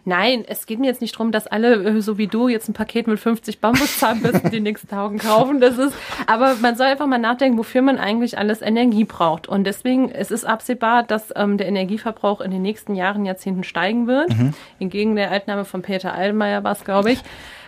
Nein, 0.04 0.44
es 0.46 0.66
geht 0.66 0.78
mir 0.78 0.86
jetzt 0.86 1.00
nicht 1.00 1.14
darum, 1.14 1.32
dass 1.32 1.46
alle, 1.46 1.74
äh, 1.84 2.00
so 2.00 2.18
wie 2.18 2.26
du, 2.26 2.48
jetzt 2.48 2.68
ein 2.68 2.72
Paket 2.72 3.06
mit 3.06 3.18
50 3.18 3.60
Bambuszahnbürsten 3.60 4.50
die 4.50 4.60
nächsten 4.60 4.88
Tagen 4.88 5.18
kaufen. 5.18 5.60
Das 5.60 5.78
ist, 5.78 5.94
aber 6.26 6.56
man 6.56 6.76
soll 6.76 6.86
einfach 6.86 7.06
mal 7.06 7.18
nachdenken, 7.18 7.58
wofür 7.58 7.82
man 7.82 7.98
eigentlich 7.98 8.38
alles 8.38 8.62
Energie 8.62 9.04
braucht. 9.04 9.46
Und 9.48 9.64
deswegen, 9.64 10.10
es 10.10 10.30
ist 10.30 10.44
absehbar, 10.44 11.02
dass 11.02 11.32
ähm, 11.36 11.58
der 11.58 11.68
Energieverbrauch 11.68 12.40
in 12.40 12.50
den 12.50 12.62
nächsten 12.62 12.94
Jahren, 12.94 13.24
Jahrzehnten 13.24 13.64
steigen 13.64 14.06
wird. 14.06 14.30
Entgegen 14.78 15.16
der 15.16 15.30
Altnahme 15.30 15.64
von 15.64 15.82
Peter 15.82 16.14
Allmeier 16.14 16.64
war 16.64 16.72
es, 16.72 16.84
glaube 16.84 17.12
ich. 17.12 17.20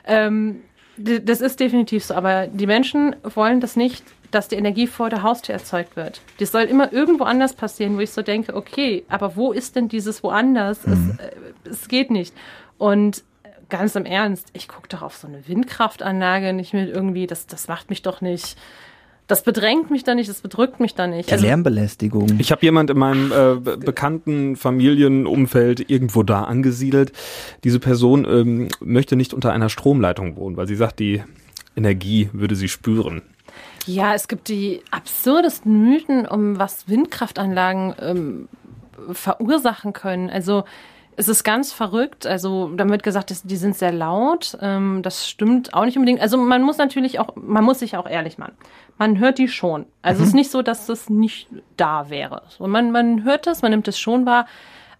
Ähm, 0.06 0.62
das 0.96 1.40
ist 1.40 1.60
definitiv 1.60 2.04
so. 2.04 2.14
Aber 2.14 2.46
die 2.46 2.66
Menschen 2.66 3.16
wollen 3.22 3.60
das 3.60 3.76
nicht, 3.76 4.04
dass 4.30 4.48
die 4.48 4.56
Energie 4.56 4.86
vor 4.86 5.10
der 5.10 5.22
Haustür 5.22 5.54
erzeugt 5.54 5.96
wird. 5.96 6.20
Das 6.38 6.52
soll 6.52 6.62
immer 6.62 6.92
irgendwo 6.92 7.24
anders 7.24 7.54
passieren, 7.54 7.96
wo 7.96 8.00
ich 8.00 8.10
so 8.10 8.22
denke, 8.22 8.54
okay, 8.54 9.04
aber 9.08 9.36
wo 9.36 9.52
ist 9.52 9.76
denn 9.76 9.88
dieses 9.88 10.22
woanders? 10.22 10.84
Es, 10.86 11.18
äh, 11.18 11.30
es 11.64 11.88
geht 11.88 12.10
nicht. 12.10 12.34
Und 12.78 13.24
ganz 13.68 13.94
im 13.94 14.04
Ernst, 14.04 14.48
ich 14.52 14.68
gucke 14.68 14.88
doch 14.88 15.02
auf 15.02 15.16
so 15.16 15.26
eine 15.26 15.48
Windkraftanlage 15.48 16.52
nicht 16.52 16.74
mit 16.74 16.94
irgendwie, 16.94 17.26
das, 17.26 17.46
das 17.46 17.68
macht 17.68 17.90
mich 17.90 18.02
doch 18.02 18.20
nicht, 18.20 18.56
das 19.32 19.42
bedrängt 19.42 19.90
mich 19.90 20.04
da 20.04 20.14
nicht, 20.14 20.28
das 20.28 20.40
bedrückt 20.42 20.78
mich 20.78 20.94
da 20.94 21.06
nicht. 21.06 21.28
Die 21.28 21.32
Also, 21.32 21.46
Lärmbelästigung. 21.46 22.38
Ich 22.38 22.52
habe 22.52 22.62
jemand 22.62 22.90
in 22.90 22.98
meinem 22.98 23.32
äh, 23.32 23.54
be- 23.56 23.78
bekannten 23.78 24.56
Familienumfeld 24.56 25.90
irgendwo 25.90 26.22
da 26.22 26.44
angesiedelt. 26.44 27.12
Diese 27.64 27.80
Person 27.80 28.24
ähm, 28.24 28.68
möchte 28.80 29.16
nicht 29.16 29.32
unter 29.34 29.52
einer 29.52 29.68
Stromleitung 29.68 30.36
wohnen, 30.36 30.56
weil 30.56 30.66
sie 30.66 30.76
sagt, 30.76 30.98
die 31.00 31.22
Energie 31.76 32.28
würde 32.32 32.54
sie 32.54 32.68
spüren. 32.68 33.22
ja, 33.86 34.14
es 34.14 34.28
gibt 34.28 34.48
die 34.48 34.82
absurdesten 34.90 35.82
Mythen, 35.82 36.26
um 36.26 36.58
was 36.58 36.88
Windkraftanlagen 36.88 37.94
ähm, 38.00 38.48
verursachen 39.12 39.92
können. 39.92 40.30
Also 40.30 40.64
es 41.16 41.28
ist 41.28 41.44
ganz 41.44 41.72
verrückt. 41.72 42.26
Also 42.26 42.70
damit 42.76 43.02
gesagt, 43.02 43.30
dass 43.30 43.42
die 43.42 43.56
sind 43.56 43.76
sehr 43.76 43.92
laut. 43.92 44.56
Ähm, 44.62 45.00
das 45.02 45.28
stimmt 45.28 45.74
auch 45.74 45.84
nicht 45.84 45.96
unbedingt. 45.96 46.20
Also 46.20 46.38
man 46.38 46.62
muss 46.62 46.78
natürlich 46.78 47.18
auch, 47.18 47.34
man 47.36 47.64
muss 47.64 47.80
sich 47.80 47.96
auch 47.96 48.08
ehrlich 48.08 48.38
machen. 48.38 48.54
Man 48.98 49.18
hört 49.18 49.38
die 49.38 49.48
schon. 49.48 49.86
Also 50.02 50.22
es 50.22 50.28
ist 50.28 50.34
nicht 50.34 50.50
so, 50.50 50.62
dass 50.62 50.86
das 50.86 51.10
nicht 51.10 51.48
da 51.76 52.08
wäre. 52.10 52.42
So, 52.48 52.66
man, 52.66 52.92
man 52.92 53.24
hört 53.24 53.46
das, 53.46 53.62
man 53.62 53.70
nimmt 53.72 53.88
es 53.88 53.98
schon 53.98 54.26
wahr. 54.26 54.46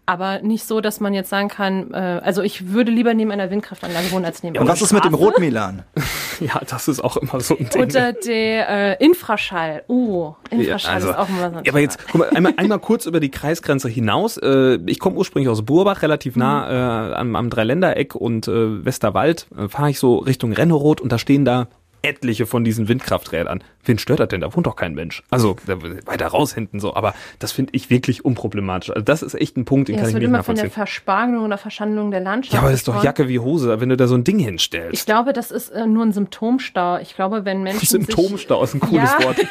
Aber 0.05 0.41
nicht 0.43 0.65
so, 0.65 0.81
dass 0.81 0.99
man 0.99 1.15
jetzt 1.15 1.31
sagen 1.31 1.47
kann, 1.47 1.95
äh, 1.95 2.21
also 2.25 2.43
ich 2.43 2.73
würde 2.73 2.91
lieber 2.91 3.15
neben 3.15 3.31
einer 3.31 3.51
Windkraftanlage 3.53 4.11
wohnen 4.11 4.25
als 4.25 4.43
neben 4.43 4.57
Und 4.57 4.63
einer 4.63 4.73
was 4.73 4.83
ist 4.83 4.93
mit 4.93 5.05
dem. 5.05 5.15
Rotmilan? 5.15 5.85
Ja, 6.41 6.61
das 6.69 6.89
ist 6.89 6.99
auch 6.99 7.17
immer 7.19 7.39
so 7.41 7.57
ein 7.57 7.69
Ding. 7.69 7.83
Oder 7.83 8.13
der 8.13 8.99
äh, 8.99 9.05
Infraschall. 9.05 9.85
Oh, 9.87 10.35
Infraschall 10.51 10.95
also, 10.95 11.11
ist 11.11 11.17
auch 11.17 11.29
immer 11.29 11.51
so 11.51 11.57
ein 11.59 11.65
Ja, 11.65 11.71
aber 11.71 11.79
jetzt, 11.79 12.01
guck 12.11 12.19
mal, 12.21 12.31
einmal, 12.31 12.55
einmal 12.57 12.81
kurz 12.81 13.07
über 13.07 13.21
die 13.21 13.31
Kreisgrenze 13.31 13.89
hinaus. 13.89 14.39
Äh, 14.39 14.81
ich 14.87 14.99
komme 14.99 15.17
ursprünglich 15.17 15.49
aus 15.49 15.63
Burbach, 15.63 16.03
relativ 16.03 16.35
nah 16.35 17.13
äh, 17.13 17.15
am, 17.15 17.37
am 17.37 17.49
Dreiländereck 17.49 18.17
und 18.17 18.49
äh, 18.49 18.85
Westerwald. 18.85 19.47
Äh, 19.57 19.69
Fahre 19.69 19.91
ich 19.91 20.01
so 20.01 20.17
Richtung 20.17 20.53
Renneroth 20.53 21.01
und 21.01 21.13
da 21.13 21.19
stehen 21.19 21.45
da 21.45 21.69
etliche 22.03 22.47
von 22.47 22.65
diesen 22.65 22.89
Windkrafträdern. 22.89 23.63
Wen 23.85 23.99
stört 23.99 24.21
das 24.21 24.29
denn? 24.29 24.41
Da 24.41 24.55
wohnt 24.55 24.67
doch 24.67 24.77
kein 24.77 24.95
Mensch. 24.95 25.23
Also 25.31 25.57
weiter 25.67 26.27
raus 26.29 26.55
hinten 26.55 26.79
so. 26.79 26.95
Aber 26.95 27.15
das 27.41 27.51
finde 27.53 27.73
ich 27.75 27.91
wirklich 27.91 28.25
unproblematisch. 28.25 28.91
Also 28.91 29.03
das 29.03 29.23
ist 29.23 29.35
echt 29.35 29.57
ein 29.57 29.65
Punkt, 29.65 29.89
den 29.89 29.97
Ja, 29.97 30.03
kann 30.03 30.11
ich 30.11 30.15
nicht 30.17 30.23
immer 30.25 30.39
von 30.45 30.55
nachvollziehen. 30.55 30.63
der 30.65 30.71
Verspargelung 30.71 31.45
oder 31.45 31.59
Verschandlung 31.59 32.11
der 32.13 32.21
Landschaft. 32.21 32.55
Ja, 32.55 32.61
aber 32.61 32.71
das 32.71 32.81
ist 32.81 32.89
doch. 32.89 33.03
Jacke 33.03 33.29
wie 33.29 33.39
Hose, 33.41 33.81
wenn 33.81 33.89
du 33.89 33.97
da 33.97 34.07
so 34.07 34.15
ein 34.15 34.23
Ding 34.25 34.39
Ich 34.39 34.45
hinstellst. 34.45 35.07
glaube, 35.07 35.33
das 35.33 35.51
ist 35.51 35.71
äh, 35.71 35.87
nur 35.87 36.05
ein 36.05 36.13
Symptomstau. 36.13 36.99
Ich 36.99 37.15
glaube, 37.17 37.45
wenn 37.45 37.63
Menschen 37.65 37.87
Symptomstau 37.87 38.63
ist 38.63 38.75
ein 38.75 38.81
cooles 38.81 39.11
Ja. 39.19 39.25
Wort. 39.25 39.37
Sich, 39.39 39.49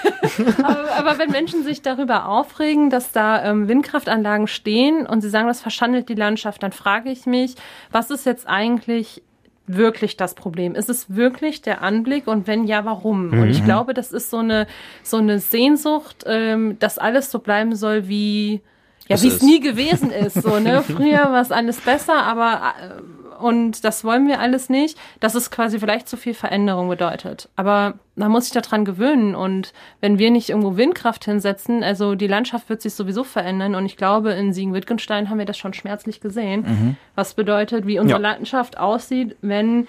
aber, 0.64 0.92
aber 0.98 1.20
wenn 1.20 1.32
Menschen 1.32 1.64
sich 1.64 1.82
darüber 1.82 2.28
aufregen, 2.30 2.90
dass 2.90 3.12
da 3.12 3.44
ähm, 3.44 3.68
Windkraftanlagen 3.68 4.48
stehen 4.48 5.06
und 5.06 5.22
sie 5.22 5.30
sagen, 5.30 5.48
das 5.48 5.62
verschandelt 5.62 6.08
die 6.10 6.16
Landschaft, 6.16 6.64
dann 6.64 6.72
frage 6.72 7.10
ich 7.12 7.26
mich, 7.26 7.56
was 7.92 8.10
ist 8.12 8.26
jetzt 8.26 8.48
eigentlich 8.48 9.22
wirklich 9.68 10.18
das 10.18 10.34
Problem? 10.36 10.76
Ist 10.76 10.90
es 10.90 11.16
wirklich 11.16 11.62
der 11.62 11.82
Anblick 11.82 12.28
und 12.28 12.48
wenn 12.48 12.66
ja, 12.66 12.84
warum? 12.86 13.32
Und 13.32 13.46
Mhm. 13.46 13.50
ich 13.52 13.64
glaube, 13.64 13.94
das 13.94 14.12
ist 14.12 14.30
so 14.30 14.38
eine 14.38 14.68
so 15.04 15.18
eine 15.18 15.40
Sehnsucht, 15.40 16.24
ähm, 16.28 16.78
dass 16.80 16.98
alles 16.98 17.32
so 17.32 17.40
bleiben 17.40 17.76
soll 17.76 18.08
wie 18.08 18.62
ja, 19.08 19.16
Es 19.16 19.24
wie 19.24 19.28
es 19.28 19.42
nie 19.42 19.60
gewesen 19.60 20.12
ist. 20.12 20.42
So, 20.42 20.60
ne? 20.60 20.82
Früher 20.88 21.32
war 21.32 21.42
es 21.42 21.52
alles 21.52 21.82
besser, 21.82 22.24
aber 22.24 22.74
äh, 22.80 23.02
und 23.42 23.84
das 23.84 24.04
wollen 24.04 24.28
wir 24.28 24.40
alles 24.40 24.70
nicht, 24.70 24.98
dass 25.20 25.36
es 25.36 25.52
quasi 25.52 25.80
vielleicht 25.80 26.08
zu 26.08 26.18
viel 26.18 26.34
Veränderung 26.34 26.90
bedeutet. 26.90 27.50
Aber 27.56 27.96
man 28.16 28.32
muss 28.32 28.46
sich 28.50 28.62
daran 28.62 28.86
gewöhnen 28.86 29.36
und 29.36 29.74
wenn 30.00 30.20
wir 30.20 30.32
nicht 30.32 30.50
irgendwo 30.50 30.78
Windkraft 30.78 31.26
hinsetzen, 31.26 31.84
also 31.84 32.16
die 32.16 32.28
Landschaft 32.28 32.70
wird 32.70 32.82
sich 32.82 32.94
sowieso 32.94 33.24
verändern 33.24 33.76
und 33.76 33.86
ich 33.86 33.98
glaube, 33.98 34.32
in 34.32 34.54
Siegen-Wittgenstein 34.54 35.30
haben 35.30 35.40
wir 35.40 35.46
das 35.46 35.58
schon 35.58 35.74
schmerzlich 35.74 36.20
gesehen, 36.22 36.98
was 37.16 37.34
bedeutet, 37.34 37.88
wie 37.88 38.00
unsere 38.00 38.22
Ja. 38.22 38.30
Landschaft 38.32 38.78
aussieht, 38.78 39.36
wenn 39.42 39.88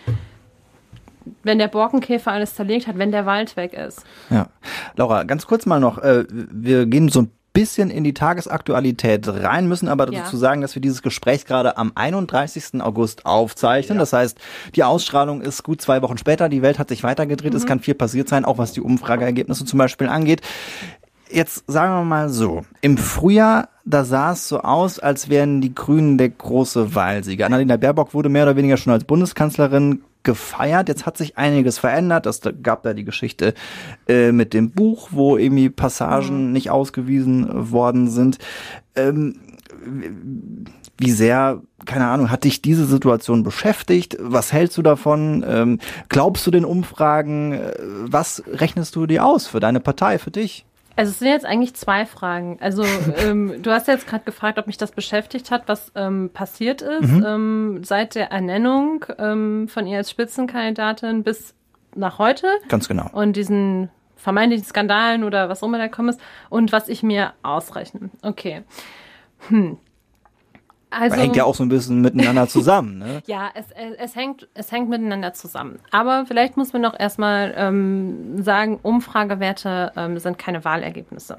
wenn 1.44 1.59
der 1.59 1.68
Borkenkäfer 1.68 2.32
alles 2.32 2.55
zerlegt 2.57 2.86
hat, 2.88 2.98
wenn 2.98 3.12
der 3.12 3.26
Wald 3.26 3.57
weg 3.57 3.74
ist. 3.74 4.05
Ja. 4.30 4.48
Laura, 4.96 5.22
ganz 5.22 5.46
kurz 5.46 5.66
mal 5.66 5.78
noch, 5.78 5.98
äh, 5.98 6.24
wir 6.30 6.86
gehen 6.86 7.09
so 7.11 7.22
ein 7.22 7.30
bisschen 7.53 7.90
in 7.90 8.05
die 8.05 8.14
Tagesaktualität 8.14 9.28
rein, 9.28 9.68
müssen 9.68 9.88
aber 9.88 10.11
Ja. 10.12 10.22
dazu 10.22 10.36
sagen, 10.36 10.62
dass 10.62 10.74
wir 10.74 10.82
dieses 10.82 11.03
Gespräch 11.03 11.44
gerade 11.44 11.76
am 11.76 11.92
31. 11.94 12.80
August 12.80 13.26
aufzeichnen. 13.26 13.98
Das 13.98 14.12
heißt, 14.12 14.38
die 14.74 14.84
Ausstrahlung 14.84 15.40
ist 15.42 15.62
gut 15.62 15.80
zwei 15.82 16.03
Wochen 16.03 16.18
später, 16.18 16.48
die 16.48 16.62
Welt 16.62 16.78
hat 16.78 16.88
sich 16.88 17.03
weitergedreht, 17.03 17.55
es 17.55 17.66
kann 17.66 17.80
viel 17.80 17.94
passiert 17.94 18.28
sein, 18.28 18.44
auch 18.44 18.59
was 18.59 18.72
die 18.72 18.80
Umfrageergebnisse 18.80 19.64
zum 19.64 19.78
Beispiel 19.78 20.09
angeht. 20.09 20.40
Jetzt 21.30 21.64
sagen 21.66 21.94
wir 21.94 22.05
mal 22.05 22.28
so, 22.28 22.62
im 22.82 22.98
Frühjahr, 22.98 23.68
da 23.86 24.05
sah 24.05 24.32
es 24.32 24.48
so 24.48 24.61
aus, 24.61 24.98
als 24.98 25.30
wären 25.30 25.61
die 25.62 25.74
Grünen 25.74 26.18
der 26.18 26.28
große 26.28 26.94
Wahlsieger. 26.94 27.46
Annalena 27.46 27.78
Baerbock 27.78 28.12
wurde 28.12 28.28
mehr 28.28 28.42
oder 28.44 28.57
weniger 28.57 28.76
schon 28.76 28.92
als 28.92 29.05
Bundeskanzlerin 29.05 30.03
gefeiert. 30.23 30.89
Jetzt 30.89 31.07
hat 31.07 31.16
sich 31.16 31.39
einiges 31.39 31.79
verändert. 31.79 32.27
Es 32.27 32.41
gab 32.62 32.83
da 32.83 32.95
die 32.95 33.05
Geschichte 33.05 33.55
äh, 34.09 34.33
mit 34.33 34.55
dem 34.55 34.70
Buch, 34.70 35.09
wo 35.12 35.37
irgendwie 35.37 35.70
Passagen 35.70 36.53
nicht 36.53 36.70
ausgewiesen 36.70 37.70
worden 37.70 38.09
sind. 38.09 38.39
Ähm, 38.95 39.37
wie 40.99 41.11
sehr, 41.11 41.62
keine 41.85 42.07
Ahnung, 42.07 42.31
hat 42.31 42.45
dich 42.45 42.62
diese 42.62 42.87
Situation 42.87 43.43
beschäftigt? 43.43 44.16
Was 44.20 44.53
hältst 44.53 44.77
du 44.79 44.83
davon? 44.83 45.45
Ähm, 45.47 45.79
glaubst 46.09 46.47
du 46.47 46.51
den 46.51 46.64
Umfragen? 46.64 47.53
Äh, 47.53 47.73
Was 47.81 48.43
rechnest 48.47 48.95
du 48.97 49.07
dir 49.07 49.25
aus 49.25 49.47
für 49.47 49.61
deine 49.61 49.81
Partei, 49.81 50.18
für 50.18 50.31
dich? 50.31 50.64
Also 50.97 51.11
es 51.11 51.18
sind 51.18 51.28
jetzt 51.28 51.47
eigentlich 51.47 51.74
zwei 51.74 52.07
Fragen. 52.07 52.59
Also 52.61 52.84
ähm, 53.18 53.62
du 53.62 53.70
hast 53.70 53.88
jetzt 53.88 54.07
gerade 54.07 54.24
gefragt, 54.24 54.59
ob 54.59 54.66
mich 54.66 54.76
das 54.76 54.93
beschäftigt 54.93 55.51
hat, 55.51 55.64
was 55.66 55.93
ähm, 55.95 56.30
passiert 56.32 56.82
ist 56.82 57.11
ähm, 57.11 57.82
seit 57.84 58.14
der 58.14 58.30
Ernennung 58.30 59.05
ähm, 59.18 59.68
von 59.68 59.86
ihr 59.86 59.99
als 59.99 60.11
Spitzenkandidatin 60.11 61.22
bis 61.22 61.55
nach 61.95 62.18
heute 62.18 62.47
Ganz 62.68 62.88
genau. 62.88 63.09
und 63.12 63.34
diesen 63.34 63.90
vermeintlichen 64.16 64.64
Skandalen 64.64 65.24
oder 65.24 65.49
was 65.49 65.62
auch 65.62 65.68
immer 65.68 65.78
da 65.78 65.88
kommen 65.88 66.11
ist 66.11 66.20
und 66.49 66.72
was 66.72 66.88
ich 66.88 67.03
mir 67.03 67.32
ausrechne. 67.43 68.11
Okay. 68.22 68.62
Hm. 69.49 69.78
Also 70.93 71.16
hängt 71.16 71.36
ja 71.36 71.45
auch 71.45 71.55
so 71.55 71.62
ein 71.62 71.68
bisschen 71.68 72.01
miteinander 72.01 72.49
zusammen. 72.49 72.99
Ne? 72.99 73.22
ja, 73.26 73.51
es, 73.55 73.66
es, 73.74 73.97
es, 73.99 74.16
hängt, 74.16 74.49
es 74.55 74.70
hängt 74.70 74.88
miteinander 74.88 75.32
zusammen. 75.32 75.78
Aber 75.90 76.24
vielleicht 76.26 76.57
muss 76.57 76.72
man 76.72 76.82
noch 76.82 76.99
erstmal 76.99 77.55
ähm, 77.57 78.43
sagen, 78.43 78.78
Umfragewerte 78.82 79.93
ähm, 79.97 80.18
sind 80.18 80.38
keine 80.38 80.64
Wahlergebnisse. 80.64 81.38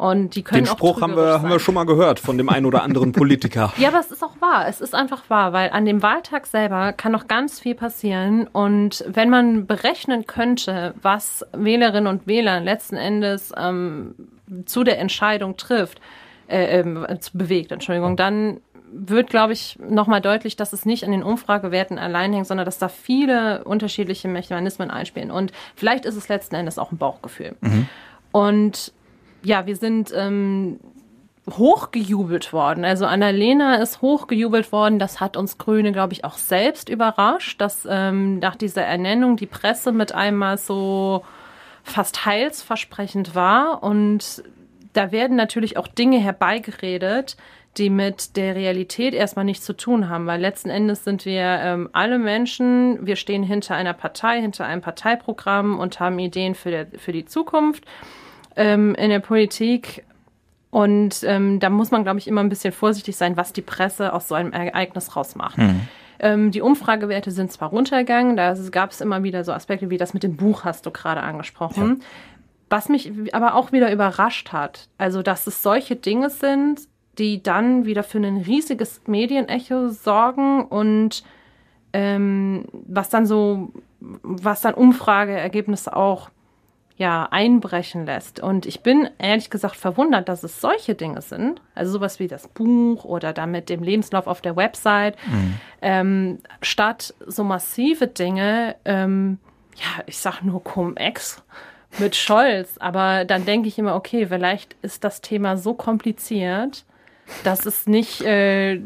Und 0.00 0.34
die 0.34 0.42
können 0.42 0.64
Den 0.64 0.72
auch 0.72 0.78
Spruch 0.78 1.02
haben 1.02 1.10
wir, 1.10 1.16
trügerisch 1.16 1.34
haben 1.34 1.42
wir 1.44 1.50
sein. 1.50 1.58
schon 1.60 1.74
mal 1.74 1.84
gehört 1.84 2.20
von 2.20 2.38
dem 2.38 2.48
einen 2.48 2.64
oder 2.64 2.82
anderen 2.82 3.12
Politiker. 3.12 3.70
Ja, 3.78 3.88
aber 3.88 4.00
es 4.00 4.10
ist 4.10 4.22
auch 4.22 4.40
wahr. 4.40 4.66
Es 4.66 4.80
ist 4.80 4.94
einfach 4.94 5.28
wahr, 5.28 5.52
weil 5.52 5.68
an 5.70 5.84
dem 5.84 6.02
Wahltag 6.02 6.46
selber 6.46 6.94
kann 6.94 7.12
noch 7.12 7.28
ganz 7.28 7.60
viel 7.60 7.74
passieren. 7.74 8.46
Und 8.46 9.04
wenn 9.06 9.28
man 9.28 9.66
berechnen 9.66 10.26
könnte, 10.26 10.94
was 11.02 11.44
Wählerinnen 11.52 12.06
und 12.06 12.26
Wähler 12.26 12.60
letzten 12.60 12.96
Endes 12.96 13.52
ähm, 13.58 14.14
zu 14.64 14.84
der 14.84 14.98
Entscheidung 14.98 15.58
trifft, 15.58 16.00
äh, 16.50 17.18
zu 17.20 17.36
bewegt, 17.36 17.72
Entschuldigung, 17.72 18.16
dann 18.16 18.60
wird, 18.92 19.30
glaube 19.30 19.52
ich, 19.52 19.78
nochmal 19.78 20.20
deutlich, 20.20 20.56
dass 20.56 20.72
es 20.72 20.84
nicht 20.84 21.04
an 21.04 21.12
den 21.12 21.22
Umfragewerten 21.22 21.98
allein 21.98 22.32
hängt, 22.32 22.46
sondern 22.46 22.64
dass 22.64 22.78
da 22.78 22.88
viele 22.88 23.64
unterschiedliche 23.64 24.28
Mechanismen 24.28 24.90
einspielen. 24.90 25.30
Und 25.30 25.52
vielleicht 25.76 26.04
ist 26.04 26.16
es 26.16 26.28
letzten 26.28 26.56
Endes 26.56 26.78
auch 26.78 26.90
ein 26.90 26.98
Bauchgefühl. 26.98 27.56
Und 28.32 28.92
ja, 29.42 29.66
wir 29.66 29.76
sind 29.76 30.12
ähm, 30.14 30.80
hochgejubelt 31.48 32.52
worden. 32.52 32.84
Also 32.84 33.06
Annalena 33.06 33.76
ist 33.76 34.02
hochgejubelt 34.02 34.72
worden. 34.72 34.98
Das 34.98 35.20
hat 35.20 35.36
uns 35.36 35.58
Grüne, 35.58 35.92
glaube 35.92 36.12
ich, 36.12 36.24
auch 36.24 36.36
selbst 36.36 36.88
überrascht, 36.88 37.60
dass 37.60 37.86
ähm, 37.88 38.38
nach 38.38 38.56
dieser 38.56 38.82
Ernennung 38.82 39.36
die 39.36 39.46
Presse 39.46 39.92
mit 39.92 40.12
einmal 40.14 40.58
so 40.58 41.24
fast 41.82 42.26
heilsversprechend 42.26 43.34
war. 43.34 43.82
Und 43.82 44.42
da 44.92 45.12
werden 45.12 45.36
natürlich 45.36 45.76
auch 45.76 45.86
Dinge 45.86 46.18
herbeigeredet, 46.18 47.36
die 47.76 47.90
mit 47.90 48.36
der 48.36 48.56
Realität 48.56 49.14
erstmal 49.14 49.44
nichts 49.44 49.64
zu 49.64 49.74
tun 49.76 50.08
haben, 50.08 50.26
weil 50.26 50.40
letzten 50.40 50.70
Endes 50.70 51.04
sind 51.04 51.24
wir 51.24 51.42
ähm, 51.42 51.88
alle 51.92 52.18
Menschen, 52.18 53.06
wir 53.06 53.14
stehen 53.14 53.44
hinter 53.44 53.76
einer 53.76 53.92
Partei, 53.92 54.40
hinter 54.40 54.66
einem 54.66 54.80
Parteiprogramm 54.82 55.78
und 55.78 56.00
haben 56.00 56.18
Ideen 56.18 56.56
für, 56.56 56.70
der, 56.70 56.86
für 56.98 57.12
die 57.12 57.24
Zukunft 57.24 57.84
ähm, 58.56 58.94
in 58.96 59.10
der 59.10 59.20
Politik. 59.20 60.04
Und 60.70 61.22
ähm, 61.24 61.60
da 61.60 61.70
muss 61.70 61.90
man, 61.90 62.02
glaube 62.02 62.18
ich, 62.18 62.26
immer 62.26 62.40
ein 62.40 62.48
bisschen 62.48 62.72
vorsichtig 62.72 63.16
sein, 63.16 63.36
was 63.36 63.52
die 63.52 63.62
Presse 63.62 64.12
aus 64.12 64.28
so 64.28 64.34
einem 64.34 64.52
Ereignis 64.52 65.14
rausmacht. 65.14 65.58
Ähm, 66.18 66.50
die 66.50 66.60
Umfragewerte 66.60 67.30
sind 67.30 67.50
zwar 67.50 67.70
runtergegangen, 67.70 68.36
da 68.36 68.54
gab 68.70 68.90
es 68.90 69.00
immer 69.00 69.22
wieder 69.22 69.42
so 69.42 69.52
Aspekte 69.52 69.90
wie 69.90 69.96
das 69.96 70.12
mit 70.12 70.22
dem 70.22 70.36
Buch, 70.36 70.64
hast 70.64 70.86
du 70.86 70.90
gerade 70.90 71.22
angesprochen. 71.22 72.02
Was 72.70 72.88
mich 72.88 73.12
aber 73.34 73.54
auch 73.56 73.72
wieder 73.72 73.92
überrascht 73.92 74.52
hat, 74.52 74.88
also 74.96 75.22
dass 75.22 75.46
es 75.46 75.62
solche 75.62 75.96
Dinge 75.96 76.30
sind, 76.30 76.82
die 77.18 77.42
dann 77.42 77.84
wieder 77.84 78.04
für 78.04 78.18
ein 78.18 78.38
riesiges 78.38 79.02
Medienecho 79.06 79.88
sorgen 79.88 80.64
und 80.64 81.24
ähm, 81.92 82.64
was 82.72 83.10
dann 83.10 83.26
so, 83.26 83.72
was 83.98 84.60
dann 84.60 84.74
Umfrageergebnisse 84.74 85.94
auch 85.94 86.30
ja, 86.96 87.26
einbrechen 87.30 88.04
lässt. 88.06 88.40
Und 88.40 88.66
ich 88.66 88.82
bin 88.82 89.08
ehrlich 89.18 89.50
gesagt 89.50 89.74
verwundert, 89.74 90.28
dass 90.28 90.44
es 90.44 90.60
solche 90.60 90.94
Dinge 90.94 91.22
sind, 91.22 91.62
also 91.74 91.92
sowas 91.92 92.20
wie 92.20 92.28
das 92.28 92.46
Buch 92.46 93.04
oder 93.04 93.32
dann 93.32 93.50
mit 93.50 93.68
dem 93.68 93.82
Lebenslauf 93.82 94.26
auf 94.26 94.42
der 94.42 94.54
Website, 94.54 95.16
ähm, 95.82 96.38
statt 96.60 97.14
so 97.26 97.42
massive 97.42 98.06
Dinge, 98.06 98.76
ähm, 98.84 99.38
ja, 99.76 100.04
ich 100.06 100.18
sag 100.18 100.42
nur 100.42 100.62
Cum-Ex 100.62 101.42
mit 101.98 102.16
Scholz, 102.16 102.76
aber 102.78 103.24
dann 103.24 103.44
denke 103.44 103.68
ich 103.68 103.78
immer, 103.78 103.94
okay, 103.94 104.26
vielleicht 104.26 104.76
ist 104.82 105.04
das 105.04 105.20
Thema 105.20 105.56
so 105.56 105.74
kompliziert, 105.74 106.84
dass 107.44 107.66
es 107.66 107.86
nicht, 107.86 108.22
äh, 108.22 108.80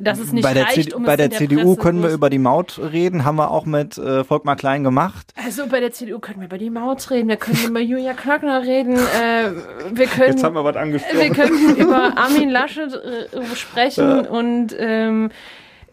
dass 0.00 0.18
es 0.18 0.32
nicht 0.32 0.42
bei 0.42 0.54
der, 0.54 0.64
reicht, 0.64 0.94
um 0.94 1.02
bei 1.02 1.12
es 1.12 1.16
der 1.16 1.24
in 1.26 1.30
der 1.30 1.38
CDU 1.38 1.74
Presse 1.74 1.80
können 1.80 2.02
wir 2.02 2.10
über 2.10 2.30
die 2.30 2.38
Maut 2.38 2.78
reden, 2.78 3.24
haben 3.24 3.36
wir 3.36 3.50
auch 3.50 3.66
mit 3.66 3.98
äh, 3.98 4.24
Volkmar 4.24 4.56
Klein 4.56 4.84
gemacht. 4.84 5.32
Also 5.44 5.66
bei 5.66 5.80
der 5.80 5.92
CDU 5.92 6.18
können 6.18 6.40
wir 6.40 6.46
über 6.46 6.58
die 6.58 6.70
Maut 6.70 7.10
reden, 7.10 7.28
wir 7.28 7.36
können 7.36 7.64
über 7.66 7.80
Julia 7.80 8.14
Klöckner 8.14 8.62
reden, 8.62 8.96
äh, 8.96 9.50
wir 9.92 10.06
können, 10.06 10.32
Jetzt 10.32 10.44
haben 10.44 10.54
wir 10.54 10.64
was 10.64 10.74
wir 10.74 10.80
angesprochen. 10.80 11.32
können 11.34 11.76
über 11.76 12.16
Armin 12.16 12.50
Laschet 12.50 12.92
äh, 12.92 13.56
sprechen 13.56 14.26
und 14.26 14.74
ähm, 14.78 15.30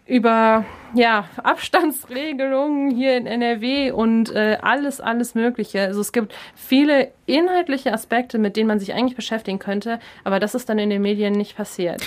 über 0.10 0.66
ja, 0.96 1.26
Abstandsregelungen 1.44 2.90
hier 2.90 3.16
in 3.16 3.28
NRW 3.28 3.92
und 3.92 4.32
äh, 4.34 4.58
alles, 4.62 5.00
alles 5.00 5.36
Mögliche. 5.36 5.82
Also 5.82 6.02
es 6.02 6.12
gibt 6.12 6.34
viele 6.56 7.10
inhaltliche 7.28 7.94
Aspekte, 7.94 8.40
mit 8.40 8.56
denen 8.58 8.68
man 8.68 8.80
sich 8.80 8.94
eigentlich 8.94 9.16
beschäftigen 9.16 9.60
könnte, 9.60 10.00
aber 10.24 10.40
das 10.40 10.56
ist 10.56 10.68
dann 10.68 10.80
in 10.80 10.90
den 10.90 11.02
Medien 11.04 11.34
nicht 11.34 11.56
passiert. 11.56 12.02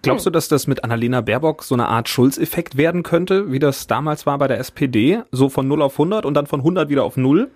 Glaubst 0.00 0.24
du, 0.24 0.30
dass 0.30 0.48
das 0.48 0.66
mit 0.66 0.82
Annalena 0.82 1.20
Baerbock 1.20 1.62
so 1.62 1.74
eine 1.74 1.88
Art 1.88 2.08
Schulz-Effekt 2.08 2.76
werden 2.78 3.02
könnte, 3.02 3.52
wie 3.52 3.58
das 3.58 3.86
damals 3.86 4.24
war 4.24 4.38
bei 4.38 4.48
der 4.48 4.58
SPD? 4.58 5.20
So 5.30 5.48
von 5.50 5.68
0 5.68 5.82
auf 5.82 5.92
100 5.94 6.24
und 6.24 6.34
dann 6.34 6.46
von 6.46 6.60
100 6.60 6.88
wieder 6.88 7.04
auf 7.04 7.16
0? 7.18 7.50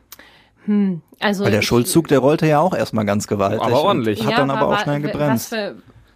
Also 1.21 1.45
Weil 1.45 1.53
der 1.53 1.63
Schulzzug, 1.63 2.09
der 2.09 2.19
rollte 2.19 2.47
ja 2.47 2.59
auch 2.59 2.75
erstmal 2.75 3.05
ganz 3.05 3.29
gewaltig. 3.29 3.63
Aber 3.63 3.83
ordentlich. 3.83 4.27
Hat 4.27 4.37
dann 4.37 4.51
aber 4.51 4.67
auch 4.67 4.73
wa- 4.73 4.79
schnell 4.79 5.01
gebremst. 5.01 5.55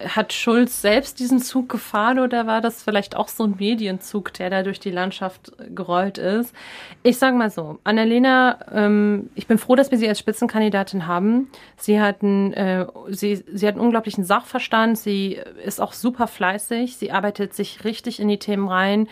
Hat 0.07 0.33
Schulz 0.33 0.81
selbst 0.81 1.19
diesen 1.19 1.39
Zug 1.39 1.69
gefahren 1.69 2.19
oder 2.19 2.47
war 2.47 2.61
das 2.61 2.83
vielleicht 2.83 3.15
auch 3.15 3.27
so 3.27 3.43
ein 3.43 3.55
Medienzug, 3.57 4.33
der 4.33 4.49
da 4.49 4.63
durch 4.63 4.79
die 4.79 4.91
Landschaft 4.91 5.51
gerollt 5.73 6.17
ist? 6.17 6.53
Ich 7.03 7.17
sage 7.17 7.35
mal 7.35 7.49
so, 7.49 7.79
Annalena, 7.83 8.59
ähm, 8.71 9.29
ich 9.35 9.47
bin 9.47 9.57
froh, 9.57 9.75
dass 9.75 9.91
wir 9.91 9.97
sie 9.97 10.07
als 10.07 10.19
Spitzenkandidatin 10.19 11.07
haben. 11.07 11.49
Sie 11.77 12.01
hat, 12.01 12.23
einen, 12.23 12.53
äh, 12.53 12.85
sie, 13.09 13.43
sie 13.51 13.67
hat 13.67 13.75
einen 13.75 13.83
unglaublichen 13.83 14.23
Sachverstand, 14.23 14.97
sie 14.97 15.39
ist 15.63 15.81
auch 15.81 15.93
super 15.93 16.27
fleißig, 16.27 16.97
sie 16.97 17.11
arbeitet 17.11 17.53
sich 17.53 17.83
richtig 17.83 18.19
in 18.19 18.27
die 18.27 18.39
Themen 18.39 18.67
rein, 18.67 19.07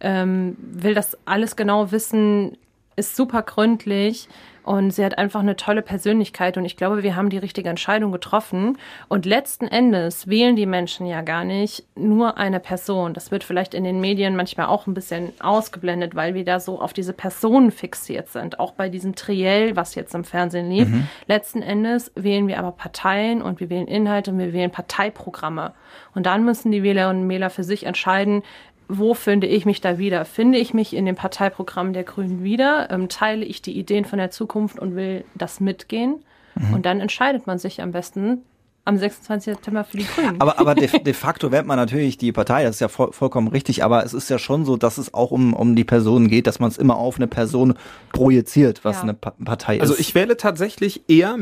ähm, 0.00 0.56
will 0.58 0.94
das 0.94 1.16
alles 1.24 1.56
genau 1.56 1.92
wissen, 1.92 2.56
ist 2.96 3.16
super 3.16 3.42
gründlich. 3.42 4.28
Und 4.64 4.92
sie 4.92 5.04
hat 5.04 5.18
einfach 5.18 5.40
eine 5.40 5.56
tolle 5.56 5.82
Persönlichkeit 5.82 6.56
und 6.56 6.64
ich 6.64 6.76
glaube, 6.76 7.02
wir 7.02 7.16
haben 7.16 7.30
die 7.30 7.38
richtige 7.38 7.68
Entscheidung 7.68 8.12
getroffen. 8.12 8.78
Und 9.08 9.26
letzten 9.26 9.66
Endes 9.66 10.28
wählen 10.28 10.54
die 10.54 10.66
Menschen 10.66 11.06
ja 11.06 11.22
gar 11.22 11.44
nicht 11.44 11.84
nur 11.96 12.38
eine 12.38 12.60
Person. 12.60 13.14
Das 13.14 13.30
wird 13.30 13.44
vielleicht 13.44 13.74
in 13.74 13.84
den 13.84 14.00
Medien 14.00 14.36
manchmal 14.36 14.66
auch 14.66 14.86
ein 14.86 14.94
bisschen 14.94 15.32
ausgeblendet, 15.40 16.14
weil 16.14 16.34
wir 16.34 16.44
da 16.44 16.60
so 16.60 16.80
auf 16.80 16.92
diese 16.92 17.12
Personen 17.12 17.70
fixiert 17.70 18.28
sind. 18.28 18.60
Auch 18.60 18.72
bei 18.72 18.88
diesem 18.88 19.14
Triell, 19.14 19.74
was 19.74 19.94
jetzt 19.94 20.14
im 20.14 20.24
Fernsehen 20.24 20.70
lief. 20.70 20.88
Mhm. 20.88 21.08
Letzten 21.26 21.62
Endes 21.62 22.12
wählen 22.14 22.46
wir 22.46 22.58
aber 22.58 22.72
Parteien 22.72 23.42
und 23.42 23.58
wir 23.58 23.68
wählen 23.68 23.88
Inhalte 23.88 24.30
und 24.30 24.38
wir 24.38 24.52
wählen 24.52 24.70
Parteiprogramme. 24.70 25.72
Und 26.14 26.26
dann 26.26 26.44
müssen 26.44 26.70
die 26.72 26.82
Wählerinnen 26.82 27.24
und 27.24 27.28
Wähler 27.28 27.50
für 27.50 27.64
sich 27.64 27.84
entscheiden, 27.84 28.42
wo 28.88 29.14
finde 29.14 29.46
ich 29.46 29.64
mich 29.64 29.80
da 29.80 29.98
wieder? 29.98 30.24
Finde 30.24 30.58
ich 30.58 30.74
mich 30.74 30.94
in 30.94 31.06
dem 31.06 31.14
Parteiprogramm 31.14 31.92
der 31.92 32.04
Grünen 32.04 32.42
wieder? 32.42 32.90
Ähm, 32.90 33.08
teile 33.08 33.44
ich 33.44 33.62
die 33.62 33.78
Ideen 33.78 34.04
von 34.04 34.18
der 34.18 34.30
Zukunft 34.30 34.78
und 34.78 34.96
will 34.96 35.24
das 35.34 35.60
mitgehen? 35.60 36.24
Mhm. 36.54 36.74
Und 36.74 36.86
dann 36.86 37.00
entscheidet 37.00 37.46
man 37.46 37.58
sich 37.58 37.80
am 37.80 37.92
besten, 37.92 38.42
am 38.84 38.98
26. 38.98 39.54
September 39.54 39.84
für 39.84 39.96
die 39.96 40.06
Grünen. 40.06 40.40
Aber, 40.40 40.58
aber 40.58 40.74
de, 40.74 40.88
de 41.04 41.12
facto 41.12 41.52
wählt 41.52 41.66
man 41.66 41.76
natürlich 41.76 42.18
die 42.18 42.32
Partei, 42.32 42.64
das 42.64 42.76
ist 42.76 42.80
ja 42.80 42.88
voll, 42.88 43.12
vollkommen 43.12 43.48
richtig, 43.48 43.84
aber 43.84 44.04
es 44.04 44.12
ist 44.12 44.28
ja 44.28 44.38
schon 44.38 44.64
so, 44.64 44.76
dass 44.76 44.98
es 44.98 45.14
auch 45.14 45.30
um, 45.30 45.54
um 45.54 45.76
die 45.76 45.84
Personen 45.84 46.28
geht, 46.28 46.46
dass 46.46 46.58
man 46.58 46.68
es 46.70 46.78
immer 46.78 46.96
auf 46.96 47.16
eine 47.16 47.28
Person 47.28 47.74
projiziert, 48.12 48.84
was 48.84 48.96
ja. 48.96 49.02
eine 49.02 49.14
pa 49.14 49.32
Partei 49.44 49.80
also 49.80 49.94
ist. 49.94 49.98
Also 49.98 50.00
ich 50.00 50.14
wähle 50.14 50.36
tatsächlich 50.36 51.08
eher, 51.08 51.36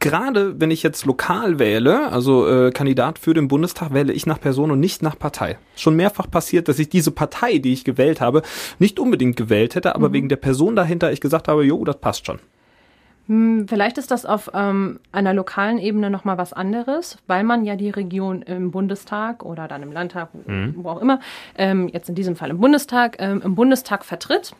gerade 0.00 0.60
wenn 0.60 0.70
ich 0.70 0.82
jetzt 0.82 1.06
lokal 1.06 1.58
wähle, 1.58 2.10
also 2.10 2.48
äh, 2.48 2.70
Kandidat 2.72 3.18
für 3.18 3.34
den 3.34 3.48
Bundestag, 3.48 3.94
wähle 3.94 4.12
ich 4.12 4.26
nach 4.26 4.40
Person 4.40 4.70
und 4.70 4.80
nicht 4.80 5.02
nach 5.02 5.18
Partei. 5.18 5.58
Schon 5.76 5.94
mehrfach 5.94 6.30
passiert, 6.30 6.68
dass 6.68 6.78
ich 6.78 6.88
diese 6.88 7.12
Partei, 7.12 7.58
die 7.58 7.72
ich 7.72 7.84
gewählt 7.84 8.20
habe, 8.20 8.42
nicht 8.78 8.98
unbedingt 8.98 9.36
gewählt 9.36 9.74
hätte, 9.76 9.94
aber 9.94 10.08
mhm. 10.08 10.12
wegen 10.14 10.28
der 10.28 10.36
Person 10.36 10.76
dahinter 10.76 11.12
ich 11.12 11.20
gesagt 11.20 11.48
habe, 11.48 11.64
jo, 11.64 11.84
das 11.84 11.98
passt 11.98 12.26
schon. 12.26 12.40
Hm, 13.28 13.66
vielleicht 13.68 13.98
ist 13.98 14.10
das 14.10 14.26
auf 14.26 14.50
ähm, 14.54 14.98
einer 15.12 15.32
lokalen 15.32 15.78
Ebene 15.78 16.10
nochmal 16.10 16.38
was 16.38 16.52
anderes, 16.52 17.18
weil 17.26 17.44
man 17.44 17.64
ja 17.64 17.76
die 17.76 17.90
Region 17.90 18.42
im 18.42 18.70
Bundestag 18.70 19.44
oder 19.44 19.68
dann 19.68 19.82
im 19.82 19.92
Landtag, 19.92 20.28
mhm. 20.46 20.74
wo 20.76 20.90
auch 20.90 21.00
immer, 21.00 21.20
ähm, 21.56 21.88
jetzt 21.88 22.08
in 22.08 22.14
diesem 22.14 22.36
Fall 22.36 22.50
im 22.50 22.58
Bundestag, 22.58 23.16
ähm, 23.20 23.40
im 23.44 23.54
Bundestag 23.54 24.04
vertritt. 24.04 24.54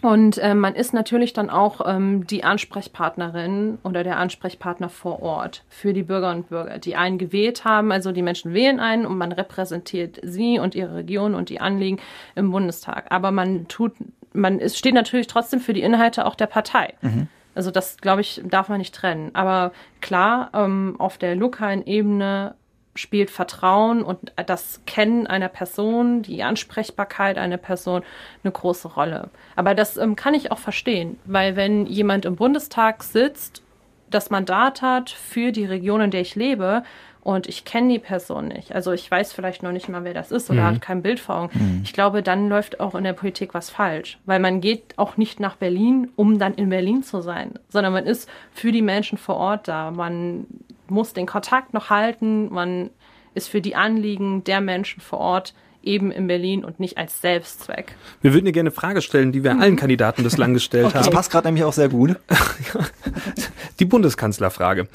Und 0.00 0.38
ähm, 0.40 0.60
man 0.60 0.74
ist 0.74 0.94
natürlich 0.94 1.32
dann 1.32 1.50
auch 1.50 1.80
ähm, 1.84 2.26
die 2.26 2.44
Ansprechpartnerin 2.44 3.78
oder 3.82 4.04
der 4.04 4.18
Ansprechpartner 4.18 4.88
vor 4.88 5.22
Ort 5.22 5.64
für 5.68 5.92
die 5.92 6.04
Bürger 6.04 6.30
und 6.30 6.50
Bürger, 6.50 6.78
die 6.78 6.94
einen 6.94 7.18
gewählt 7.18 7.64
haben. 7.64 7.90
Also 7.90 8.12
die 8.12 8.22
Menschen 8.22 8.54
wählen 8.54 8.78
einen 8.78 9.06
und 9.06 9.18
man 9.18 9.32
repräsentiert 9.32 10.20
sie 10.22 10.60
und 10.60 10.76
ihre 10.76 10.94
Region 10.94 11.34
und 11.34 11.48
die 11.48 11.60
Anliegen 11.60 11.98
im 12.36 12.52
Bundestag. 12.52 13.06
Aber 13.10 13.32
man 13.32 13.66
tut, 13.66 13.92
man 14.32 14.60
ist, 14.60 14.78
steht 14.78 14.94
natürlich 14.94 15.26
trotzdem 15.26 15.58
für 15.58 15.72
die 15.72 15.82
Inhalte 15.82 16.26
auch 16.26 16.36
der 16.36 16.46
Partei. 16.46 16.94
Mhm. 17.00 17.26
Also 17.58 17.72
das, 17.72 17.96
glaube 17.96 18.20
ich, 18.20 18.40
darf 18.44 18.68
man 18.68 18.78
nicht 18.78 18.94
trennen. 18.94 19.34
Aber 19.34 19.72
klar, 20.00 20.50
ähm, 20.54 20.94
auf 21.00 21.18
der 21.18 21.34
lokalen 21.34 21.84
Ebene 21.84 22.54
spielt 22.94 23.30
Vertrauen 23.32 24.04
und 24.04 24.32
das 24.46 24.80
Kennen 24.86 25.26
einer 25.26 25.48
Person, 25.48 26.22
die 26.22 26.44
Ansprechbarkeit 26.44 27.36
einer 27.36 27.56
Person 27.56 28.04
eine 28.44 28.52
große 28.52 28.86
Rolle. 28.86 29.30
Aber 29.56 29.74
das 29.74 29.96
ähm, 29.96 30.14
kann 30.14 30.34
ich 30.34 30.52
auch 30.52 30.58
verstehen, 30.58 31.18
weil 31.24 31.56
wenn 31.56 31.86
jemand 31.86 32.26
im 32.26 32.36
Bundestag 32.36 33.02
sitzt, 33.02 33.62
das 34.08 34.30
Mandat 34.30 34.80
hat 34.80 35.10
für 35.10 35.50
die 35.50 35.66
Region, 35.66 36.00
in 36.00 36.12
der 36.12 36.20
ich 36.20 36.36
lebe, 36.36 36.84
und 37.20 37.46
ich 37.46 37.64
kenne 37.64 37.92
die 37.92 37.98
Person 37.98 38.48
nicht. 38.48 38.74
Also 38.74 38.92
ich 38.92 39.10
weiß 39.10 39.32
vielleicht 39.32 39.62
noch 39.62 39.72
nicht 39.72 39.88
mal, 39.88 40.04
wer 40.04 40.14
das 40.14 40.30
ist 40.30 40.50
oder 40.50 40.62
mhm. 40.62 40.66
hat 40.66 40.80
kein 40.80 41.02
Bild 41.02 41.20
vor 41.20 41.36
Augen. 41.36 41.50
Mhm. 41.58 41.80
Ich 41.84 41.92
glaube, 41.92 42.22
dann 42.22 42.48
läuft 42.48 42.80
auch 42.80 42.94
in 42.94 43.04
der 43.04 43.12
Politik 43.12 43.54
was 43.54 43.70
falsch, 43.70 44.18
weil 44.24 44.40
man 44.40 44.60
geht 44.60 44.94
auch 44.96 45.16
nicht 45.16 45.40
nach 45.40 45.56
Berlin, 45.56 46.10
um 46.16 46.38
dann 46.38 46.54
in 46.54 46.68
Berlin 46.68 47.02
zu 47.02 47.20
sein, 47.20 47.54
sondern 47.68 47.92
man 47.92 48.06
ist 48.06 48.28
für 48.52 48.72
die 48.72 48.82
Menschen 48.82 49.18
vor 49.18 49.36
Ort 49.36 49.68
da. 49.68 49.90
Man 49.90 50.46
muss 50.88 51.12
den 51.12 51.26
Kontakt 51.26 51.74
noch 51.74 51.90
halten, 51.90 52.52
man 52.52 52.90
ist 53.34 53.48
für 53.48 53.60
die 53.60 53.76
Anliegen 53.76 54.44
der 54.44 54.60
Menschen 54.60 55.00
vor 55.00 55.18
Ort 55.18 55.54
eben 55.82 56.10
in 56.10 56.26
Berlin 56.26 56.64
und 56.64 56.80
nicht 56.80 56.98
als 56.98 57.20
Selbstzweck. 57.20 57.94
Wir 58.20 58.34
würden 58.34 58.44
dir 58.44 58.52
gerne 58.52 58.68
eine 58.68 58.74
Frage 58.74 59.00
stellen, 59.00 59.32
die 59.32 59.44
wir 59.44 59.54
mhm. 59.54 59.62
allen 59.62 59.76
Kandidaten 59.76 60.22
bislang 60.22 60.52
gestellt 60.52 60.86
okay. 60.86 60.94
haben. 60.94 61.04
Das 61.04 61.14
passt 61.14 61.30
gerade 61.30 61.48
nämlich 61.48 61.64
auch 61.64 61.72
sehr 61.72 61.88
gut. 61.88 62.16
die 63.80 63.84
Bundeskanzlerfrage. 63.84 64.88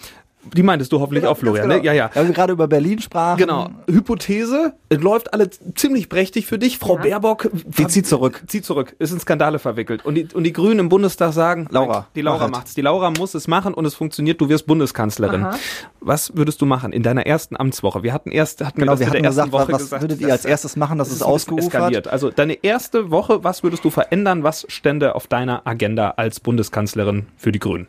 Die 0.51 0.63
meintest 0.63 0.91
du 0.91 0.99
hoffentlich 0.99 1.21
genau, 1.21 1.31
auch, 1.33 1.37
Florian, 1.37 1.69
genau. 1.69 1.79
ne? 1.79 1.85
Ja, 1.85 1.93
ja. 1.93 2.09
Weil 2.13 2.27
wir 2.27 2.33
gerade 2.33 2.53
über 2.53 2.67
Berlin 2.67 2.99
sprachen. 2.99 3.37
Genau. 3.37 3.69
Hypothese, 3.89 4.73
es 4.89 5.01
läuft 5.01 5.33
alle 5.33 5.49
ziemlich 5.75 6.09
prächtig 6.09 6.45
für 6.45 6.59
dich. 6.59 6.77
Frau 6.77 6.97
ja. 6.97 7.03
Baerbock, 7.03 7.49
die 7.53 7.87
zieht 7.87 8.07
zurück. 8.07 8.43
Zieht 8.47 8.65
zurück, 8.65 8.95
ist 8.99 9.11
in 9.11 9.19
Skandale 9.19 9.59
verwickelt. 9.59 10.05
Und 10.05 10.15
die, 10.15 10.27
und 10.33 10.43
die 10.43 10.53
Grünen 10.53 10.79
im 10.79 10.89
Bundestag 10.89 11.33
sagen, 11.33 11.67
Laura, 11.71 12.07
die 12.15 12.21
Laura 12.21 12.47
mach 12.47 12.59
macht's. 12.59 12.73
Die 12.73 12.81
Laura 12.81 13.11
muss 13.11 13.33
es 13.33 13.47
machen 13.47 13.73
und 13.73 13.85
es 13.85 13.95
funktioniert, 13.95 14.41
du 14.41 14.49
wirst 14.49 14.67
Bundeskanzlerin. 14.67 15.43
Aha. 15.43 15.55
Was 15.99 16.35
würdest 16.35 16.61
du 16.61 16.65
machen 16.65 16.91
in 16.91 17.03
deiner 17.03 17.25
ersten 17.25 17.55
Amtswoche? 17.55 18.03
Wir 18.03 18.13
hatten 18.13 18.31
erst, 18.31 18.63
hatten 18.63 18.79
genau, 18.79 18.91
wir, 18.91 18.93
das 18.93 18.99
wir 18.99 19.07
hatten 19.07 19.23
gesagt, 19.23 19.51
Woche 19.51 19.71
was 19.71 19.81
gesagt, 19.83 20.01
würdet 20.01 20.21
ihr 20.21 20.31
als 20.31 20.45
erstes 20.45 20.75
machen, 20.75 20.97
dass 20.97 21.11
es 21.11 21.21
ausgeufert? 21.21 22.07
Also 22.07 22.29
deine 22.29 22.63
erste 22.63 23.11
Woche, 23.11 23.43
was 23.43 23.63
würdest 23.63 23.85
du 23.85 23.89
verändern? 23.89 24.43
Was 24.43 24.65
stände 24.67 25.15
auf 25.15 25.27
deiner 25.27 25.65
Agenda 25.65 26.11
als 26.17 26.39
Bundeskanzlerin 26.39 27.27
für 27.37 27.51
die 27.51 27.59
Grünen? 27.59 27.87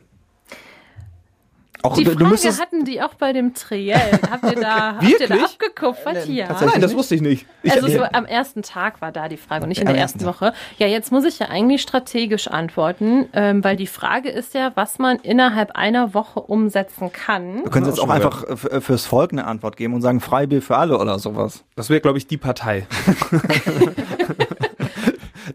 Auch, 1.84 1.96
die 1.96 2.06
Frage 2.06 2.24
müsstest... 2.24 2.62
hatten 2.62 2.86
die 2.86 3.02
auch 3.02 3.12
bei 3.12 3.34
dem 3.34 3.52
Triell. 3.52 4.18
Habt 4.30 4.44
ihr 4.44 4.58
da, 4.58 4.94
habt 4.94 5.20
ihr 5.20 5.28
da 5.28 5.44
abgekupfert? 5.44 6.26
Ja. 6.28 6.48
Nein, 6.64 6.80
das 6.80 6.94
wusste 6.94 7.14
ich 7.14 7.20
nicht. 7.20 7.44
Ich 7.62 7.72
also 7.72 7.88
so 7.88 8.04
am 8.04 8.24
ersten 8.24 8.62
Tag 8.62 9.02
war 9.02 9.12
da 9.12 9.28
die 9.28 9.36
Frage 9.36 9.64
und 9.64 9.68
nicht 9.68 9.82
in 9.82 9.86
der 9.86 9.98
ersten 9.98 10.24
Woche. 10.24 10.54
Ja, 10.78 10.86
jetzt 10.86 11.12
muss 11.12 11.26
ich 11.26 11.38
ja 11.38 11.50
eigentlich 11.50 11.82
strategisch 11.82 12.48
antworten, 12.48 13.28
ähm, 13.34 13.62
weil 13.62 13.76
die 13.76 13.86
Frage 13.86 14.30
ist 14.30 14.54
ja, 14.54 14.72
was 14.76 14.98
man 14.98 15.18
innerhalb 15.18 15.72
einer 15.72 16.14
Woche 16.14 16.40
umsetzen 16.40 17.12
kann. 17.12 17.64
Wir 17.64 17.70
können 17.70 17.84
jetzt 17.84 18.00
auch 18.00 18.08
einfach 18.08 18.44
fürs 18.80 19.04
Volk 19.04 19.32
eine 19.32 19.44
Antwort 19.44 19.76
geben 19.76 19.92
und 19.92 20.00
sagen 20.00 20.20
Freibier 20.20 20.62
für 20.62 20.78
alle 20.78 20.98
oder 20.98 21.18
sowas. 21.18 21.64
Das 21.76 21.90
wäre, 21.90 22.00
glaube 22.00 22.16
ich, 22.16 22.26
die 22.26 22.38
Partei. 22.38 22.86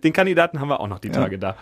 Den 0.04 0.14
Kandidaten 0.14 0.60
haben 0.60 0.68
wir 0.68 0.80
auch 0.80 0.88
noch 0.88 1.00
die 1.00 1.10
Tage 1.10 1.38
ja. 1.38 1.40
da. 1.40 1.56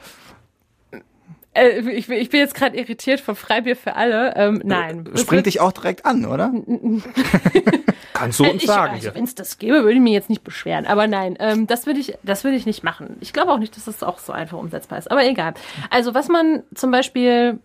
Äh, 1.58 1.80
ich, 1.92 2.10
ich, 2.10 2.30
bin 2.30 2.40
jetzt 2.40 2.56
gerade 2.56 2.78
irritiert 2.78 3.20
vom 3.20 3.36
Freibier 3.36 3.76
für 3.76 3.96
alle. 3.96 4.36
Ähm, 4.36 4.62
nein. 4.64 5.10
Springt 5.16 5.46
dich 5.46 5.60
auch 5.60 5.72
direkt 5.72 6.06
an, 6.06 6.26
oder? 6.26 6.54
Kannst 8.14 8.40
du 8.40 8.46
uns 8.46 8.64
ich, 8.64 8.68
sagen. 8.68 8.94
Also, 8.94 9.14
Wenn 9.14 9.24
es 9.24 9.36
das 9.36 9.58
gäbe, 9.58 9.84
würde 9.84 9.94
ich 9.94 10.00
mich 10.00 10.14
jetzt 10.14 10.30
nicht 10.30 10.44
beschweren. 10.44 10.86
Aber 10.86 11.08
nein, 11.08 11.38
ähm, 11.40 11.68
das 11.68 11.86
würde 11.86 12.00
ich, 12.00 12.16
das 12.24 12.44
würde 12.44 12.58
ich 12.58 12.66
nicht 12.66 12.84
machen. 12.84 13.18
Ich 13.22 13.34
glaube 13.34 13.52
auch 13.52 13.60
nicht, 13.60 13.76
dass 13.76 13.86
das 13.86 14.04
auch 14.04 14.20
so 14.20 14.34
einfach 14.34 14.58
umsetzbar 14.58 14.98
ist. 14.98 15.12
Aber 15.12 15.26
egal. 15.26 15.54
Also 15.90 16.14
was 16.14 16.28
man 16.28 16.64
zum 16.74 16.92
Beispiel 16.92 17.60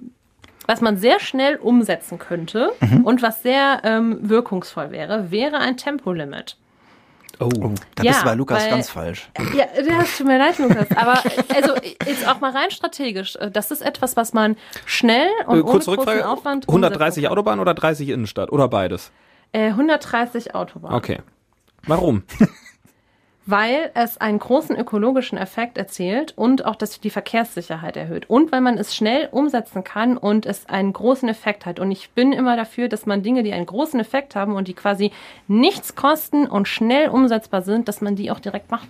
was 0.66 0.80
man 0.80 0.96
sehr 0.96 1.18
schnell 1.18 1.56
umsetzen 1.56 2.20
könnte 2.20 2.70
mhm. 2.80 3.04
und 3.04 3.20
was 3.20 3.42
sehr 3.42 3.80
ähm, 3.82 4.18
wirkungsvoll 4.22 4.92
wäre, 4.92 5.32
wäre 5.32 5.58
ein 5.58 5.76
Tempolimit. 5.76 6.56
Oh, 7.40 7.48
oh 7.60 7.74
da 7.94 8.02
ja, 8.02 8.12
bist 8.12 8.22
du 8.22 8.26
bei 8.26 8.34
Lukas 8.34 8.62
weil, 8.62 8.70
ganz 8.70 8.90
falsch. 8.90 9.30
Ja, 9.54 9.66
das 9.66 10.16
tut 10.16 10.26
mir 10.26 10.38
leid, 10.38 10.58
Lukas. 10.58 10.90
Aber 10.96 11.22
also 11.54 11.74
jetzt 12.06 12.28
auch 12.28 12.40
mal 12.40 12.52
rein 12.52 12.70
strategisch. 12.70 13.38
Das 13.52 13.70
ist 13.70 13.82
etwas, 13.82 14.16
was 14.16 14.32
man 14.32 14.56
schnell 14.86 15.28
und 15.46 15.58
äh, 15.58 15.62
Kurz 15.62 15.88
ohne 15.88 15.96
großen 15.96 16.22
Aufwand 16.22 16.68
130 16.68 17.28
Autobahn 17.28 17.60
oder 17.60 17.74
30 17.74 18.08
Innenstadt 18.08 18.52
oder 18.52 18.68
beides? 18.68 19.10
Äh, 19.52 19.68
130 19.68 20.54
Autobahn. 20.54 20.94
Okay. 20.94 21.20
Warum? 21.86 22.22
Weil 23.44 23.90
es 23.94 24.18
einen 24.18 24.38
großen 24.38 24.76
ökologischen 24.76 25.36
Effekt 25.36 25.76
erzielt 25.76 26.32
und 26.36 26.64
auch 26.64 26.76
dass 26.76 27.00
die 27.00 27.10
Verkehrssicherheit 27.10 27.96
erhöht 27.96 28.30
und 28.30 28.52
weil 28.52 28.60
man 28.60 28.78
es 28.78 28.94
schnell 28.94 29.28
umsetzen 29.32 29.82
kann 29.82 30.16
und 30.16 30.46
es 30.46 30.68
einen 30.68 30.92
großen 30.92 31.28
Effekt 31.28 31.66
hat. 31.66 31.80
Und 31.80 31.90
ich 31.90 32.10
bin 32.10 32.32
immer 32.32 32.56
dafür, 32.56 32.88
dass 32.88 33.06
man 33.06 33.22
Dinge, 33.22 33.42
die 33.42 33.52
einen 33.52 33.66
großen 33.66 33.98
Effekt 33.98 34.36
haben 34.36 34.54
und 34.54 34.68
die 34.68 34.74
quasi 34.74 35.10
nichts 35.48 35.96
kosten 35.96 36.46
und 36.46 36.68
schnell 36.68 37.08
umsetzbar 37.08 37.62
sind, 37.62 37.88
dass 37.88 38.00
man 38.00 38.14
die 38.14 38.30
auch 38.30 38.40
direkt 38.40 38.70
macht. 38.70 38.88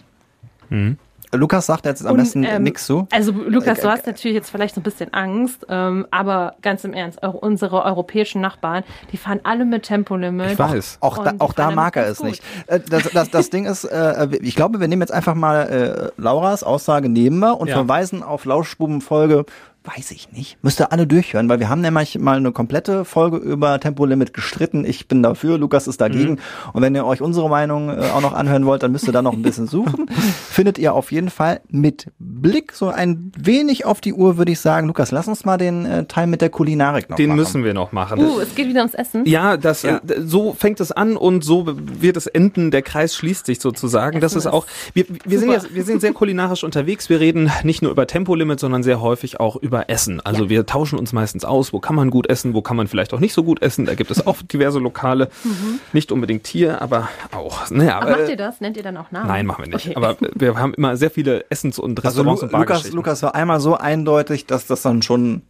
Mhm. 0.68 0.98
Lukas 1.34 1.66
sagt 1.66 1.86
jetzt 1.86 2.04
am 2.04 2.12
und, 2.12 2.18
besten 2.18 2.44
ähm, 2.44 2.62
nichts 2.62 2.86
zu. 2.86 3.06
Also 3.10 3.32
Lukas, 3.32 3.80
du 3.80 3.88
hast 3.88 4.06
natürlich 4.06 4.34
jetzt 4.34 4.50
vielleicht 4.50 4.74
so 4.74 4.80
ein 4.80 4.84
bisschen 4.84 5.12
Angst, 5.14 5.66
ähm, 5.68 6.06
aber 6.10 6.54
ganz 6.60 6.84
im 6.84 6.92
Ernst, 6.92 7.22
auch 7.22 7.34
unsere 7.34 7.84
europäischen 7.84 8.40
Nachbarn, 8.40 8.84
die 9.12 9.16
fahren 9.16 9.40
alle 9.44 9.64
mit 9.64 9.84
Tempolimit. 9.84 10.52
Ich 10.52 10.58
weiß. 10.58 10.98
Auch, 11.00 11.18
auch 11.18 11.24
da, 11.24 11.34
auch 11.38 11.52
da 11.52 11.70
mag 11.70 11.96
er 11.96 12.06
es 12.06 12.18
gut. 12.18 12.28
nicht. 12.28 12.42
Äh, 12.66 12.80
das, 12.80 13.04
das, 13.10 13.30
das 13.30 13.50
Ding 13.50 13.64
ist, 13.64 13.84
äh, 13.84 14.28
ich 14.42 14.56
glaube, 14.56 14.80
wir 14.80 14.88
nehmen 14.88 15.02
jetzt 15.02 15.12
einfach 15.12 15.34
mal 15.34 16.12
äh, 16.16 16.20
Lauras 16.20 16.62
Aussage 16.62 17.08
nehmen 17.08 17.38
wir 17.38 17.58
und 17.58 17.68
ja. 17.68 17.74
verweisen 17.74 18.22
auf 18.22 18.44
Lauschbuben 18.44 19.00
Folge 19.00 19.46
Weiß 19.84 20.12
ich 20.12 20.30
nicht. 20.30 20.58
Müsst 20.62 20.80
ihr 20.80 20.92
alle 20.92 21.08
durchhören, 21.08 21.48
weil 21.48 21.58
wir 21.58 21.68
haben 21.68 21.80
nämlich 21.80 22.16
mal 22.16 22.36
eine 22.36 22.52
komplette 22.52 23.04
Folge 23.04 23.38
über 23.38 23.80
Tempolimit 23.80 24.32
gestritten. 24.32 24.84
Ich 24.84 25.08
bin 25.08 25.24
dafür, 25.24 25.58
Lukas 25.58 25.88
ist 25.88 26.00
dagegen. 26.00 26.38
Und 26.72 26.82
wenn 26.82 26.94
ihr 26.94 27.04
euch 27.04 27.20
unsere 27.20 27.48
Meinung 27.50 27.88
äh, 27.88 28.10
auch 28.14 28.20
noch 28.20 28.32
anhören 28.32 28.64
wollt, 28.64 28.84
dann 28.84 28.92
müsst 28.92 29.08
ihr 29.08 29.12
da 29.12 29.22
noch 29.22 29.32
ein 29.32 29.42
bisschen 29.42 29.66
suchen. 29.66 30.06
Findet 30.50 30.78
ihr 30.78 30.94
auf 30.94 31.10
jeden 31.10 31.30
Fall 31.30 31.62
mit 31.68 32.06
Blick 32.20 32.72
so 32.72 32.90
ein 32.90 33.32
wenig 33.36 33.84
auf 33.84 34.00
die 34.00 34.12
Uhr, 34.12 34.36
würde 34.36 34.52
ich 34.52 34.60
sagen. 34.60 34.86
Lukas, 34.86 35.10
lass 35.10 35.26
uns 35.26 35.44
mal 35.44 35.56
den 35.58 35.84
äh, 35.84 36.04
Teil 36.04 36.28
mit 36.28 36.42
der 36.42 36.50
Kulinarik 36.50 37.10
noch 37.10 37.16
Den 37.16 37.30
machen. 37.30 37.36
müssen 37.38 37.64
wir 37.64 37.74
noch 37.74 37.90
machen. 37.90 38.20
Uh, 38.20 38.38
es 38.38 38.54
geht 38.54 38.68
wieder 38.68 38.82
ums 38.82 38.94
Essen. 38.94 39.26
Ja, 39.26 39.56
das 39.56 39.82
Ja. 39.82 39.96
Äh, 39.96 40.20
so 40.24 40.52
fängt 40.52 40.78
es 40.78 40.92
an 40.92 41.16
und 41.16 41.42
so 41.42 41.66
wird 41.66 42.16
es 42.16 42.28
enden. 42.28 42.70
Der 42.70 42.82
Kreis 42.82 43.16
schließt 43.16 43.46
sich 43.46 43.58
sozusagen. 43.58 44.20
Das 44.20 44.34
ist 44.34 44.44
Essen 44.46 44.52
auch. 44.54 44.66
Wir, 44.94 45.06
wir 45.24 45.40
sind 45.40 45.50
jetzt, 45.50 45.74
wir 45.74 45.82
sind 45.82 46.00
sehr 46.00 46.12
kulinarisch 46.12 46.62
unterwegs. 46.64 47.08
Wir 47.08 47.18
reden 47.18 47.50
nicht 47.64 47.82
nur 47.82 47.90
über 47.90 48.06
Tempolimit, 48.06 48.60
sondern 48.60 48.84
sehr 48.84 49.00
häufig 49.00 49.40
auch 49.40 49.56
über 49.56 49.71
Essen. 49.80 50.20
Also 50.20 50.48
wir 50.48 50.66
tauschen 50.66 50.98
uns 50.98 51.12
meistens 51.12 51.44
aus. 51.44 51.72
Wo 51.72 51.80
kann 51.80 51.94
man 51.96 52.10
gut 52.10 52.28
essen? 52.28 52.54
Wo 52.54 52.62
kann 52.62 52.76
man 52.76 52.86
vielleicht 52.88 53.12
auch 53.14 53.20
nicht 53.20 53.32
so 53.34 53.42
gut 53.44 53.62
essen? 53.62 53.86
Da 53.86 53.94
gibt 53.94 54.10
es 54.10 54.26
auch 54.26 54.36
diverse 54.42 54.78
Lokale. 54.78 55.28
Nicht 55.92 56.12
unbedingt 56.12 56.46
hier, 56.46 56.80
aber 56.82 57.08
auch. 57.34 57.70
Naja, 57.70 57.98
Aber 58.00 58.10
macht 58.12 58.20
äh, 58.20 58.30
ihr 58.30 58.36
das? 58.36 58.60
Nennt 58.60 58.76
ihr 58.76 58.82
dann 58.82 58.96
auch 58.96 59.10
Namen? 59.10 59.28
Nein, 59.28 59.46
machen 59.46 59.64
wir 59.64 59.74
nicht. 59.74 59.86
Okay. 59.88 59.96
Aber 59.96 60.16
wir 60.34 60.56
haben 60.56 60.74
immer 60.74 60.96
sehr 60.96 61.10
viele 61.10 61.44
Essens- 61.50 61.78
und 61.78 62.04
Also 62.04 62.22
Lu 62.22 62.30
Restaurants 62.30 62.42
und 62.42 62.52
Lukas. 62.60 62.92
Lukas 62.92 63.22
war 63.22 63.34
einmal 63.34 63.60
so 63.60 63.76
eindeutig, 63.76 64.46
dass 64.46 64.66
das 64.66 64.82
dann 64.82 65.02
schon 65.02 65.42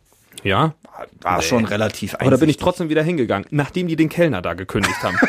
Ja, 0.42 0.74
war 1.20 1.36
Nee. 1.38 1.42
schon 1.42 1.64
relativ 1.64 2.14
aber 2.18 2.30
da 2.30 2.36
bin 2.36 2.48
ich 2.48 2.56
trotzdem 2.56 2.88
wieder 2.88 3.02
hingegangen, 3.02 3.46
nachdem 3.50 3.86
die 3.88 3.96
den 3.96 4.08
Kellner 4.08 4.42
da 4.42 4.54
gekündigt 4.54 5.02
haben. 5.02 5.16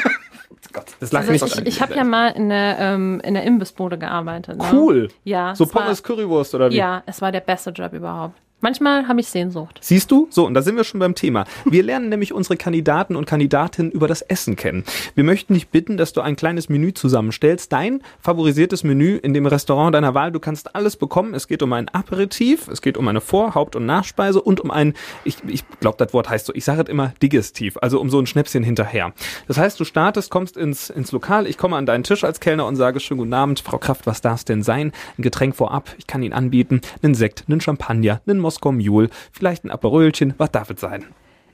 Das 0.99 1.11
lag 1.11 1.19
Also 1.27 1.31
nicht 1.33 1.59
ich 1.59 1.65
ich 1.67 1.81
habe 1.81 1.93
ja 1.93 2.03
mal 2.03 2.29
in 2.29 2.49
der, 2.49 2.77
ähm, 2.79 3.21
in 3.23 3.33
der 3.35 3.43
Imbissbude 3.43 3.97
gearbeitet. 3.97 4.57
Ne? 4.57 4.65
Cool. 4.71 5.09
Ja. 5.23 5.53
So 5.55 5.65
es 5.65 5.75
war- 5.75 5.83
Pommes 5.83 6.01
Currywurst 6.01 6.55
oder 6.55 6.71
wie? 6.71 6.75
Ja, 6.77 7.03
es 7.05 7.21
war 7.21 7.31
der 7.31 7.41
beste 7.41 7.69
Job 7.71 7.93
überhaupt. 7.93 8.35
Manchmal 8.64 9.09
habe 9.09 9.20
ich 9.20 9.28
Sehnsucht. 9.28 9.80
Siehst 9.82 10.09
du? 10.09 10.28
So, 10.30 10.47
und 10.47 10.53
da 10.53 10.61
sind 10.61 10.78
wir 10.78 10.86
schon 10.86 11.01
beim 11.01 11.16
Thema. 11.16 11.43
Wir 11.66 11.84
lernen 11.84 12.07
nämlich 12.07 12.32
unsere 12.32 12.55
Kandidaten 12.55 13.18
und 13.18 13.26
Kandidatinnen 13.26 13.91
über 13.91 14.07
das 14.07 14.22
Essen 14.22 14.55
kennen. 14.55 14.86
Wir 15.16 15.26
möchten 15.26 15.53
dich 15.53 15.68
bitten, 15.68 15.97
dass 15.97 16.14
du 16.14 16.22
ein 16.22 16.38
kleines 16.38 16.70
Menü 16.70 16.93
zusammenstellst. 16.93 17.74
Dein 17.74 18.01
favorisiertes 18.22 18.86
Menü 18.86 19.18
in 19.18 19.34
dem 19.34 19.47
Restaurant 19.47 19.93
deiner 19.93 20.14
Wahl. 20.14 20.32
Du 20.32 20.39
kannst 20.39 20.78
alles 20.78 20.95
bekommen. 20.95 21.34
Es 21.34 21.49
geht 21.49 21.61
um 21.61 21.74
ein 21.74 21.89
Aperitif, 21.89 22.70
es 22.70 22.82
geht 22.82 22.95
um 22.95 23.05
eine 23.09 23.20
Vor-, 23.20 23.53
Haupt- 23.53 23.76
und 23.76 23.86
Nachspeise 23.86 24.41
und 24.41 24.61
um 24.61 24.72
ein, 24.72 24.93
ich, 25.26 25.36
ich 25.45 25.66
glaube, 25.82 25.97
das 25.97 26.14
Wort 26.14 26.30
heißt 26.30 26.45
so, 26.45 26.53
ich 26.55 26.64
sage 26.64 26.84
es 26.84 26.88
immer 26.88 27.14
Digestiv, 27.22 27.78
also 27.82 27.99
um 27.99 28.09
so 28.09 28.18
ein 28.18 28.28
Schnäpschen 28.28 28.64
hinterher. 28.64 29.11
Das 29.49 29.57
heißt, 29.57 29.78
du 29.78 29.84
startest, 29.84 30.32
kommst 30.32 30.55
ins, 30.55 30.89
ins 30.89 31.11
Lokal, 31.11 31.47
ich 31.47 31.57
komme 31.57 31.76
an 31.76 31.86
deinen 31.86 32.05
Tisch 32.05 32.24
als 32.24 32.39
Kellner 32.39 32.66
und 32.66 32.78
sage, 32.78 33.01
schönen 33.01 33.18
guten 33.18 33.34
Abend, 33.34 33.59
Frau 33.59 33.78
Kraft, 33.78 34.07
was 34.07 34.22
darf 34.22 34.39
es 34.39 34.45
denn 34.45 34.64
sein? 34.64 34.93
Ein 35.18 35.22
Getränk 35.24 35.57
vorab, 35.57 35.93
ich 35.97 36.07
kann 36.07 36.24
Ihnen 36.24 36.32
anbieten, 36.32 36.80
einen 37.01 37.14
Sekt, 37.14 37.43
einen 37.49 37.59
Champagner, 37.59 38.22
einen 38.26 38.39
Moskau 38.53 38.71
Mule, 38.71 39.09
vielleicht 39.31 39.63
ein 39.65 39.71
Aperölchen, 39.71 40.33
was 40.37 40.51
darf 40.51 40.69
es 40.69 40.79
sein? 40.79 41.05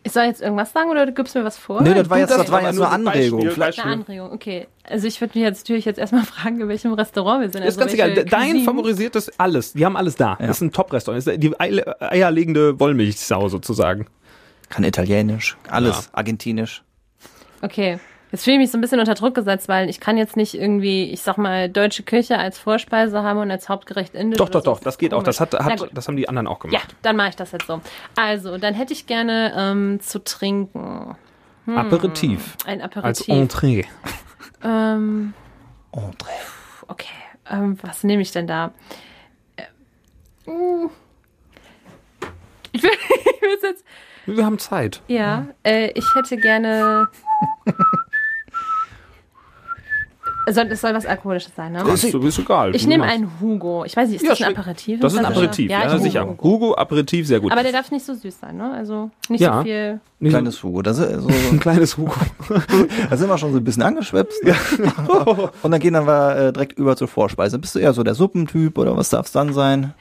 Ich 0.04 0.14
soll 0.14 0.24
jetzt 0.24 0.42
irgendwas 0.42 0.72
sagen 0.72 0.90
oder 0.90 1.06
du 1.06 1.12
gibst 1.14 1.36
mir 1.36 1.44
was 1.44 1.58
vor? 1.58 1.82
Nee, 1.82 1.94
das 1.94 2.10
war 2.10 2.20
jetzt, 2.20 2.30
das 2.30 2.38
das 2.38 2.52
war 2.52 2.62
jetzt 2.62 2.76
nur 2.76 2.90
eine 2.90 3.04
ein 3.04 3.08
Anregung. 3.08 3.40
Beispiel. 3.40 3.52
Vielleicht, 3.52 3.80
Eine 3.80 3.92
Anregung, 3.92 4.32
okay. 4.32 4.68
Also 4.84 5.08
ich 5.08 5.20
würde 5.20 5.38
mich 5.38 5.46
jetzt 5.46 5.64
natürlich 5.66 5.84
jetzt 5.86 6.00
erstmal 6.00 6.24
fragen, 6.26 6.62
in 6.62 6.68
welchem 6.70 6.94
Restaurant 6.94 7.42
wir 7.42 7.50
sind. 7.50 7.64
Ist 7.64 7.80
also 7.80 7.80
ganz 7.82 7.94
egal. 7.94 8.26
Dein 8.26 8.60
favorisiertes 8.64 9.38
alles. 9.38 9.74
Die 9.74 9.86
haben 9.86 9.98
alles 9.98 10.16
da. 10.16 10.38
Das 10.40 10.52
ist 10.58 10.62
ein 10.62 10.72
Top-Restaurant. 10.72 11.28
Das 11.28 11.34
ist 11.34 11.44
die 11.44 11.54
eierlegende 11.60 12.80
Wollmilchsau 12.80 13.50
sozusagen. 13.50 14.08
kann 14.70 14.86
Italienisch, 14.86 15.58
alles, 15.70 16.10
argentinisch. 16.14 16.84
Okay. 17.62 18.00
Jetzt 18.32 18.44
fühle 18.44 18.58
ich 18.58 18.60
mich 18.62 18.72
so 18.72 18.78
ein 18.78 18.82
bisschen 18.82 19.00
unter 19.00 19.16
Druck 19.16 19.34
gesetzt, 19.34 19.68
weil 19.68 19.90
ich 19.90 20.00
kann 20.00 20.16
jetzt 20.16 20.38
nicht 20.38 20.54
irgendwie, 20.54 21.12
ich 21.12 21.22
sag 21.22 21.38
mal, 21.38 21.68
deutsche 21.68 22.04
Küche 22.04 22.38
als 22.38 22.60
Vorspeise 22.60 23.24
haben 23.24 23.40
und 23.40 23.50
als 23.50 23.70
Hauptgericht 23.70 24.14
indisch. 24.14 24.38
Doch, 24.38 24.50
doch, 24.50 24.64
so. 24.64 24.72
doch. 24.74 24.80
Das 24.82 25.00
geht 25.00 25.14
auch. 25.16 25.24
Das 25.24 25.40
hat, 25.40 25.54
hat 25.54 25.90
das 25.94 26.08
haben 26.08 26.16
die 26.16 26.30
anderen 26.30 26.48
auch 26.48 26.64
Ja, 26.66 26.70
gemacht. 26.70 26.96
dann 27.02 27.16
mache 27.16 27.30
ich 27.30 27.36
das 27.36 27.52
jetzt 27.52 27.66
so. 27.66 27.82
Also, 28.16 28.58
dann 28.60 28.76
hätte 28.76 28.94
ich 28.94 29.08
gerne 29.08 29.54
ähm, 29.58 30.00
zu 30.00 30.24
trinken. 30.24 31.16
Aperitif. 31.76 32.56
Ein 32.66 32.82
Als 32.82 32.98
Aperitif. 32.98 33.28
Entree. 33.30 33.84
ähm, 34.64 35.34
Entree. 35.92 36.30
okay. 36.88 37.08
Ähm, 37.50 37.78
was 37.82 38.04
nehme 38.04 38.22
ich 38.22 38.32
denn 38.32 38.48
da? 38.48 38.72
Äh, 39.56 40.52
mm. 40.52 40.90
ich 42.72 42.84
will 42.84 42.92
ich 43.10 43.42
will 43.42 43.50
jetzt 43.64 43.86
Wir 44.26 44.46
haben 44.46 44.60
Zeit. 44.60 45.02
Ja, 45.08 45.48
äh, 45.64 45.92
ich 45.92 46.06
hätte 46.16 46.38
gerne. 46.38 47.08
soll, 50.54 50.66
es 50.68 50.82
soll 50.82 50.94
was 50.94 51.06
Alkoholisches 51.06 51.54
sein, 51.56 51.72
ne? 51.74 51.84
Du, 51.84 51.92
ist 51.92 52.40
egal. 52.40 52.76
Ich 52.76 52.86
nehme 52.88 53.04
einen 53.04 53.30
Hugo. 53.40 53.84
Ich 53.86 53.96
weiß 53.96 54.10
nicht, 54.10 54.18
ist 54.22 54.24
Ja, 54.24 54.30
das 54.32 54.42
ein 54.42 54.56
Aperitif? 54.58 55.00
Das 55.00 55.14
ist 55.14 55.20
ein 55.20 55.24
das 55.26 55.32
Aperitif, 55.34 55.70
ja, 55.72 55.86
nehme 55.88 56.00
sicher. 56.00 56.28
Hugo. 56.28 56.44
Hugo, 56.44 56.76
Aperitif, 56.76 57.28
sehr 57.28 57.40
gut. 57.40 57.52
Aber 57.52 57.64
der 57.64 57.72
darf 57.72 57.92
nicht 57.92 58.06
so 58.06 58.14
süß 58.14 58.40
sein, 58.40 58.58
ne? 58.58 58.72
Also 58.72 59.10
nicht 59.30 59.42
Ja. 59.42 59.58
so 59.58 59.64
viel. 59.64 60.00
So- 60.22 60.30
Kleines 60.30 60.64
Hugo. 60.64 60.82
Da 60.82 60.94
sind, 60.94 61.22
so, 61.22 61.28
ein 61.52 61.60
kleines 61.60 61.98
Hugo. 61.98 62.14
da 63.10 63.18
sind 63.18 63.30
wir 63.30 63.38
schon 63.38 63.52
so 63.54 63.58
ein 63.60 63.64
bisschen 63.64 63.84
angeschwipst. 63.84 64.44
Ne? 64.44 64.56
Und 65.62 65.72
dann 65.72 65.80
gehen 65.80 65.94
dann 65.94 66.06
wir 66.08 66.36
äh, 66.38 66.54
direkt 66.54 66.78
über 66.78 66.96
zur 66.96 67.08
Vorspeise. 67.08 67.58
Bist 67.60 67.76
du 67.76 67.80
eher 67.80 67.94
so 67.94 68.04
der 68.04 68.16
Suppentyp 68.16 68.78
oder 68.78 68.96
was 68.98 69.10
darf 69.10 69.26
es 69.28 69.32
dann 69.32 69.54
sein? 69.54 69.94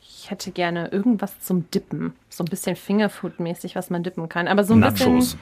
Ich 0.00 0.30
hätte 0.30 0.50
gerne 0.52 0.88
irgendwas 0.92 1.40
zum 1.40 1.68
Dippen. 1.70 2.12
So 2.30 2.44
ein 2.44 2.46
bisschen 2.46 2.76
Fingerfood-mäßig, 2.76 3.74
was 3.76 3.90
man 3.90 4.02
dippen 4.02 4.28
kann. 4.28 4.46
Aber 4.48 4.64
so 4.64 4.74
ein 4.74 4.80
Nachos. 4.80 4.94
bisschen. 4.94 5.38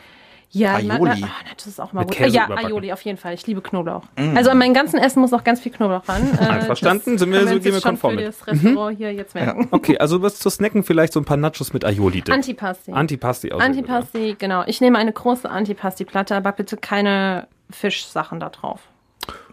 Ja, 0.55 0.79
na, 0.83 0.99
na, 0.99 1.11
Aioli. 1.13 1.25
ah, 1.25 1.49
Nachos 1.49 1.67
ist 1.67 1.81
auch 1.81 1.93
mal 1.95 2.01
Mit 2.01 2.09
gut. 2.11 2.19
Käse 2.19 2.37
ja, 2.37 2.45
überbacken. 2.45 2.67
Aioli 2.71 2.93
auf 2.93 3.01
jeden 3.03 3.17
Fall. 3.17 3.33
Ich 3.35 3.47
liebe 3.47 3.63
Knoblauch. 3.63 4.03
Also 4.35 4.51
an 4.51 4.59
meinem 4.59 4.75
ganzen 4.75 4.99
Essen 4.99 5.21
muss 5.21 5.33
auch 5.33 5.45
ganz 5.45 5.61
viel 5.61 5.73
Knoblauch 5.73 6.07
ran. 6.09 6.23
Äh, 6.41 6.45
Einverstanden? 6.45 7.13
das 7.13 7.21
Sind 7.21 7.33
wir- 7.33 7.47
so 7.49 7.59
gehen 7.59 7.73
wir 7.75 7.81
konform 7.81 8.13
für 8.13 8.17
mit. 8.19 8.27
das 8.29 8.47
Restaurant 8.47 8.97
hier 8.99 9.13
jetzt 9.15 9.35
merken. 9.35 9.69
Okay, 9.71 9.97
also 9.99 10.21
was 10.23 10.39
zu 10.39 10.51
snacken 10.51 10.83
vielleicht 10.85 11.13
so 11.15 11.21
ein 11.21 11.25
paar 11.25 11.37
Nachos 11.39 11.73
mit 11.73 11.85
Aioli 11.85 12.21
dip. 12.23 12.35
Antipasti. 12.35 12.93
Antipasti 12.93 13.49
gut, 13.49 13.61
Antipasti, 13.63 14.37
genau. 14.39 14.63
Ich 14.67 14.81
nehme 14.83 14.99
eine 14.99 15.13
große 15.13 15.49
Antipasti-Platte, 15.49 16.37
aber 16.37 16.53
bitte 16.53 16.77
keine 16.77 17.49
Fischsachen 17.71 18.39
da 18.39 18.51
drauf. 18.51 18.81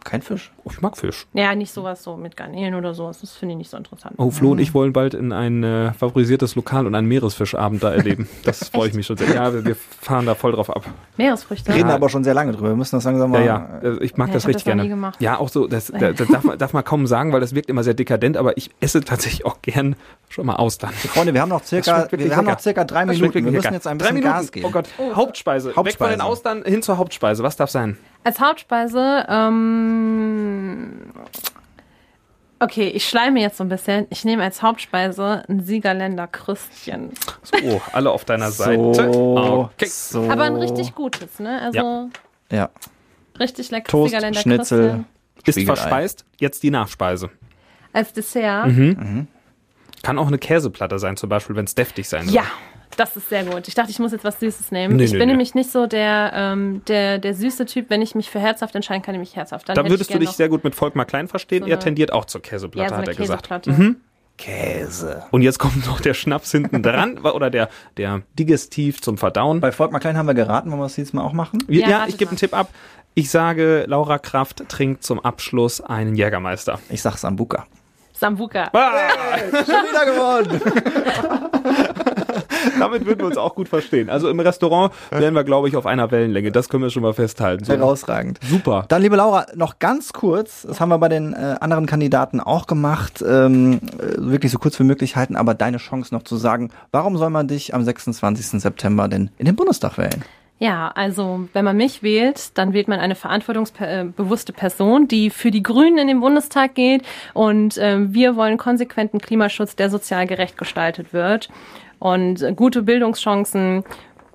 Kein 0.09 0.21
Fisch. 0.21 0.51
Ja. 0.55 0.61
Oh, 0.65 0.69
ich 0.71 0.81
mag 0.81 0.97
Fisch. 0.97 1.27
Ja, 1.33 1.53
nicht 1.55 1.71
sowas 1.73 2.03
so 2.03 2.17
mit 2.17 2.35
Garnelen 2.35 2.73
oder 2.75 2.93
sowas. 2.93 3.21
Das 3.21 3.33
finde 3.33 3.53
ich 3.53 3.57
nicht 3.59 3.69
so 3.71 3.77
interessant. 3.77 4.15
Oh, 4.17 4.31
Flo 4.31 4.51
und 4.51 4.59
ich 4.59 4.73
wollen 4.73 4.91
bald 4.93 5.13
in 5.13 5.31
ein 5.31 5.63
äh, 5.63 5.93
favorisiertes 5.93 6.55
Lokal 6.55 6.87
und 6.87 6.95
einen 6.95 7.07
Meeresfischabend 7.07 7.83
da 7.83 7.91
erleben. 7.93 8.27
Das 8.43 8.69
freue 8.69 8.87
ich 8.89 8.93
mich 8.95 9.05
schon 9.05 9.17
sehr. 9.17 9.33
Ja, 9.35 9.53
wir, 9.53 9.63
wir 9.65 9.75
fahren 9.75 10.25
da 10.25 10.33
voll 10.33 10.53
drauf 10.53 10.69
ab. 10.75 10.85
Meeresfrüchte. 11.17 11.73
Reden 11.73 11.89
aber 11.91 12.09
schon 12.09 12.23
sehr 12.23 12.33
lange 12.33 12.51
drüber. 12.53 12.69
Wir 12.69 12.75
müssen 12.75 12.95
das 12.95 13.03
langsam 13.03 13.31
Ja, 13.33 13.39
mal. 13.39 13.45
ja, 13.45 13.79
äh, 13.83 14.03
ich 14.03 14.17
mag 14.17 14.29
Ja, 14.29 14.33
das 14.33 14.47
richtig 14.47 14.63
das 14.63 14.65
noch 14.65 14.69
gerne. 14.71 14.83
nie 14.83 14.89
gemacht. 14.89 15.21
Ja, 15.21 15.37
auch 15.37 15.49
so, 15.49 15.67
das, 15.67 15.87
das, 15.99 16.15
das 16.15 16.27
darf, 16.27 16.43
man, 16.43 16.57
darf 16.57 16.73
man 16.73 16.83
kaum 16.83 17.05
sagen, 17.07 17.31
weil 17.33 17.41
das 17.41 17.53
wirkt 17.53 17.69
immer 17.69 17.83
sehr 17.83 17.93
dekadent, 17.93 18.37
aber 18.37 18.57
ich 18.57 18.71
esse 18.79 19.01
tatsächlich 19.01 19.45
auch 19.45 19.61
gern 19.61 19.95
schon 20.29 20.45
mal 20.45 20.55
Austern. 20.55 20.91
Freunde, 20.91 21.33
wir 21.33 21.41
haben 21.41 21.49
noch 21.49 21.63
circa, 21.63 22.07
wir 22.11 22.35
haben 22.35 22.45
noch 22.45 22.59
circa 22.59 22.83
drei 22.83 23.05
Das 23.05 23.15
Minuten. 23.17 23.33
Wir 23.35 23.41
müssen 23.43 23.55
lecker. 23.63 23.73
jetzt 23.73 23.87
ein 23.87 23.97
bisschen. 23.97 24.21
Gas 24.21 24.51
geben. 24.51 24.65
Oh 24.67 24.71
Gott, 24.71 24.87
Hauptspeise. 25.15 25.69
Weg 25.69 25.73
von 25.75 25.83
Hauptspeise. 25.85 26.11
den 26.17 26.21
Austern 26.21 26.63
hin 26.63 26.81
zur 26.81 26.97
Hauptspeise. 26.97 27.43
Was 27.43 27.55
darf 27.57 27.69
sein? 27.69 27.97
Als 28.23 28.39
Hauptspeise, 28.39 29.25
ähm, 29.29 31.01
okay, 32.59 32.87
ich 32.89 33.07
schleime 33.07 33.39
jetzt 33.41 33.57
so 33.57 33.63
ein 33.63 33.69
bisschen. 33.69 34.07
Ich 34.09 34.25
nehme 34.25 34.43
als 34.43 34.61
Hauptspeise 34.61 35.43
ein 35.47 35.63
Siegerländer 35.63 36.27
Krüstchen. 36.27 37.11
So, 37.43 37.81
alle 37.93 38.11
auf 38.11 38.25
deiner 38.25 38.51
So, 38.51 38.63
Seite. 38.63 39.09
Okay. 39.09 39.85
so. 39.87 40.29
Aber 40.29 40.43
ein 40.43 40.55
richtig 40.57 40.93
gutes, 40.95 41.39
ne? 41.39 41.61
Also 41.61 42.09
Ja. 42.51 42.69
richtig 43.39 43.71
leckeres 43.71 43.91
Toast, 43.91 44.09
Siegerländer 44.11 44.39
Schnitzel. 44.39 44.79
Krüstchen. 44.89 45.05
Ist 45.45 45.55
Spiegelei. 45.55 45.75
verspeist. 45.77 46.25
Jetzt 46.37 46.63
die 46.63 46.69
Nachspeise. 46.71 47.29
Als 47.93 48.11
Dessert. 48.13 48.67
Mhm. 48.67 49.27
Kann 50.03 50.19
auch 50.19 50.27
eine 50.27 50.37
Käseplatte 50.37 50.99
sein, 50.99 51.17
zum 51.17 51.29
Beispiel, 51.29 51.55
wenn 51.55 51.65
es 51.65 51.75
deftig 51.75 52.07
sein 52.07 52.25
soll. 52.25 52.35
Ja, 52.35 52.43
das 52.99 53.15
ist 53.15 53.29
sehr 53.29 53.45
gut. 53.45 53.67
Ich 53.67 53.75
dachte, 53.75 53.91
ich 53.91 53.99
muss 53.99 54.11
jetzt 54.11 54.23
was 54.23 54.39
Süßes 54.39 54.71
nehmen. 54.71 54.97
Nee, 54.97 55.05
ich 55.05 55.11
nee, 55.11 55.19
bin 55.19 55.27
nee. 55.27 55.33
nämlich 55.33 55.55
nicht 55.55 55.71
so 55.71 55.87
der, 55.87 56.31
ähm, 56.35 56.81
der, 56.87 57.17
der 57.17 57.33
süße 57.33 57.65
Typ. 57.65 57.89
Wenn 57.89 58.01
ich 58.01 58.13
mich 58.13 58.29
für 58.29 58.39
herzhaft 58.39 58.75
entscheiden 58.75 59.01
kann, 59.01 59.13
nehme 59.13 59.23
ich 59.23 59.35
herzhaft. 59.35 59.69
Dann 59.69 59.75
Da 59.75 59.81
hätte 59.81 59.91
würdest 59.91 60.13
du 60.13 60.19
dich 60.19 60.31
sehr 60.31 60.49
gut 60.49 60.63
mit 60.63 60.75
Volkmar 60.75 61.05
Klein 61.05 61.27
verstehen. 61.27 61.63
So 61.63 61.69
er 61.69 61.79
tendiert 61.79 62.11
auch 62.11 62.25
zur 62.25 62.41
Käseplatte, 62.41 62.91
ja, 62.91 62.95
so 62.95 63.01
hat 63.01 63.07
er 63.07 63.15
gesagt. 63.15 63.67
Mhm. 63.67 63.97
Käse. 64.37 65.23
Und 65.31 65.41
jetzt 65.41 65.59
kommt 65.59 65.85
noch 65.85 65.99
der 65.99 66.13
Schnaps 66.13 66.51
hinten 66.51 66.81
dran 66.81 67.17
oder 67.23 67.49
der, 67.49 67.69
der 67.97 68.21
Digestiv 68.37 69.01
zum 69.01 69.17
Verdauen. 69.17 69.59
Bei 69.59 69.71
Volkmar 69.71 69.99
Klein 69.99 70.17
haben 70.17 70.27
wir 70.27 70.33
geraten, 70.33 70.71
wollen 70.71 70.81
wir 70.81 70.85
es 70.85 70.97
jetzt 70.97 71.13
mal 71.13 71.23
auch 71.23 71.33
machen? 71.33 71.63
Ja, 71.67 71.87
Ja, 71.87 72.05
ich 72.07 72.17
gebe 72.17 72.31
einen 72.31 72.37
Tipp 72.37 72.53
ab. 72.53 72.69
Ich 73.15 73.29
sage, 73.29 73.85
Laura 73.87 74.17
Kraft 74.17 74.63
trinkt 74.69 75.03
zum 75.03 75.19
Abschluss 75.19 75.81
einen 75.81 76.15
Jägermeister. 76.15 76.79
Ich 76.89 77.01
sag 77.01 77.17
Sambuka. 77.17 77.65
Sambuka. 78.13 78.69
Schon 79.51 79.63
wieder 79.63 80.05
gewonnen. 80.05 81.45
Damit 82.79 83.05
würden 83.05 83.19
wir 83.19 83.25
uns 83.27 83.37
auch 83.37 83.55
gut 83.55 83.69
verstehen. 83.69 84.09
Also 84.09 84.29
im 84.29 84.39
Restaurant 84.39 84.93
wären 85.11 85.33
wir, 85.33 85.43
glaube 85.43 85.67
ich, 85.67 85.75
auf 85.75 85.85
einer 85.85 86.11
Wellenlänge. 86.11 86.51
Das 86.51 86.69
können 86.69 86.83
wir 86.83 86.89
schon 86.89 87.03
mal 87.03 87.13
festhalten. 87.13 87.65
So. 87.65 87.73
Herausragend. 87.73 88.39
Super. 88.43 88.85
Dann, 88.87 89.01
liebe 89.01 89.15
Laura, 89.15 89.45
noch 89.55 89.79
ganz 89.79 90.13
kurz, 90.13 90.63
das 90.63 90.79
haben 90.79 90.89
wir 90.89 90.97
bei 90.97 91.09
den 91.09 91.33
äh, 91.33 91.55
anderen 91.59 91.85
Kandidaten 91.85 92.39
auch 92.39 92.67
gemacht, 92.67 93.23
ähm, 93.27 93.79
äh, 93.97 94.15
wirklich 94.17 94.51
so 94.51 94.59
kurz 94.59 94.79
wie 94.79 94.83
möglich 94.83 95.15
halten, 95.15 95.35
aber 95.35 95.53
deine 95.53 95.77
Chance 95.77 96.13
noch 96.13 96.23
zu 96.23 96.37
sagen, 96.37 96.71
warum 96.91 97.17
soll 97.17 97.29
man 97.29 97.47
dich 97.47 97.73
am 97.73 97.83
26. 97.83 98.61
September 98.61 99.07
denn 99.07 99.29
in 99.37 99.45
den 99.45 99.55
Bundestag 99.55 99.97
wählen? 99.97 100.23
Ja, 100.59 100.91
also 100.93 101.47
wenn 101.53 101.63
man 101.63 101.77
mich 101.77 102.03
wählt, 102.03 102.57
dann 102.57 102.73
wählt 102.73 102.89
man 102.89 102.99
eine 102.99 103.15
verantwortungsbewusste 103.15 104.51
Person, 104.51 105.07
die 105.07 105.29
für 105.29 105.51
die 105.51 105.63
Grünen 105.63 105.97
in 105.97 106.07
den 106.07 106.19
Bundestag 106.19 106.75
geht. 106.75 107.03
Und 107.33 107.77
äh, 107.77 108.13
wir 108.13 108.35
wollen 108.35 108.57
konsequenten 108.57 109.19
Klimaschutz, 109.19 109.77
der 109.77 109.89
sozial 109.89 110.27
gerecht 110.27 110.57
gestaltet 110.57 111.13
wird. 111.13 111.49
Und 111.99 112.55
gute 112.55 112.83
Bildungschancen, 112.83 113.83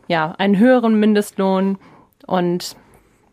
ja, 0.06 0.34
einen 0.38 0.58
höheren 0.58 0.98
Mindestlohn. 1.00 1.78
Und 2.26 2.76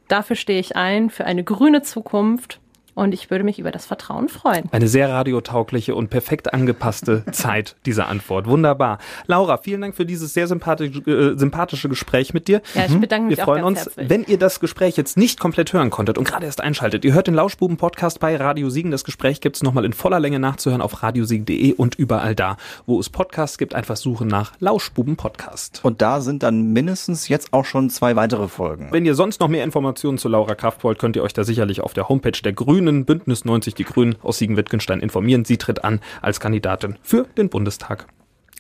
dafür 0.07 0.35
stehe 0.35 0.59
ich 0.59 0.75
ein, 0.75 1.09
für 1.09 1.25
eine 1.25 1.43
grüne 1.43 1.81
Zukunft. 1.81 2.59
Und 2.93 3.13
ich 3.13 3.29
würde 3.31 3.43
mich 3.43 3.57
über 3.59 3.71
das 3.71 3.85
Vertrauen 3.85 4.27
freuen. 4.29 4.67
Eine 4.71 4.87
sehr 4.87 5.09
radiotaugliche 5.09 5.95
und 5.95 6.09
perfekt 6.09 6.53
angepasste 6.53 7.23
Zeit 7.31 7.75
dieser 7.85 8.07
Antwort. 8.07 8.47
Wunderbar. 8.47 8.99
Laura, 9.27 9.57
vielen 9.57 9.81
Dank 9.81 9.95
für 9.95 10.05
dieses 10.05 10.33
sehr 10.33 10.47
sympathische, 10.47 10.99
äh, 11.09 11.37
sympathische 11.37 11.89
Gespräch 11.89 12.33
mit 12.33 12.47
dir. 12.47 12.61
Ja, 12.75 12.85
ich 12.85 12.97
bedanke 12.99 13.27
mich 13.27 13.37
Wir 13.37 13.43
freuen 13.45 13.63
auch 13.63 13.67
ganz 13.67 13.79
uns, 13.79 13.85
herzlich. 13.87 14.09
wenn 14.09 14.23
ihr 14.25 14.37
das 14.37 14.59
Gespräch 14.59 14.97
jetzt 14.97 15.17
nicht 15.17 15.39
komplett 15.39 15.71
hören 15.73 15.89
konntet 15.89 16.17
und 16.17 16.25
gerade 16.25 16.45
erst 16.45 16.61
einschaltet. 16.61 17.05
Ihr 17.05 17.13
hört 17.13 17.27
den 17.27 17.33
Lauschbuben-Podcast 17.35 18.19
bei 18.19 18.35
Radio 18.35 18.69
Siegen. 18.69 18.91
Das 18.91 19.03
Gespräch 19.03 19.41
gibt's 19.41 19.63
nochmal 19.63 19.85
in 19.85 19.93
voller 19.93 20.19
Länge 20.19 20.39
nachzuhören 20.39 20.81
auf 20.81 21.01
radiosiegen.de 21.01 21.73
und 21.73 21.95
überall 21.95 22.35
da, 22.35 22.57
wo 22.85 22.99
es 22.99 23.09
Podcasts 23.09 23.57
gibt. 23.57 23.73
Einfach 23.73 23.95
suchen 23.95 24.27
nach 24.27 24.51
Lauschbuben-Podcast. 24.59 25.79
Und 25.83 26.01
da 26.01 26.21
sind 26.21 26.43
dann 26.43 26.73
mindestens 26.73 27.27
jetzt 27.27 27.53
auch 27.53 27.65
schon 27.65 27.89
zwei 27.89 28.15
weitere 28.15 28.47
Folgen. 28.47 28.89
Wenn 28.91 29.05
ihr 29.05 29.15
sonst 29.15 29.39
noch 29.39 29.47
mehr 29.47 29.63
Informationen 29.63 30.17
zu 30.17 30.27
Laura 30.29 30.55
Kraft 30.55 30.83
wollt, 30.83 30.99
könnt 30.99 31.15
ihr 31.15 31.23
euch 31.23 31.33
da 31.33 31.43
sicherlich 31.43 31.81
auf 31.81 31.93
der 31.93 32.09
Homepage 32.09 32.31
der 32.43 32.53
Grünen, 32.53 32.80
Bündnis 33.05 33.45
90 33.45 33.75
Die 33.75 33.83
Grünen 33.83 34.15
aus 34.21 34.37
Siegen-Wittgenstein 34.37 34.99
informieren. 34.99 35.45
Sie 35.45 35.57
tritt 35.57 35.83
an 35.83 35.99
als 36.21 36.39
Kandidatin 36.39 36.97
für 37.01 37.25
den 37.37 37.49
Bundestag. 37.49 38.07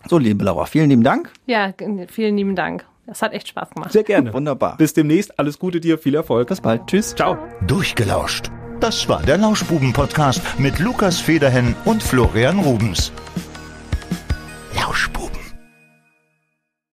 So, 0.07 0.17
liebe 0.17 0.43
Laura, 0.43 0.65
vielen 0.65 0.89
lieben 0.89 1.03
Dank. 1.03 1.31
Ja, 1.45 1.73
vielen 2.07 2.37
lieben 2.37 2.55
Dank. 2.55 2.85
Das 3.05 3.21
hat 3.21 3.33
echt 3.33 3.47
Spaß 3.47 3.71
gemacht. 3.71 3.91
Sehr 3.91 4.03
gerne. 4.03 4.33
Wunderbar. 4.33 4.77
Bis 4.77 4.93
demnächst. 4.93 5.37
Alles 5.37 5.59
Gute 5.59 5.79
dir. 5.79 5.97
Viel 5.97 6.15
Erfolg. 6.15 6.47
Bis 6.47 6.61
bald. 6.61 6.87
Tschüss. 6.87 7.15
Ciao. 7.15 7.37
Durchgelauscht. 7.67 8.49
Das 8.79 9.07
war 9.09 9.21
der 9.21 9.37
Lauschbuben-Podcast 9.37 10.41
mit 10.59 10.79
Lukas 10.79 11.19
Federhen 11.19 11.75
und 11.85 12.01
Florian 12.01 12.59
Rubens. 12.59 13.11